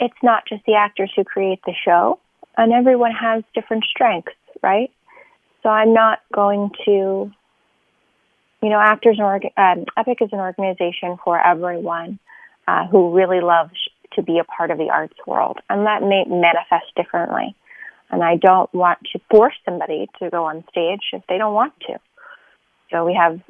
it's 0.00 0.22
not 0.22 0.44
just 0.48 0.64
the 0.66 0.74
actors 0.74 1.12
who 1.14 1.22
create 1.22 1.60
the 1.64 1.74
show, 1.84 2.18
and 2.56 2.72
everyone 2.72 3.12
has 3.12 3.44
different 3.54 3.84
strengths, 3.84 4.32
right? 4.62 4.90
So 5.62 5.68
I'm 5.68 5.94
not 5.94 6.20
going 6.34 6.70
to, 6.86 7.30
you 8.62 8.68
know, 8.68 8.80
actors 8.80 9.18
and 9.20 9.44
um, 9.56 9.84
Epic 9.96 10.18
is 10.20 10.30
an 10.32 10.40
organization 10.40 11.18
for 11.22 11.38
everyone 11.38 12.18
uh, 12.66 12.86
who 12.88 13.14
really 13.14 13.40
loves 13.40 13.74
to 14.14 14.22
be 14.22 14.38
a 14.38 14.44
part 14.44 14.70
of 14.70 14.78
the 14.78 14.90
arts 14.90 15.16
world, 15.26 15.58
and 15.70 15.86
that 15.86 16.02
may 16.02 16.24
manifest 16.26 16.86
differently. 16.96 17.54
And 18.10 18.22
I 18.22 18.36
don't 18.36 18.72
want 18.74 18.98
to 19.12 19.20
force 19.30 19.54
somebody 19.64 20.08
to 20.18 20.30
go 20.30 20.44
on 20.44 20.64
stage 20.70 21.00
if 21.12 21.22
they 21.28 21.38
don't 21.38 21.54
want 21.54 21.72
to. 21.86 21.98
So 22.90 23.06
we 23.06 23.14
have 23.14 23.40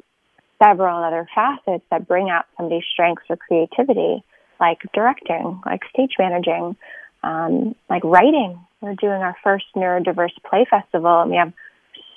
several 0.63 1.03
other 1.03 1.27
facets 1.33 1.83
that 1.91 2.07
bring 2.07 2.29
out 2.29 2.45
somebody's 2.57 2.83
strengths 2.91 3.23
or 3.29 3.37
creativity 3.37 4.23
like 4.59 4.79
directing, 4.93 5.61
like 5.65 5.81
stage 5.93 6.13
managing, 6.17 6.75
um, 7.23 7.75
like 7.89 8.03
writing. 8.03 8.59
We're 8.81 8.95
doing 8.95 9.21
our 9.21 9.35
first 9.43 9.65
neurodiverse 9.75 10.31
play 10.49 10.65
festival, 10.69 11.21
and 11.21 11.31
we 11.31 11.37
have 11.37 11.53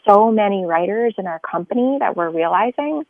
so 0.07 0.31
many 0.31 0.65
writers 0.65 1.15
in 1.19 1.27
our 1.27 1.41
company 1.41 1.99
that 2.01 2.17
we're 2.17 2.31
realizing 2.31 3.05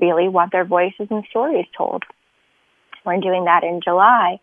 really 0.00 0.28
want 0.28 0.52
their 0.52 0.64
voices 0.64 1.08
and 1.10 1.24
stories 1.30 1.66
told. 1.76 2.04
We're 3.04 3.18
doing 3.18 3.46
that 3.46 3.64
in 3.64 3.80
July. 3.82 4.38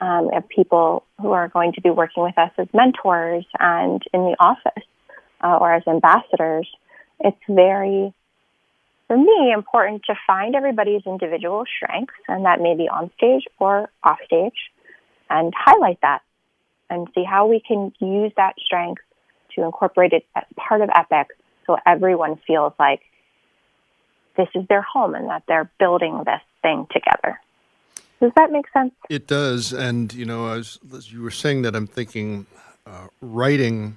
Um, 0.00 0.28
have 0.34 0.48
people 0.48 1.04
who 1.20 1.32
are 1.32 1.48
going 1.48 1.72
to 1.72 1.80
be 1.80 1.88
working 1.88 2.22
with 2.22 2.36
us 2.36 2.50
as 2.58 2.66
mentors 2.74 3.46
and 3.58 4.02
in 4.12 4.20
the 4.20 4.36
office 4.38 4.84
uh, 5.42 5.56
or 5.58 5.72
as 5.72 5.82
ambassadors. 5.86 6.68
It's 7.20 7.40
very 7.48 8.12
for 9.06 9.16
me, 9.16 9.52
important 9.52 10.02
to 10.06 10.14
find 10.26 10.54
everybody's 10.54 11.02
individual 11.06 11.64
strengths, 11.76 12.14
and 12.28 12.44
that 12.44 12.60
may 12.60 12.74
be 12.74 12.88
on 12.88 13.10
stage 13.16 13.44
or 13.58 13.90
off 14.02 14.18
stage, 14.24 14.70
and 15.28 15.52
highlight 15.56 16.00
that 16.02 16.22
and 16.90 17.08
see 17.14 17.24
how 17.24 17.46
we 17.46 17.60
can 17.60 17.92
use 18.00 18.32
that 18.36 18.54
strength 18.64 19.02
to 19.54 19.62
incorporate 19.62 20.12
it 20.12 20.24
as 20.36 20.44
part 20.56 20.80
of 20.80 20.88
Epic 20.94 21.28
so 21.66 21.76
everyone 21.86 22.38
feels 22.46 22.72
like 22.78 23.00
this 24.36 24.48
is 24.54 24.66
their 24.68 24.82
home 24.82 25.14
and 25.14 25.28
that 25.28 25.42
they're 25.48 25.70
building 25.78 26.22
this 26.24 26.40
thing 26.62 26.86
together. 26.92 27.40
Does 28.20 28.32
that 28.36 28.50
make 28.50 28.66
sense? 28.72 28.92
It 29.08 29.26
does. 29.26 29.72
And, 29.72 30.12
you 30.12 30.24
know, 30.24 30.48
as, 30.48 30.78
as 30.94 31.12
you 31.12 31.22
were 31.22 31.30
saying 31.30 31.62
that, 31.62 31.74
I'm 31.74 31.86
thinking 31.86 32.46
uh, 32.86 33.08
writing 33.20 33.96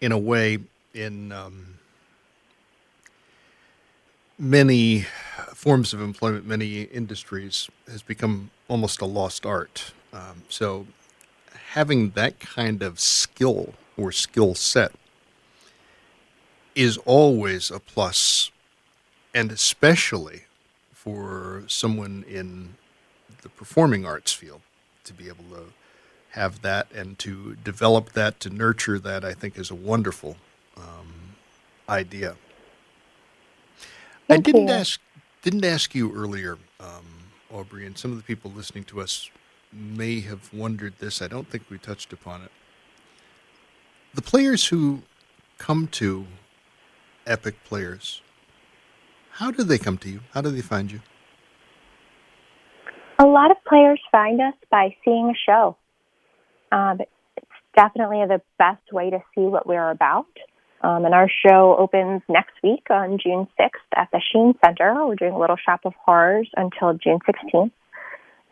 in 0.00 0.12
a 0.12 0.18
way 0.18 0.58
in. 0.94 1.32
Um, 1.32 1.78
many 4.38 5.06
forms 5.54 5.92
of 5.92 6.00
employment, 6.00 6.46
many 6.46 6.82
industries, 6.82 7.68
has 7.90 8.02
become 8.02 8.50
almost 8.68 9.00
a 9.00 9.04
lost 9.06 9.44
art. 9.44 9.92
Um, 10.12 10.42
so, 10.48 10.86
having 11.72 12.10
that 12.10 12.38
kind 12.40 12.82
of 12.82 13.00
skill 13.00 13.74
or 13.96 14.12
skill 14.12 14.54
set 14.54 14.92
is 16.74 16.96
always 16.98 17.70
a 17.70 17.80
plus, 17.80 18.50
and 19.34 19.50
especially 19.50 20.42
for 20.92 21.64
someone 21.66 22.24
in 22.28 22.74
the 23.42 23.48
performing 23.48 24.06
arts 24.06 24.32
field 24.32 24.60
to 25.04 25.12
be 25.12 25.26
able 25.26 25.44
to 25.50 25.64
have 26.30 26.62
that 26.62 26.90
and 26.92 27.18
to 27.18 27.56
develop 27.64 28.12
that, 28.12 28.38
to 28.40 28.50
nurture 28.50 28.98
that, 28.98 29.24
I 29.24 29.32
think 29.32 29.58
is 29.58 29.70
a 29.70 29.74
wonderful 29.74 30.36
um, 30.76 31.34
idea. 31.88 32.36
I 34.28 34.36
didn't 34.36 34.68
ask 34.68 35.00
didn't 35.42 35.64
ask 35.64 35.94
you 35.94 36.12
earlier, 36.12 36.58
um, 36.80 37.06
Aubrie, 37.52 37.86
and 37.86 37.96
some 37.96 38.10
of 38.10 38.16
the 38.16 38.24
people 38.24 38.50
listening 38.50 38.84
to 38.84 39.00
us 39.00 39.30
may 39.72 40.20
have 40.20 40.52
wondered 40.52 40.94
this. 40.98 41.22
I 41.22 41.28
don't 41.28 41.48
think 41.48 41.64
we 41.70 41.78
touched 41.78 42.12
upon 42.12 42.42
it. 42.42 42.50
The 44.14 44.22
players 44.22 44.66
who 44.66 45.02
come 45.58 45.86
to 45.88 46.26
Epic 47.26 47.62
Players, 47.64 48.20
how 49.32 49.50
do 49.50 49.62
they 49.62 49.78
come 49.78 49.98
to 49.98 50.10
you? 50.10 50.20
How 50.32 50.40
do 50.40 50.50
they 50.50 50.60
find 50.60 50.90
you? 50.90 51.00
A 53.20 53.26
lot 53.26 53.50
of 53.50 53.56
players 53.66 54.00
find 54.10 54.40
us 54.40 54.54
by 54.70 54.94
seeing 55.04 55.30
a 55.30 55.38
show. 55.46 55.76
Um, 56.72 57.00
it's 57.36 57.46
definitely 57.76 58.24
the 58.26 58.40
best 58.58 58.92
way 58.92 59.10
to 59.10 59.18
see 59.34 59.42
what 59.42 59.66
we're 59.66 59.90
about. 59.90 60.26
Um, 60.80 61.04
and 61.04 61.12
our 61.12 61.28
show 61.28 61.76
opens 61.78 62.22
next 62.28 62.54
week 62.62 62.86
on 62.90 63.18
June 63.18 63.48
6th 63.58 63.70
at 63.96 64.08
the 64.12 64.20
Sheen 64.32 64.54
Center. 64.64 65.04
We're 65.06 65.16
doing 65.16 65.32
a 65.32 65.38
little 65.38 65.56
shop 65.56 65.80
of 65.84 65.92
horrors 66.04 66.48
until 66.56 66.94
June 66.94 67.18
16th. 67.28 67.72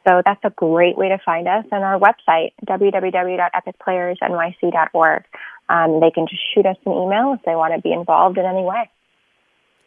So 0.07 0.23
that's 0.25 0.41
a 0.45 0.51
great 0.51 0.97
way 0.97 1.09
to 1.09 1.19
find 1.25 1.49
us. 1.49 1.65
And 1.71 1.85
our 1.85 1.99
website, 1.99 2.53
www.epicplayersnyc.org, 2.67 5.25
um, 5.69 6.01
they 6.01 6.13
can 6.13 6.29
just 6.29 6.43
shoot 6.55 6.65
us 6.67 6.77
an 6.85 6.93
email 6.93 7.33
if 7.35 7.41
they 7.45 7.57
want 7.57 7.75
to 7.75 7.81
be 7.81 7.93
involved 7.93 8.39
in 8.39 8.45
any 8.45 8.63
way. 8.63 8.89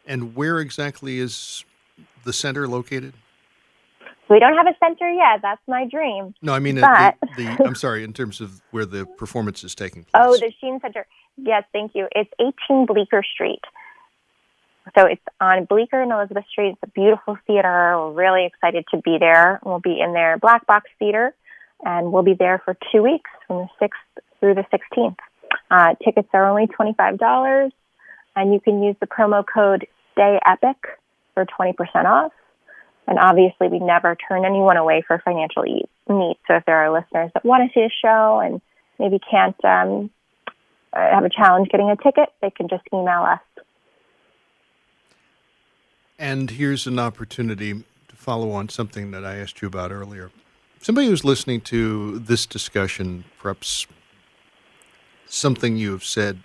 And 0.06 0.36
where 0.36 0.60
exactly 0.60 1.18
is 1.18 1.64
the 2.24 2.32
center 2.32 2.66
located? 2.68 3.12
We 4.28 4.38
don't 4.38 4.56
have 4.56 4.66
a 4.66 4.74
center 4.78 5.10
yet. 5.10 5.40
That's 5.42 5.60
my 5.66 5.86
dream. 5.90 6.34
No, 6.40 6.54
I 6.54 6.60
mean 6.60 6.80
but... 6.80 7.16
the, 7.36 7.44
the, 7.44 7.64
I'm 7.66 7.74
sorry. 7.74 8.04
In 8.04 8.12
terms 8.12 8.40
of 8.40 8.62
where 8.70 8.86
the 8.86 9.04
performance 9.04 9.64
is 9.64 9.74
taking 9.74 10.04
place. 10.04 10.12
Oh, 10.14 10.36
the 10.36 10.52
Sheen 10.60 10.78
Center. 10.80 11.04
Yes, 11.42 11.64
thank 11.72 11.92
you. 11.94 12.06
It's 12.14 12.30
18 12.68 12.86
Bleecker 12.86 13.22
Street. 13.34 13.60
So 14.96 15.06
it's 15.06 15.22
on 15.40 15.66
Bleecker 15.66 16.02
and 16.02 16.10
Elizabeth 16.10 16.44
Street. 16.50 16.70
It's 16.70 16.82
a 16.82 16.88
beautiful 16.88 17.38
theater. 17.46 17.94
We're 17.96 18.12
really 18.12 18.46
excited 18.46 18.84
to 18.92 18.98
be 18.98 19.18
there. 19.18 19.60
We'll 19.64 19.80
be 19.80 20.00
in 20.00 20.12
their 20.12 20.38
Black 20.38 20.66
Box 20.66 20.90
Theater, 20.98 21.34
and 21.84 22.12
we'll 22.12 22.22
be 22.22 22.34
there 22.34 22.60
for 22.64 22.76
two 22.92 23.02
weeks 23.02 23.30
from 23.46 23.68
the 23.80 23.86
6th 23.86 24.22
through 24.40 24.54
the 24.54 24.64
16th. 24.72 25.16
Uh, 25.70 25.94
tickets 26.04 26.28
are 26.32 26.48
only 26.48 26.66
$25, 26.66 27.70
and 28.36 28.52
you 28.52 28.60
can 28.60 28.82
use 28.82 28.96
the 29.00 29.06
promo 29.06 29.44
code 29.46 29.86
STAYEPIC 30.16 30.76
for 31.34 31.46
20% 31.46 31.74
off. 32.06 32.32
And 33.06 33.18
obviously, 33.18 33.68
we 33.68 33.78
never 33.80 34.16
turn 34.28 34.44
anyone 34.44 34.76
away 34.76 35.02
for 35.06 35.20
financial 35.24 35.62
needs. 35.62 36.38
So 36.46 36.54
if 36.56 36.64
there 36.64 36.76
are 36.76 36.92
listeners 36.92 37.30
that 37.34 37.44
want 37.44 37.70
to 37.70 37.78
see 37.78 37.84
a 37.84 37.90
show 38.02 38.40
and 38.40 38.60
maybe 38.98 39.18
can't 39.30 39.56
um, 39.64 40.10
have 40.94 41.24
a 41.24 41.30
challenge 41.30 41.68
getting 41.70 41.90
a 41.90 41.96
ticket, 41.96 42.30
they 42.40 42.50
can 42.50 42.68
just 42.68 42.82
email 42.92 43.22
us. 43.22 43.40
And 46.18 46.50
here's 46.50 46.86
an 46.86 46.98
opportunity 46.98 47.82
to 48.08 48.16
follow 48.16 48.50
on 48.50 48.68
something 48.68 49.10
that 49.12 49.24
I 49.24 49.36
asked 49.36 49.62
you 49.62 49.68
about 49.68 49.90
earlier. 49.90 50.30
Somebody 50.80 51.06
who's 51.06 51.24
listening 51.24 51.60
to 51.62 52.18
this 52.18 52.46
discussion, 52.46 53.24
perhaps 53.38 53.86
something 55.26 55.76
you 55.76 55.92
have 55.92 56.04
said 56.04 56.40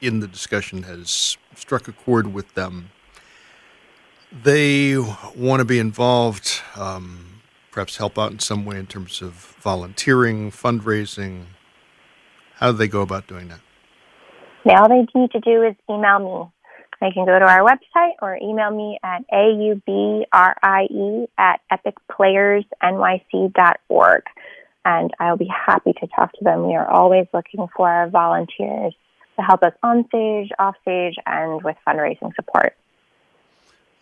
in 0.00 0.20
the 0.20 0.26
discussion 0.26 0.82
has 0.82 1.36
struck 1.54 1.88
a 1.88 1.92
chord 1.92 2.34
with 2.34 2.54
them. 2.54 2.90
They 4.30 4.96
want 4.96 5.60
to 5.60 5.64
be 5.64 5.78
involved, 5.78 6.60
um, 6.74 7.40
perhaps 7.70 7.96
help 7.96 8.18
out 8.18 8.32
in 8.32 8.38
some 8.38 8.66
way 8.66 8.78
in 8.78 8.86
terms 8.86 9.22
of 9.22 9.32
volunteering, 9.32 10.50
fundraising. 10.50 11.44
How 12.56 12.72
do 12.72 12.78
they 12.78 12.88
go 12.88 13.00
about 13.00 13.26
doing 13.26 13.48
that? 13.48 13.60
Yeah, 14.66 14.82
all 14.82 14.88
they 14.88 15.06
need 15.14 15.30
to 15.30 15.38
do 15.38 15.62
is 15.62 15.76
email 15.88 16.18
me. 16.18 16.50
They 17.00 17.12
can 17.12 17.24
go 17.24 17.38
to 17.38 17.44
our 17.44 17.60
website 17.60 18.14
or 18.20 18.36
email 18.42 18.72
me 18.72 18.98
at 19.04 19.22
aubrie 19.32 20.24
at 21.38 21.60
epicplayersnyc.org. 21.72 24.22
And 24.84 25.12
I'll 25.20 25.36
be 25.36 25.46
happy 25.46 25.92
to 25.92 26.08
talk 26.08 26.32
to 26.32 26.42
them. 26.42 26.66
We 26.66 26.74
are 26.74 26.90
always 26.90 27.28
looking 27.32 27.68
for 27.76 28.08
volunteers 28.10 28.92
to 29.36 29.42
help 29.42 29.62
us 29.62 29.74
on 29.84 30.04
stage, 30.08 30.50
off 30.58 30.74
stage, 30.82 31.14
and 31.26 31.62
with 31.62 31.76
fundraising 31.86 32.34
support. 32.34 32.74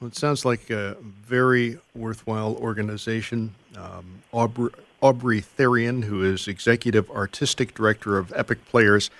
Well, 0.00 0.08
it 0.08 0.16
sounds 0.16 0.46
like 0.46 0.70
a 0.70 0.96
very 1.02 1.78
worthwhile 1.94 2.56
organization. 2.56 3.54
Um, 3.76 4.22
Aubrie, 4.32 4.72
Aubrie 5.02 5.44
Therrien, 5.44 6.04
who 6.04 6.22
is 6.22 6.48
Executive 6.48 7.10
Artistic 7.10 7.74
Director 7.74 8.16
of 8.16 8.32
Epic 8.34 8.64
Players, 8.66 9.10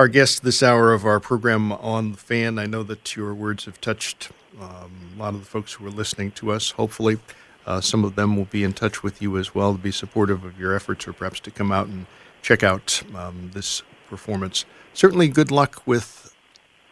our 0.00 0.08
guest 0.08 0.42
this 0.44 0.62
hour 0.62 0.94
of 0.94 1.04
our 1.04 1.20
program 1.20 1.72
on 1.72 2.12
the 2.12 2.16
fan. 2.16 2.58
I 2.58 2.64
know 2.64 2.82
that 2.84 3.14
your 3.16 3.34
words 3.34 3.66
have 3.66 3.82
touched 3.82 4.30
um, 4.58 5.10
a 5.14 5.18
lot 5.18 5.34
of 5.34 5.40
the 5.40 5.46
folks 5.46 5.74
who 5.74 5.86
are 5.86 5.90
listening 5.90 6.30
to 6.32 6.52
us. 6.52 6.70
Hopefully, 6.70 7.18
uh, 7.66 7.82
some 7.82 8.02
of 8.02 8.14
them 8.14 8.34
will 8.34 8.46
be 8.46 8.64
in 8.64 8.72
touch 8.72 9.02
with 9.02 9.20
you 9.20 9.36
as 9.36 9.54
well 9.54 9.74
to 9.74 9.78
be 9.78 9.90
supportive 9.92 10.42
of 10.42 10.58
your 10.58 10.74
efforts 10.74 11.06
or 11.06 11.12
perhaps 11.12 11.38
to 11.40 11.50
come 11.50 11.70
out 11.70 11.86
and 11.86 12.06
check 12.40 12.62
out 12.62 13.02
um, 13.14 13.50
this 13.52 13.82
performance. 14.08 14.64
Certainly, 14.94 15.28
good 15.28 15.50
luck 15.50 15.82
with 15.84 16.34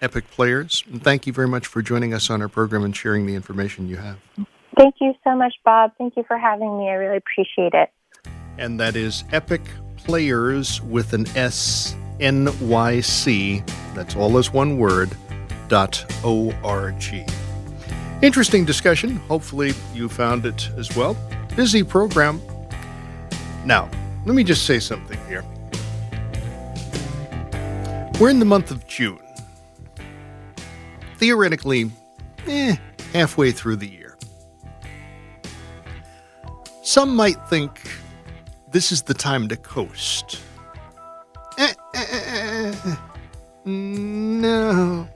Epic 0.02 0.30
Players. 0.30 0.84
And 0.92 1.02
thank 1.02 1.26
you 1.26 1.32
very 1.32 1.48
much 1.48 1.66
for 1.66 1.80
joining 1.80 2.12
us 2.12 2.28
on 2.28 2.42
our 2.42 2.48
program 2.48 2.84
and 2.84 2.94
sharing 2.94 3.24
the 3.24 3.34
information 3.34 3.88
you 3.88 3.96
have. 3.96 4.18
Thank 4.76 4.96
you 5.00 5.14
so 5.24 5.34
much, 5.34 5.54
Bob. 5.64 5.92
Thank 5.96 6.14
you 6.18 6.24
for 6.28 6.36
having 6.36 6.76
me. 6.76 6.90
I 6.90 6.92
really 6.92 7.16
appreciate 7.16 7.72
it. 7.72 7.90
And 8.58 8.78
that 8.78 8.96
is 8.96 9.24
Epic 9.32 9.62
Players 9.96 10.82
with 10.82 11.14
an 11.14 11.26
S 11.28 11.96
NYC, 12.20 13.66
that's 13.94 14.16
all 14.16 14.38
as 14.38 14.52
one 14.52 14.78
word, 14.78 15.10
dot 15.68 16.04
O-R-G. 16.24 17.24
Interesting 18.22 18.64
discussion. 18.64 19.16
Hopefully 19.28 19.72
you 19.94 20.08
found 20.08 20.44
it 20.44 20.70
as 20.76 20.94
well. 20.96 21.16
Busy 21.54 21.84
program. 21.84 22.40
Now, 23.64 23.88
let 24.26 24.34
me 24.34 24.42
just 24.42 24.66
say 24.66 24.80
something 24.80 25.18
here. 25.26 25.44
We're 28.18 28.30
in 28.30 28.40
the 28.40 28.44
month 28.44 28.72
of 28.72 28.86
June. 28.88 29.20
Theoretically, 31.18 31.90
eh, 32.48 32.76
halfway 33.12 33.52
through 33.52 33.76
the 33.76 33.86
year. 33.86 34.18
Some 36.82 37.14
might 37.14 37.36
think 37.48 37.88
this 38.72 38.90
is 38.90 39.02
the 39.02 39.14
time 39.14 39.46
to 39.48 39.56
coast 39.56 40.40
no. 43.64 45.08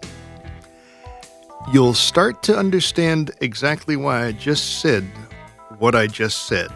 You'll 1.72 1.94
start 1.94 2.42
to 2.44 2.56
understand 2.56 3.30
exactly 3.40 3.96
why 3.96 4.26
I 4.26 4.32
just 4.32 4.80
said 4.80 5.04
what 5.82 5.94
I 5.96 6.06
just 6.06 6.46
said. 6.46 6.70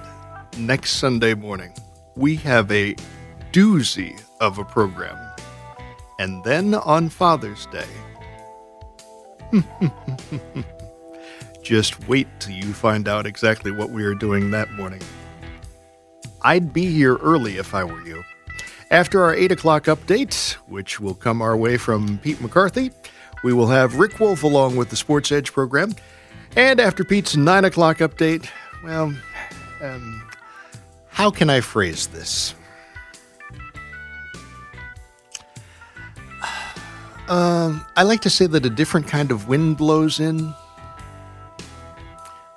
Next 0.58 0.94
Sunday 0.94 1.34
morning, 1.34 1.72
we 2.16 2.34
have 2.36 2.72
a 2.72 2.96
doozy 3.52 4.20
of 4.40 4.58
a 4.58 4.64
program. 4.64 5.16
And 6.18 6.42
then 6.42 6.74
on 6.74 7.08
Father's 7.08 7.66
Day, 7.66 7.86
just 11.62 12.08
wait 12.08 12.26
till 12.40 12.54
you 12.54 12.72
find 12.72 13.06
out 13.06 13.26
exactly 13.26 13.70
what 13.70 13.90
we 13.90 14.02
are 14.02 14.14
doing 14.14 14.50
that 14.50 14.72
morning. 14.72 15.02
I'd 16.42 16.72
be 16.72 16.86
here 16.86 17.16
early 17.16 17.58
if 17.58 17.74
I 17.74 17.84
were 17.84 18.02
you. 18.02 18.24
After 18.90 19.24
our 19.24 19.34
8 19.34 19.50
o'clock 19.50 19.84
update, 19.84 20.52
which 20.68 21.00
will 21.00 21.14
come 21.14 21.42
our 21.42 21.56
way 21.56 21.76
from 21.76 22.18
Pete 22.18 22.40
McCarthy, 22.40 22.92
we 23.42 23.52
will 23.52 23.66
have 23.66 23.96
Rick 23.96 24.20
Wolff 24.20 24.44
along 24.44 24.76
with 24.76 24.90
the 24.90 24.96
Sports 24.96 25.32
Edge 25.32 25.52
program. 25.52 25.92
And 26.54 26.78
after 26.78 27.02
Pete's 27.02 27.36
9 27.36 27.64
o'clock 27.64 27.98
update, 27.98 28.48
well, 28.84 29.12
um, 29.82 30.22
how 31.08 31.30
can 31.30 31.50
I 31.50 31.60
phrase 31.62 32.06
this? 32.06 32.54
Um, 37.28 37.84
I 37.96 38.04
like 38.04 38.20
to 38.20 38.30
say 38.30 38.46
that 38.46 38.64
a 38.64 38.70
different 38.70 39.08
kind 39.08 39.32
of 39.32 39.48
wind 39.48 39.78
blows 39.78 40.20
in, 40.20 40.54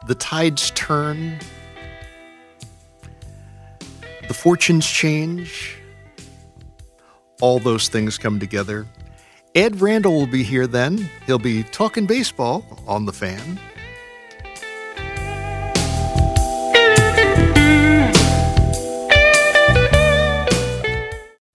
the 0.05 0.13
tides 0.13 0.69
turn, 0.71 1.39
the 4.27 4.33
fortunes 4.35 4.85
change 4.85 5.78
all 7.41 7.59
those 7.59 7.87
things 7.89 8.17
come 8.17 8.39
together. 8.39 8.85
Ed 9.55 9.81
Randall 9.81 10.13
will 10.13 10.27
be 10.27 10.43
here 10.43 10.67
then. 10.67 11.09
He'll 11.25 11.39
be 11.39 11.63
talking 11.63 12.05
baseball 12.05 12.83
on 12.87 13.05
the 13.05 13.13
fan. 13.13 13.59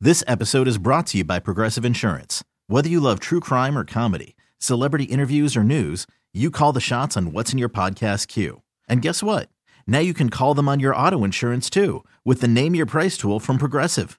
This 0.01 0.22
episode 0.26 0.68
is 0.68 0.76
brought 0.76 1.07
to 1.09 1.18
you 1.18 1.24
by 1.24 1.39
Progressive 1.39 1.85
Insurance. 1.85 2.45
Whether 2.66 2.91
you 2.91 3.01
love 3.01 3.20
true 3.20 3.41
crime 3.41 3.78
or 3.78 3.87
comedy, 3.87 4.37
celebrity 4.59 5.05
interviews 5.05 5.57
or 5.57 5.64
news, 5.64 6.07
you 6.35 6.51
call 6.51 6.72
the 6.72 6.80
shots 6.80 7.16
on 7.16 7.32
what's 7.32 7.53
in 7.53 7.59
your 7.59 7.70
podcast 7.70 8.28
queue. 8.28 8.61
And 8.87 9.01
guess 9.01 9.22
what? 9.22 9.49
Now 9.87 10.01
you 10.01 10.12
can 10.12 10.28
call 10.28 10.53
them 10.53 10.68
on 10.68 10.78
your 10.78 10.95
auto 10.95 11.24
insurance 11.24 11.70
too 11.70 12.05
with 12.22 12.43
the 12.43 12.49
Name 12.49 12.74
Your 12.74 12.85
Price 12.85 13.16
tool 13.16 13.41
from 13.41 13.57
Progressive. 13.57 14.18